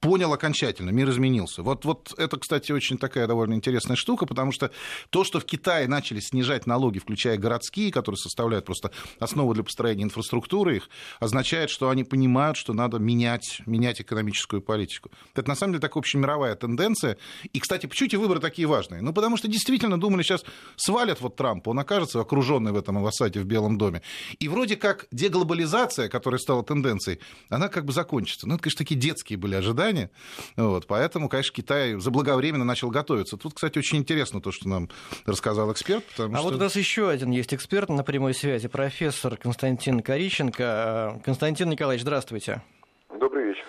понял 0.00 0.32
окончательно, 0.32 0.90
мир 0.90 1.10
изменился. 1.10 1.62
Вот, 1.62 1.84
вот 1.84 2.14
это, 2.16 2.38
кстати, 2.38 2.72
очень 2.72 2.96
такая 2.96 3.26
довольно 3.26 3.52
интересная 3.52 3.96
штука, 3.96 4.24
потому 4.24 4.50
что 4.50 4.70
то, 5.10 5.24
что 5.24 5.40
в 5.40 5.44
Китае 5.44 5.88
начали 5.88 6.20
снижать 6.20 6.66
налоги, 6.66 6.98
включая 6.98 7.36
городские, 7.36 7.92
которые 7.92 8.16
составляют 8.16 8.64
просто 8.64 8.92
основу 9.18 9.52
для 9.52 9.62
построения 9.62 10.04
инфраструктуры 10.04 10.76
их, 10.76 10.88
означает, 11.18 11.68
что 11.68 11.90
они 11.90 12.04
понимают, 12.04 12.56
что 12.56 12.72
надо 12.72 12.98
менять, 12.98 13.60
менять 13.66 14.00
экономическую 14.00 14.62
политику. 14.62 15.10
Это, 15.34 15.46
на 15.48 15.54
самом 15.54 15.74
деле, 15.74 15.82
такая 15.82 16.00
общемировая 16.00 16.54
тенденция. 16.54 17.18
И, 17.52 17.60
кстати, 17.60 17.84
почему 17.84 18.06
эти 18.06 18.16
выборы 18.16 18.40
такие 18.40 18.66
важные? 18.66 19.02
Ну, 19.02 19.12
потому 19.12 19.36
что 19.36 19.48
действительно 19.48 20.00
думали, 20.00 20.22
сейчас 20.22 20.44
свалят 20.76 21.20
вот 21.20 21.36
Трампа, 21.36 21.70
он 21.70 21.78
окажется 21.78 22.20
окруженный 22.20 22.72
в 22.72 22.76
этом 22.76 22.96
авасате 22.96 23.40
в 23.40 23.44
Белом 23.44 23.76
доме. 23.76 24.00
И 24.38 24.48
вроде 24.48 24.59
как 24.76 25.06
деглобализация, 25.10 26.08
которая 26.08 26.38
стала 26.38 26.62
тенденцией, 26.62 27.20
она 27.48 27.68
как 27.68 27.84
бы 27.84 27.92
закончится. 27.92 28.46
Ну, 28.46 28.54
это, 28.54 28.62
конечно, 28.62 28.78
такие 28.78 28.98
детские 29.00 29.38
были 29.38 29.54
ожидания, 29.54 29.70
ожидания. 29.70 30.10
Вот, 30.56 30.86
поэтому, 30.86 31.28
конечно, 31.28 31.54
Китай 31.54 31.94
заблаговременно 31.94 32.64
начал 32.64 32.90
готовиться. 32.90 33.36
Тут, 33.36 33.54
кстати, 33.54 33.78
очень 33.78 33.98
интересно 33.98 34.40
то, 34.40 34.52
что 34.52 34.68
нам 34.68 34.88
рассказал 35.26 35.72
эксперт. 35.72 36.04
А 36.18 36.28
что... 36.28 36.42
вот 36.42 36.54
у 36.54 36.58
нас 36.58 36.76
еще 36.76 37.08
один 37.08 37.30
есть 37.30 37.54
эксперт 37.54 37.88
на 37.88 38.04
прямой 38.04 38.34
связи, 38.34 38.68
профессор 38.68 39.36
Константин 39.36 40.00
Кориченко. 40.00 41.20
Константин 41.24 41.70
Николаевич, 41.70 42.02
здравствуйте. 42.02 42.62
Добрый 43.18 43.48
вечер. 43.48 43.64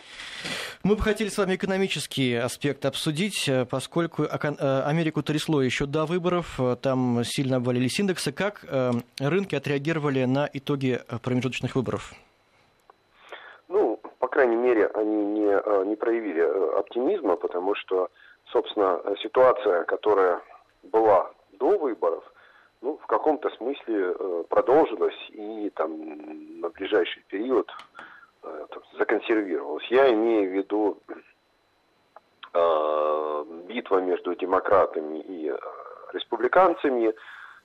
Мы 0.83 0.95
бы 0.95 1.01
хотели 1.01 1.29
с 1.29 1.37
вами 1.37 1.55
экономический 1.55 2.35
аспект 2.35 2.85
обсудить, 2.85 3.49
поскольку 3.69 4.23
э, 4.23 4.81
Америку 4.85 5.21
трясло 5.21 5.61
еще 5.61 5.85
до 5.85 6.05
выборов, 6.05 6.59
там 6.81 7.23
сильно 7.23 7.57
обвалились 7.57 7.99
индексы. 7.99 8.31
Как 8.31 8.65
э, 8.67 8.91
рынки 9.19 9.55
отреагировали 9.55 10.25
на 10.25 10.49
итоги 10.51 10.99
промежуточных 11.21 11.75
выборов? 11.75 12.13
крайней 14.31 14.55
мере, 14.55 14.87
они 14.87 15.23
не, 15.23 15.51
э, 15.51 15.85
не 15.85 15.95
проявили 15.95 16.41
э, 16.41 16.79
оптимизма, 16.79 17.35
потому 17.35 17.75
что, 17.75 18.09
собственно, 18.45 18.99
ситуация, 19.21 19.83
которая 19.83 20.41
была 20.83 21.29
до 21.51 21.77
выборов, 21.77 22.23
ну, 22.81 22.97
в 22.97 23.05
каком-то 23.05 23.49
смысле 23.51 24.15
э, 24.17 24.43
продолжилась 24.49 25.29
и 25.29 25.69
там 25.75 25.91
на 26.61 26.69
ближайший 26.69 27.21
период 27.27 27.69
законсервировалась. 28.97 29.85
Я 29.87 30.11
имею 30.13 30.49
в 30.49 30.53
виду 30.53 30.97
битва 33.67 34.01
между 34.01 34.35
демократами 34.35 35.19
и 35.19 35.53
республиканцами, 36.13 37.13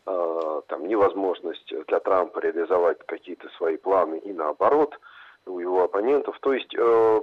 там 0.05 0.87
невозможность 0.87 1.75
для 1.89 1.99
Трампа 1.99 2.39
реализовать 2.39 2.99
какие-то 3.07 3.49
свои 3.51 3.77
планы 3.77 4.19
и 4.19 4.33
наоборот– 4.33 4.99
у 5.47 5.59
его 5.61 5.85
оппонентов. 5.85 6.39
То 6.41 6.53
есть 6.53 6.75
э, 6.77 7.21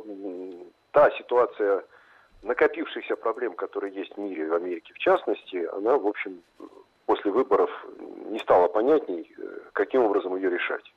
та 0.92 1.12
ситуация 1.12 1.84
накопившихся 2.42 3.16
проблем, 3.16 3.54
которые 3.54 3.94
есть 3.94 4.16
в 4.16 4.18
мире, 4.18 4.48
в 4.48 4.54
Америке 4.54 4.94
в 4.94 5.00
частности, 5.00 5.68
она, 5.74 5.98
в 5.98 6.08
общем, 6.08 6.42
после 7.06 7.32
выборов 7.32 7.70
не 8.28 8.40
стала 8.40 8.68
понятней, 8.68 9.32
э, 9.38 9.60
каким 9.74 10.04
образом 10.04 10.36
ее 10.36 10.50
решать. 10.50 10.93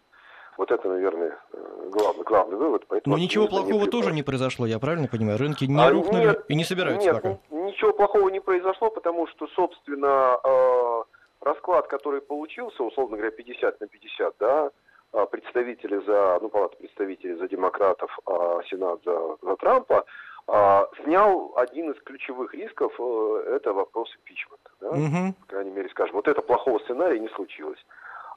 Вот 0.58 0.70
это, 0.70 0.88
наверное, 0.88 1.38
э, 1.52 1.88
главный, 1.90 2.24
главный 2.24 2.56
вывод. 2.56 2.86
Поэтому 2.88 3.16
Но 3.16 3.22
ничего 3.22 3.46
плохого 3.46 3.84
не 3.84 3.90
тоже 3.90 4.12
не 4.12 4.22
произошло, 4.22 4.66
я 4.66 4.78
правильно 4.78 5.08
понимаю? 5.08 5.38
Рынки 5.38 5.64
не 5.64 5.80
а, 5.80 5.90
рухнули 5.90 6.26
нет, 6.26 6.44
и 6.48 6.54
не 6.54 6.64
собираются 6.64 7.12
нет, 7.12 7.22
пока? 7.22 7.38
Ничего 7.50 7.92
плохого 7.92 8.28
не 8.30 8.40
произошло, 8.40 8.90
потому 8.90 9.26
что, 9.26 9.46
собственно, 9.48 10.38
э, 10.42 11.02
расклад, 11.40 11.88
который 11.88 12.20
получился, 12.20 12.82
условно 12.82 13.16
говоря, 13.16 13.30
50 13.30 13.80
на 13.80 13.86
50, 13.86 14.34
да, 14.38 14.70
а, 15.12 15.26
представители 15.26 16.04
за, 16.04 16.38
ну, 16.42 16.48
палата 16.48 16.76
представителей 16.76 17.34
за 17.36 17.48
демократов, 17.48 18.18
а 18.26 18.60
Сенат 18.68 19.00
за, 19.04 19.36
за 19.42 19.56
Трампа, 19.56 20.04
а, 20.48 20.88
снял 21.02 21.52
один 21.56 21.90
из 21.92 22.02
ключевых 22.02 22.54
рисков, 22.54 22.92
э, 22.98 23.56
это 23.56 23.72
вопрос 23.72 24.14
импичмента. 24.16 24.70
Да? 24.80 24.88
Угу. 24.90 25.34
По 25.40 25.46
крайней 25.46 25.70
мере, 25.70 25.88
скажем, 25.88 26.16
вот 26.16 26.28
это 26.28 26.42
плохого 26.42 26.78
сценария 26.80 27.18
не 27.18 27.28
случилось. 27.30 27.84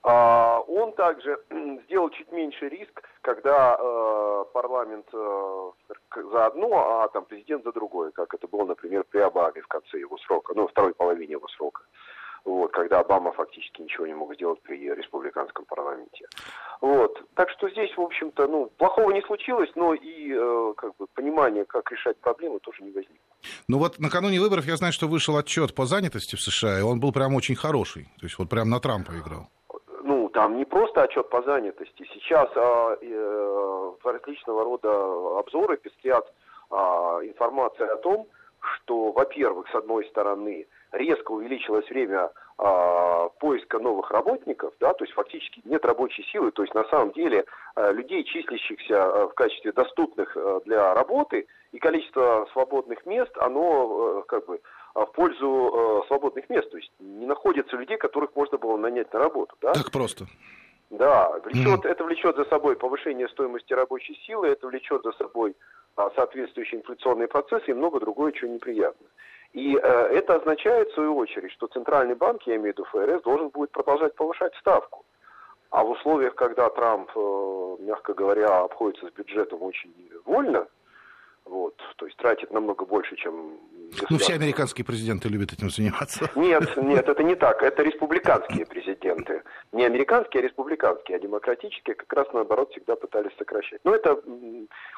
А, 0.03 0.59
он 0.67 0.93
также 0.93 1.37
сделал 1.85 2.09
чуть 2.09 2.31
меньше 2.31 2.69
риск, 2.69 3.03
когда 3.21 3.75
э, 3.77 4.45
парламент 4.53 5.07
э, 5.13 5.71
за 6.31 6.45
одно, 6.45 7.01
а 7.01 7.07
там 7.09 7.25
президент 7.25 7.63
за 7.63 7.71
другое, 7.71 8.11
как 8.11 8.33
это 8.33 8.47
было, 8.47 8.65
например, 8.65 9.03
при 9.03 9.19
Обаме 9.19 9.61
в 9.61 9.67
конце 9.67 9.99
его 9.99 10.17
срока, 10.19 10.53
ну, 10.55 10.67
второй 10.67 10.93
половине 10.93 11.33
его 11.33 11.47
срока 11.49 11.83
вот, 12.45 12.71
когда 12.71 12.99
Обама 12.99 13.31
фактически 13.31 13.81
ничего 13.81 14.07
не 14.07 14.13
мог 14.13 14.33
сделать 14.35 14.61
при 14.61 14.77
республиканском 14.77 15.65
парламенте. 15.65 16.25
Вот. 16.81 17.21
Так 17.35 17.49
что 17.51 17.69
здесь, 17.69 17.95
в 17.95 18.01
общем-то, 18.01 18.47
ну, 18.47 18.71
плохого 18.77 19.11
не 19.11 19.21
случилось, 19.21 19.69
но 19.75 19.93
и 19.93 20.33
э, 20.33 20.73
как 20.77 20.95
бы, 20.97 21.07
понимание, 21.13 21.65
как 21.65 21.91
решать 21.91 22.17
проблемы, 22.17 22.59
тоже 22.59 22.83
не 22.83 22.91
возникло. 22.91 23.17
Ну 23.67 23.77
вот 23.79 23.99
накануне 23.99 24.39
выборов 24.39 24.65
я 24.65 24.75
знаю, 24.77 24.93
что 24.93 25.07
вышел 25.07 25.37
отчет 25.37 25.73
по 25.75 25.85
занятости 25.85 26.35
в 26.35 26.41
США, 26.41 26.79
и 26.79 26.81
он 26.81 26.99
был 26.99 27.11
прям 27.11 27.35
очень 27.35 27.55
хороший. 27.55 28.05
То 28.19 28.25
есть 28.25 28.37
вот 28.37 28.49
прям 28.49 28.69
на 28.69 28.79
Трампа 28.79 29.11
играл. 29.11 29.49
Ну, 30.29 30.33
там 30.33 30.57
не 30.57 30.65
просто 30.65 31.01
отчет 31.01 31.27
по 31.29 31.41
занятости. 31.41 32.07
Сейчас 32.13 32.49
а, 32.55 32.95
э, 33.01 33.91
различного 34.03 34.63
рода 34.63 35.39
обзоры 35.39 35.77
пестрят 35.77 36.31
а, 36.69 37.19
информация 37.23 37.91
о 37.91 37.97
том, 37.97 38.27
что, 38.59 39.11
во-первых, 39.11 39.67
с 39.71 39.75
одной 39.75 40.05
стороны, 40.05 40.67
резко 40.91 41.31
увеличилось 41.31 41.89
время 41.89 42.29
а, 42.59 43.29
поиска 43.39 43.79
новых 43.79 44.11
работников, 44.11 44.73
да, 44.79 44.93
то 44.93 45.03
есть 45.03 45.15
фактически 45.15 45.61
нет 45.65 45.83
рабочей 45.83 46.23
силы, 46.31 46.51
то 46.51 46.61
есть 46.61 46.75
на 46.75 46.83
самом 46.89 47.11
деле 47.13 47.45
а, 47.73 47.91
людей, 47.91 48.23
числящихся 48.23 49.05
а, 49.05 49.27
в 49.29 49.33
качестве 49.33 49.71
доступных 49.71 50.37
а, 50.37 50.59
для 50.65 50.93
работы, 50.93 51.47
и 51.71 51.79
количество 51.79 52.47
свободных 52.51 53.05
мест, 53.05 53.31
оно 53.37 54.19
а, 54.19 54.21
как 54.27 54.45
бы 54.45 54.59
в 54.95 55.11
пользу 55.13 56.01
а, 56.03 56.07
свободных 56.07 56.49
мест, 56.49 56.69
то 56.69 56.77
есть 56.77 56.91
не 56.99 57.25
находится 57.25 57.75
людей, 57.75 57.97
которых 57.97 58.35
можно 58.35 58.57
было 58.57 58.77
нанять 58.77 59.11
на 59.13 59.19
работу. 59.19 59.55
Да? 59.61 59.73
Так 59.73 59.91
просто. 59.91 60.25
Да, 60.89 61.29
влечет, 61.43 61.85
mm. 61.85 61.89
это 61.89 62.03
влечет 62.03 62.35
за 62.35 62.45
собой 62.45 62.75
повышение 62.75 63.27
стоимости 63.29 63.73
рабочей 63.73 64.19
силы, 64.25 64.47
это 64.47 64.67
влечет 64.67 65.03
за 65.03 65.11
собой 65.13 65.55
а, 65.95 66.09
соответствующие 66.15 66.81
инфляционные 66.81 67.27
процессы 67.27 67.71
и 67.71 67.73
много 67.73 67.99
другое, 67.99 68.31
чего 68.31 68.51
неприятно. 68.51 69.05
И 69.53 69.75
э, 69.75 69.79
это 69.79 70.35
означает, 70.35 70.89
в 70.89 70.93
свою 70.93 71.15
очередь, 71.17 71.51
что 71.53 71.67
Центральный 71.67 72.15
банк, 72.15 72.43
я 72.43 72.55
имею 72.55 72.73
в 72.73 72.77
виду 72.77 72.85
ФРС, 72.85 73.23
должен 73.23 73.49
будет 73.49 73.71
продолжать 73.71 74.15
повышать 74.15 74.53
ставку. 74.55 75.05
А 75.71 75.83
в 75.83 75.91
условиях, 75.91 76.35
когда 76.35 76.69
Трамп, 76.69 77.09
э, 77.15 77.75
мягко 77.79 78.13
говоря, 78.13 78.59
обходится 78.59 79.07
с 79.07 79.11
бюджетом 79.11 79.61
очень 79.63 79.93
вольно, 80.25 80.67
вот, 81.49 81.75
то 81.97 82.05
есть 82.05 82.17
тратит 82.17 82.51
намного 82.51 82.85
больше, 82.85 83.15
чем... 83.15 83.57
Ну, 84.09 84.17
все 84.19 84.33
американские 84.33 84.85
президенты 84.85 85.29
любят 85.29 85.51
этим 85.51 85.71
заниматься. 85.71 86.29
Нет, 86.35 86.77
нет, 86.77 87.09
это 87.09 87.23
не 87.23 87.35
так. 87.35 87.63
Это 87.63 87.81
республиканские 87.81 88.65
президенты. 88.67 89.41
Не 89.71 89.85
американские, 89.85 90.43
а 90.43 90.45
республиканские. 90.45 91.17
А 91.17 91.19
демократические 91.19 91.95
как 91.95 92.13
раз 92.13 92.27
наоборот 92.33 92.71
всегда 92.71 92.95
пытались 92.95 93.35
сокращать. 93.37 93.81
Но 93.83 93.95
это 93.95 94.21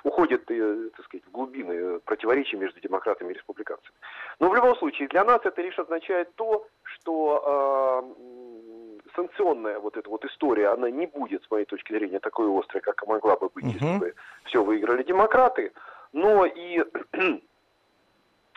уходит, 0.03 0.43
э, 0.51 0.89
так 0.95 1.05
сказать, 1.05 1.25
в 1.25 1.31
глубины 1.31 1.99
противоречий 1.99 2.57
между 2.57 2.81
демократами 2.81 3.31
и 3.31 3.35
республиканцами. 3.35 3.95
Но 4.39 4.49
в 4.49 4.55
любом 4.55 4.75
случае, 4.75 5.07
для 5.07 5.23
нас 5.23 5.39
это 5.45 5.61
лишь 5.61 5.79
означает 5.79 6.35
то, 6.35 6.67
что 6.83 8.03
э, 8.05 9.11
санкционная 9.15 9.79
вот 9.79 9.95
эта 9.95 10.09
вот 10.09 10.25
история, 10.25 10.67
она 10.67 10.89
не 10.89 11.07
будет, 11.07 11.43
с 11.43 11.51
моей 11.51 11.65
точки 11.65 11.93
зрения, 11.93 12.19
такой 12.19 12.47
острой, 12.59 12.81
как 12.81 13.07
могла 13.07 13.37
бы 13.37 13.49
быть, 13.49 13.65
угу. 13.65 13.73
если 13.73 13.99
бы 13.99 14.13
все 14.43 14.61
выиграли 14.63 15.03
демократы 15.03 15.71
но 16.13 16.45
и 16.45 16.83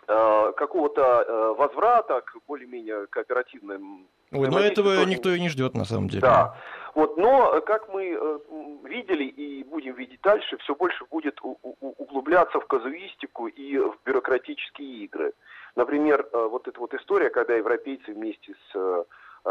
э, 0.08 0.52
какого-то 0.56 1.02
э, 1.02 1.54
возврата 1.56 2.20
к 2.20 2.36
более-менее 2.46 3.06
кооперативным... 3.08 4.06
Ой, 4.32 4.48
но 4.48 4.58
этого 4.58 5.04
никто 5.04 5.30
и 5.30 5.40
не 5.40 5.48
ждет, 5.48 5.74
на 5.74 5.84
самом 5.84 6.08
деле. 6.08 6.22
Да. 6.22 6.56
Вот, 6.94 7.16
но, 7.16 7.60
как 7.60 7.88
мы 7.92 8.16
э, 8.18 8.38
видели 8.84 9.24
и 9.24 9.62
будем 9.64 9.94
видеть 9.94 10.20
дальше, 10.22 10.56
все 10.58 10.74
больше 10.74 11.04
будет 11.10 11.38
углубляться 11.42 12.58
в 12.60 12.66
казуистику 12.66 13.46
и 13.46 13.78
в 13.78 13.96
бюрократические 14.04 15.04
игры. 15.04 15.32
Например, 15.76 16.28
вот 16.32 16.68
эта 16.68 16.78
вот 16.78 16.94
история, 16.94 17.30
когда 17.30 17.54
европейцы 17.54 18.12
вместе 18.12 18.54
с 18.72 19.06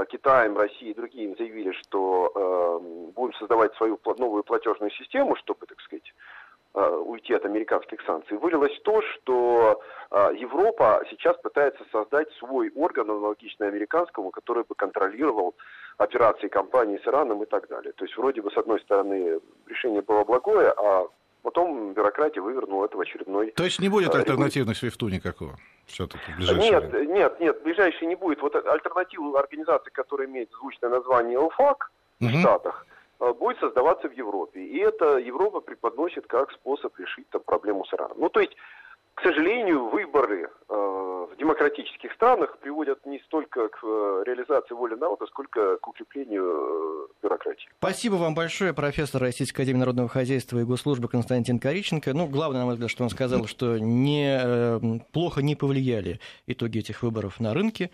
Китаем, 0.09 0.57
Россией 0.57 0.91
и 0.91 0.95
другими 0.95 1.35
заявили, 1.37 1.71
что 1.73 2.31
э, 2.33 3.11
будем 3.13 3.33
создавать 3.35 3.75
свою 3.75 3.99
новую 4.17 4.43
платежную 4.43 4.89
систему, 4.91 5.35
чтобы, 5.35 5.65
так 5.65 5.79
сказать, 5.81 6.13
Э, 6.13 6.42
уйти 6.73 7.33
от 7.33 7.45
американских 7.45 8.01
санкций, 8.05 8.37
вылилось 8.37 8.75
в 8.77 8.81
то, 8.81 9.01
что 9.01 9.81
э, 10.09 10.31
Европа 10.37 11.03
сейчас 11.09 11.37
пытается 11.37 11.83
создать 11.91 12.31
свой 12.39 12.71
орган, 12.75 13.09
аналогичный 13.09 13.67
американскому, 13.67 14.31
который 14.31 14.63
бы 14.63 14.73
контролировал 14.75 15.55
операции 15.97 16.47
компании 16.47 16.99
с 17.03 17.07
Ираном 17.07 17.43
и 17.43 17.45
так 17.45 17.67
далее. 17.67 17.93
То 17.93 18.05
есть 18.05 18.17
вроде 18.17 18.41
бы 18.41 18.49
с 18.51 18.57
одной 18.57 18.79
стороны 18.81 19.39
решение 19.67 20.01
было 20.01 20.23
благое, 20.23 20.73
а 20.75 21.05
потом 21.43 21.93
бюрократия 21.93 22.41
вывернула 22.41 22.85
это 22.85 22.97
в 22.97 23.01
очередной... 23.01 23.51
То 23.51 23.63
есть 23.63 23.79
не 23.79 23.89
будет 23.89 24.15
э, 24.15 24.17
альтернативной 24.17 24.75
свифту 24.75 25.09
никакого? 25.09 25.55
Все-таки 25.85 26.31
в 26.31 26.37
ближайшее 26.37 26.71
Нет, 26.71 26.83
время. 26.85 27.13
нет, 27.13 27.39
нет, 27.39 27.63
ближайшее 27.63 28.07
не 28.07 28.15
будет. 28.15 28.41
Вот 28.41 28.55
альтернативу 28.55 29.35
организации, 29.35 29.91
которая 29.91 30.27
имеет 30.27 30.49
звучное 30.53 30.89
название 30.89 31.37
ОФАК 31.37 31.91
угу. 32.19 32.29
в 32.29 32.39
Штатах, 32.39 32.85
Э, 32.85 32.92
будет 33.31 33.59
создаваться 33.59 34.09
в 34.09 34.13
Европе. 34.13 34.61
И 34.61 34.77
это 34.79 35.17
Европа 35.17 35.61
преподносит 35.61 36.27
как 36.27 36.51
способ 36.51 36.97
решить 36.99 37.29
там, 37.29 37.41
проблему 37.41 37.85
с 37.85 37.93
Ираном. 37.93 38.17
Ну, 38.19 38.29
то 38.29 38.39
есть, 38.39 38.55
к 39.15 39.21
сожалению, 39.21 39.89
выборы 39.89 40.49
э, 40.69 40.73
в 40.73 41.37
демократических 41.37 42.11
странах 42.13 42.57
приводят 42.57 43.05
не 43.05 43.19
столько 43.19 43.69
к 43.69 43.79
э, 43.83 44.23
реализации 44.25 44.73
воли 44.73 44.95
народа, 44.95 45.27
сколько 45.27 45.77
к 45.77 45.87
укреплению 45.87 46.43
э, 46.43 47.07
бюрократии. 47.21 47.69
Спасибо 47.77 48.15
вам 48.15 48.33
большое, 48.33 48.73
профессор 48.73 49.21
Российской 49.21 49.61
Академии 49.61 49.79
Народного 49.79 50.09
Хозяйства 50.09 50.57
и 50.57 50.63
Госслужбы 50.63 51.07
Константин 51.07 51.59
Кориченко. 51.59 52.13
Ну, 52.13 52.27
главное, 52.27 52.61
на 52.61 52.65
мой 52.65 52.73
взгляд, 52.73 52.89
что 52.89 53.03
он 53.03 53.11
сказал, 53.11 53.45
что 53.45 53.77
не, 53.77 54.39
э, 54.43 54.79
плохо 55.11 55.43
не 55.43 55.55
повлияли 55.55 56.19
итоги 56.47 56.79
этих 56.79 57.03
выборов 57.03 57.39
на 57.39 57.53
рынке 57.53 57.91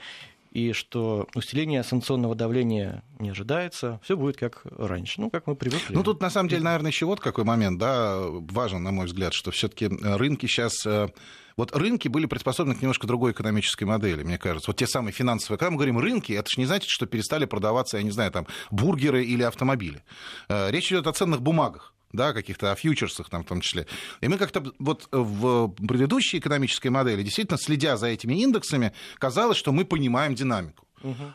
и 0.52 0.74
что 0.74 1.28
усиление 1.36 1.84
санкционного 1.84 2.36
давления 2.36 3.04
не 3.20 3.30
ожидается, 3.30 4.00
все 4.04 4.18
будет 4.18 4.38
как 4.38 4.62
раньше, 4.78 5.22
ну, 5.22 5.30
как 5.30 5.48
мы 5.48 5.56
привыкли. 5.56 5.94
Ну, 5.94 6.04
тут, 6.04 6.22
на 6.22 6.30
самом 6.30 6.50
деле, 6.50 6.64
наверное, 6.64 6.92
еще 6.92 7.06
вот 7.06 7.20
какой 7.20 7.44
момент, 7.44 7.80
да, 7.80 8.20
важен, 8.20 8.84
на 8.84 8.92
мой 8.92 9.06
взгляд, 9.06 9.34
что 9.34 9.52
все-таки 9.52 9.88
рынки 9.88 10.48
сейчас 10.48 10.86
э, 10.86 11.10
вот 11.56 11.76
рынки 11.76 12.08
были 12.08 12.26
приспособлены 12.26 12.76
к 12.76 12.82
немножко 12.82 13.06
другой 13.06 13.34
экономической 13.34 13.84
модели, 13.84 14.24
мне 14.24 14.38
кажется. 14.38 14.72
Вот 14.72 14.78
те 14.78 14.88
самые 14.88 15.14
финансовые. 15.14 15.60
Когда 15.60 15.72
мы 15.72 15.78
говорим 15.78 16.00
рынки, 16.00 16.34
это 16.34 16.50
же 16.50 16.60
не 16.60 16.66
значит, 16.66 16.90
что 16.90 17.06
перестали 17.06 17.46
продаваться, 17.46 17.98
я 17.98 18.04
не 18.04 18.12
знаю, 18.12 18.32
там, 18.32 18.48
бургеры 18.72 19.24
или 19.24 19.44
автомобили. 19.44 20.04
Э, 20.48 20.72
речь 20.72 20.92
идет 20.92 21.06
о 21.08 21.14
ценных 21.14 21.42
бумагах 21.42 21.94
да, 22.12 22.34
каких-то 22.34 22.72
о 22.72 22.76
фьючерсах 22.76 23.30
там 23.30 23.44
в 23.44 23.48
том 23.48 23.62
числе. 23.62 23.86
И 24.22 24.28
мы 24.28 24.38
как-то 24.38 24.64
вот 24.80 25.08
в 25.12 25.70
предыдущей 25.88 26.40
экономической 26.40 26.88
модели, 26.90 27.24
действительно, 27.24 27.58
следя 27.58 27.98
за 27.98 28.08
этими 28.08 28.42
индексами, 28.42 28.94
казалось, 29.18 29.58
что 29.58 29.72
мы 29.72 29.86
понимаем 29.86 30.36
динамику. 30.36 30.86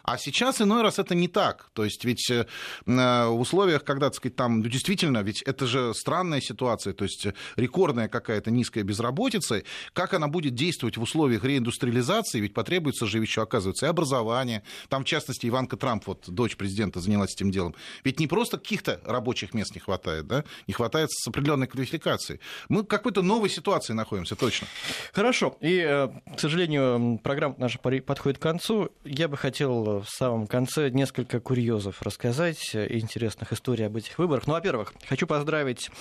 А 0.02 0.18
сейчас 0.18 0.60
иной 0.60 0.82
раз 0.82 0.98
это 0.98 1.14
не 1.14 1.28
так. 1.28 1.70
То 1.72 1.84
есть 1.84 2.04
ведь 2.04 2.30
э, 2.30 2.46
в 2.86 3.40
условиях, 3.40 3.84
когда, 3.84 4.06
так 4.06 4.16
сказать, 4.16 4.36
там 4.36 4.60
ну, 4.60 4.68
действительно, 4.68 5.22
ведь 5.22 5.42
это 5.42 5.66
же 5.66 5.94
странная 5.94 6.40
ситуация, 6.40 6.92
то 6.92 7.04
есть 7.04 7.26
рекордная 7.56 8.08
какая-то 8.08 8.50
низкая 8.50 8.84
безработица, 8.84 9.62
как 9.92 10.14
она 10.14 10.28
будет 10.28 10.54
действовать 10.54 10.96
в 10.96 11.02
условиях 11.02 11.44
реиндустриализации, 11.44 12.40
ведь 12.40 12.54
потребуется 12.54 13.06
же 13.06 13.18
еще, 13.18 13.42
оказывается, 13.42 13.86
и 13.86 13.88
образование. 13.88 14.62
Там, 14.88 15.04
в 15.04 15.06
частности, 15.06 15.48
Иванка 15.48 15.76
Трамп, 15.76 16.06
вот 16.06 16.24
дочь 16.28 16.56
президента, 16.56 17.00
занялась 17.00 17.34
этим 17.34 17.50
делом. 17.50 17.74
Ведь 18.04 18.20
не 18.20 18.26
просто 18.26 18.58
каких-то 18.58 19.00
рабочих 19.04 19.54
мест 19.54 19.74
не 19.74 19.80
хватает, 19.80 20.26
да, 20.26 20.44
не 20.66 20.74
хватает 20.74 21.10
с 21.10 21.26
определенной 21.26 21.66
квалификацией. 21.66 22.40
Мы 22.68 22.82
в 22.82 22.86
какой-то 22.86 23.22
новой 23.22 23.48
ситуации 23.48 23.92
находимся, 23.92 24.36
точно. 24.36 24.66
Хорошо. 25.12 25.56
И, 25.60 25.78
э, 25.78 26.08
к 26.36 26.40
сожалению, 26.40 27.18
программа 27.22 27.54
наша 27.58 27.78
подходит 27.78 28.38
к 28.38 28.42
концу. 28.42 28.90
Я 29.04 29.28
бы 29.28 29.36
хотел 29.36 29.53
хотел 29.54 30.00
в 30.00 30.08
самом 30.08 30.48
конце 30.48 30.90
несколько 30.90 31.38
курьезов 31.38 32.02
рассказать, 32.02 32.74
э, 32.74 32.88
интересных 32.90 33.52
историй 33.52 33.86
об 33.86 33.96
этих 33.96 34.18
выборах. 34.18 34.48
Ну, 34.48 34.54
во-первых, 34.54 34.92
хочу 35.08 35.28
поздравить 35.28 35.92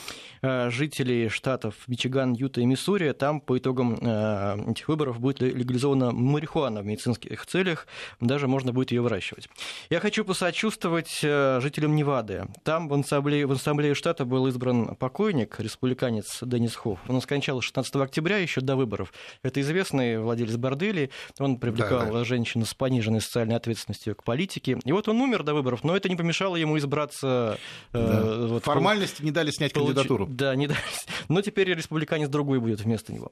э, 0.41 0.71
жителей 0.71 1.29
штатов 1.29 1.75
Мичиган, 1.85 2.33
Юта 2.33 2.61
и 2.61 2.65
Миссури. 2.65 3.11
Там 3.11 3.39
по 3.39 3.55
итогам 3.55 3.99
э, 4.01 4.71
этих 4.71 4.87
выборов 4.87 5.19
будет 5.19 5.41
легализована 5.41 6.11
марихуана 6.11 6.81
в 6.81 6.87
медицинских 6.87 7.45
целях. 7.45 7.85
Даже 8.19 8.47
можно 8.47 8.73
будет 8.73 8.89
ее 8.89 9.01
выращивать. 9.01 9.47
Я 9.91 9.99
хочу 9.99 10.25
посочувствовать 10.25 11.19
жителям 11.19 11.95
Невады. 11.95 12.47
Там 12.63 12.87
в 12.87 12.93
ассамблее, 12.95 13.45
в 13.45 13.51
ассамблее 13.51 13.93
штата 13.93 14.25
был 14.25 14.47
избран 14.47 14.95
покойник, 14.95 15.59
республиканец 15.59 16.39
Денис 16.41 16.75
Хофф. 16.75 16.97
Он 17.07 17.21
скончался 17.21 17.61
16 17.61 17.97
октября, 17.97 18.37
еще 18.37 18.61
до 18.61 18.75
выборов. 18.75 19.13
Это 19.43 19.61
известный 19.61 20.17
владелец 20.17 20.55
борделей. 20.55 21.11
Он 21.37 21.57
привлекал 21.57 22.07
да, 22.07 22.11
да. 22.13 22.23
женщин 22.23 22.65
с 22.65 22.73
пониженной 22.73 23.21
социальной 23.21 23.42
социальной 23.43 23.55
ответственностью 23.55 24.15
к 24.15 24.23
политике. 24.23 24.79
И 24.83 24.91
вот 24.91 25.07
он 25.07 25.21
умер 25.21 25.43
до 25.43 25.53
выборов, 25.53 25.83
но 25.83 25.95
это 25.95 26.09
не 26.09 26.15
помешало 26.15 26.55
ему 26.55 26.77
избраться. 26.77 27.57
Да. 27.91 28.23
Вот, 28.47 28.63
Формальности 28.63 29.17
пол... 29.17 29.25
не 29.25 29.31
дали 29.31 29.51
снять 29.51 29.73
получ... 29.73 29.87
кандидатуру. 29.87 30.27
Да, 30.27 30.55
не 30.55 30.67
дали. 30.67 30.79
Но 31.27 31.41
теперь 31.41 31.73
республиканец 31.73 32.29
другой 32.29 32.59
будет 32.59 32.81
вместо 32.81 33.13
него. 33.13 33.31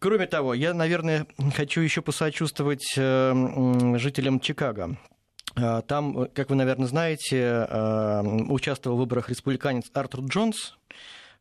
Кроме 0.00 0.26
того, 0.26 0.54
я, 0.54 0.74
наверное, 0.74 1.26
хочу 1.54 1.80
еще 1.80 2.02
посочувствовать 2.02 2.84
жителям 2.94 4.40
Чикаго. 4.40 4.96
Там, 5.54 6.28
как 6.34 6.50
вы, 6.50 6.56
наверное, 6.56 6.86
знаете, 6.86 7.66
участвовал 8.48 8.96
в 8.96 9.00
выборах 9.00 9.28
республиканец 9.28 9.86
Артур 9.94 10.24
Джонс, 10.24 10.76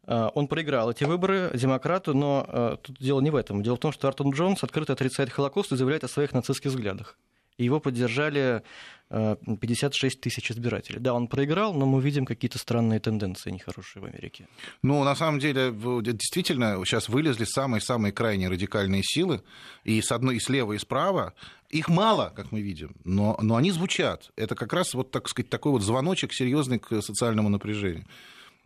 Э, 0.08 0.30
он 0.34 0.48
проиграл 0.48 0.90
эти 0.90 1.04
выборы 1.04 1.52
демократу, 1.54 2.16
но 2.16 2.46
э, 2.48 2.78
тут 2.82 2.98
дело 2.98 3.22
не 3.22 3.30
в 3.30 3.36
этом. 3.36 3.62
Дело 3.62 3.76
в 3.76 3.80
том, 3.80 3.92
что 3.92 4.08
Артон 4.08 4.32
Джонс 4.32 4.64
открыто 4.64 4.94
отрицает 4.94 5.30
Холокост 5.30 5.72
и 5.72 5.76
заявляет 5.76 6.04
о 6.04 6.08
своих 6.08 6.34
нацистских 6.34 6.72
взглядах. 6.72 7.18
Его 7.58 7.80
поддержали 7.80 8.62
56 9.10 10.18
э, 10.18 10.20
тысяч 10.20 10.52
избирателей. 10.52 11.00
Да, 11.00 11.14
он 11.14 11.28
проиграл, 11.28 11.74
но 11.74 11.86
мы 11.86 12.02
видим 12.02 12.26
какие-то 12.26 12.58
странные 12.58 13.00
тенденции 13.00 13.52
нехорошие 13.52 14.04
в 14.04 14.06
Америке. 14.06 14.48
Ну, 14.84 15.04
на 15.04 15.16
самом 15.16 15.40
деле, 15.40 15.74
действительно, 16.02 16.76
сейчас 16.86 17.10
вылезли 17.10 17.46
самые-самые 17.46 18.12
крайние 18.12 18.50
радикальные 18.50 19.04
силы, 19.04 19.42
и 19.84 20.02
с 20.02 20.12
одной, 20.12 20.36
и 20.36 20.40
слева, 20.40 20.74
и 20.74 20.78
справа. 20.78 21.34
Их 21.70 21.88
мало, 21.90 22.34
как 22.36 22.52
мы 22.52 22.62
видим, 22.62 22.96
но, 23.06 23.38
но 23.42 23.56
они 23.56 23.72
звучат. 23.72 24.32
Это 24.36 24.56
как 24.56 24.74
раз, 24.74 24.94
вот, 24.94 25.12
так 25.12 25.28
сказать, 25.30 25.50
такой 25.50 25.72
вот 25.72 25.82
звоночек 25.82 26.34
серьезный 26.34 26.80
к 26.80 27.02
социальному 27.02 27.50
напряжению. 27.50 28.06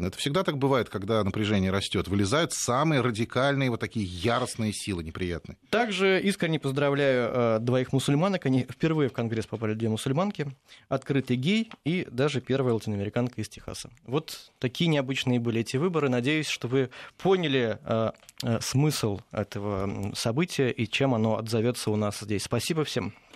Это 0.08 0.18
всегда 0.18 0.44
так 0.44 0.58
бывает, 0.58 0.90
когда 0.90 1.24
напряжение 1.24 1.72
растет. 1.72 2.08
Вылезают 2.08 2.54
самые 2.54 3.02
радикальные, 3.02 3.70
вот 3.70 3.80
такие 3.80 4.06
яростные 4.06 4.74
силы 4.74 5.04
неприятные. 5.04 5.58
Также 5.70 6.22
искренне 6.22 6.60
поздравляю 6.60 7.32
э, 7.32 7.60
двоих 7.60 7.94
мусульманок. 7.94 8.46
Они 8.46 8.64
впервые 8.70 9.10
в 9.10 9.14
Конгресс 9.14 9.48
попали 9.48 9.74
две 9.74 9.90
мусульманки. 9.90 10.48
Открытый 10.90 11.38
гей 11.38 11.72
и 11.86 12.08
даже 12.10 12.42
первая 12.42 12.74
латиноамериканка 12.74 13.42
из 13.42 13.50
Техаса. 13.50 13.90
Вот 14.06 14.52
такие 14.60 14.88
необычные 14.90 15.40
были 15.40 15.62
эти 15.62 15.78
выборы. 15.78 16.10
Надеюсь, 16.10 16.48
что 16.48 16.68
вы 16.68 16.90
поняли 17.18 17.80
э, 17.84 18.12
э, 18.44 18.60
смысл 18.62 19.20
этого 19.32 20.14
события 20.16 20.70
и 20.70 20.88
чем 20.88 21.14
оно 21.14 21.38
отзовется 21.38 21.92
у 21.92 21.96
нас 21.96 22.20
здесь. 22.20 22.44
Спасибо 22.44 22.84
всем. 22.84 23.14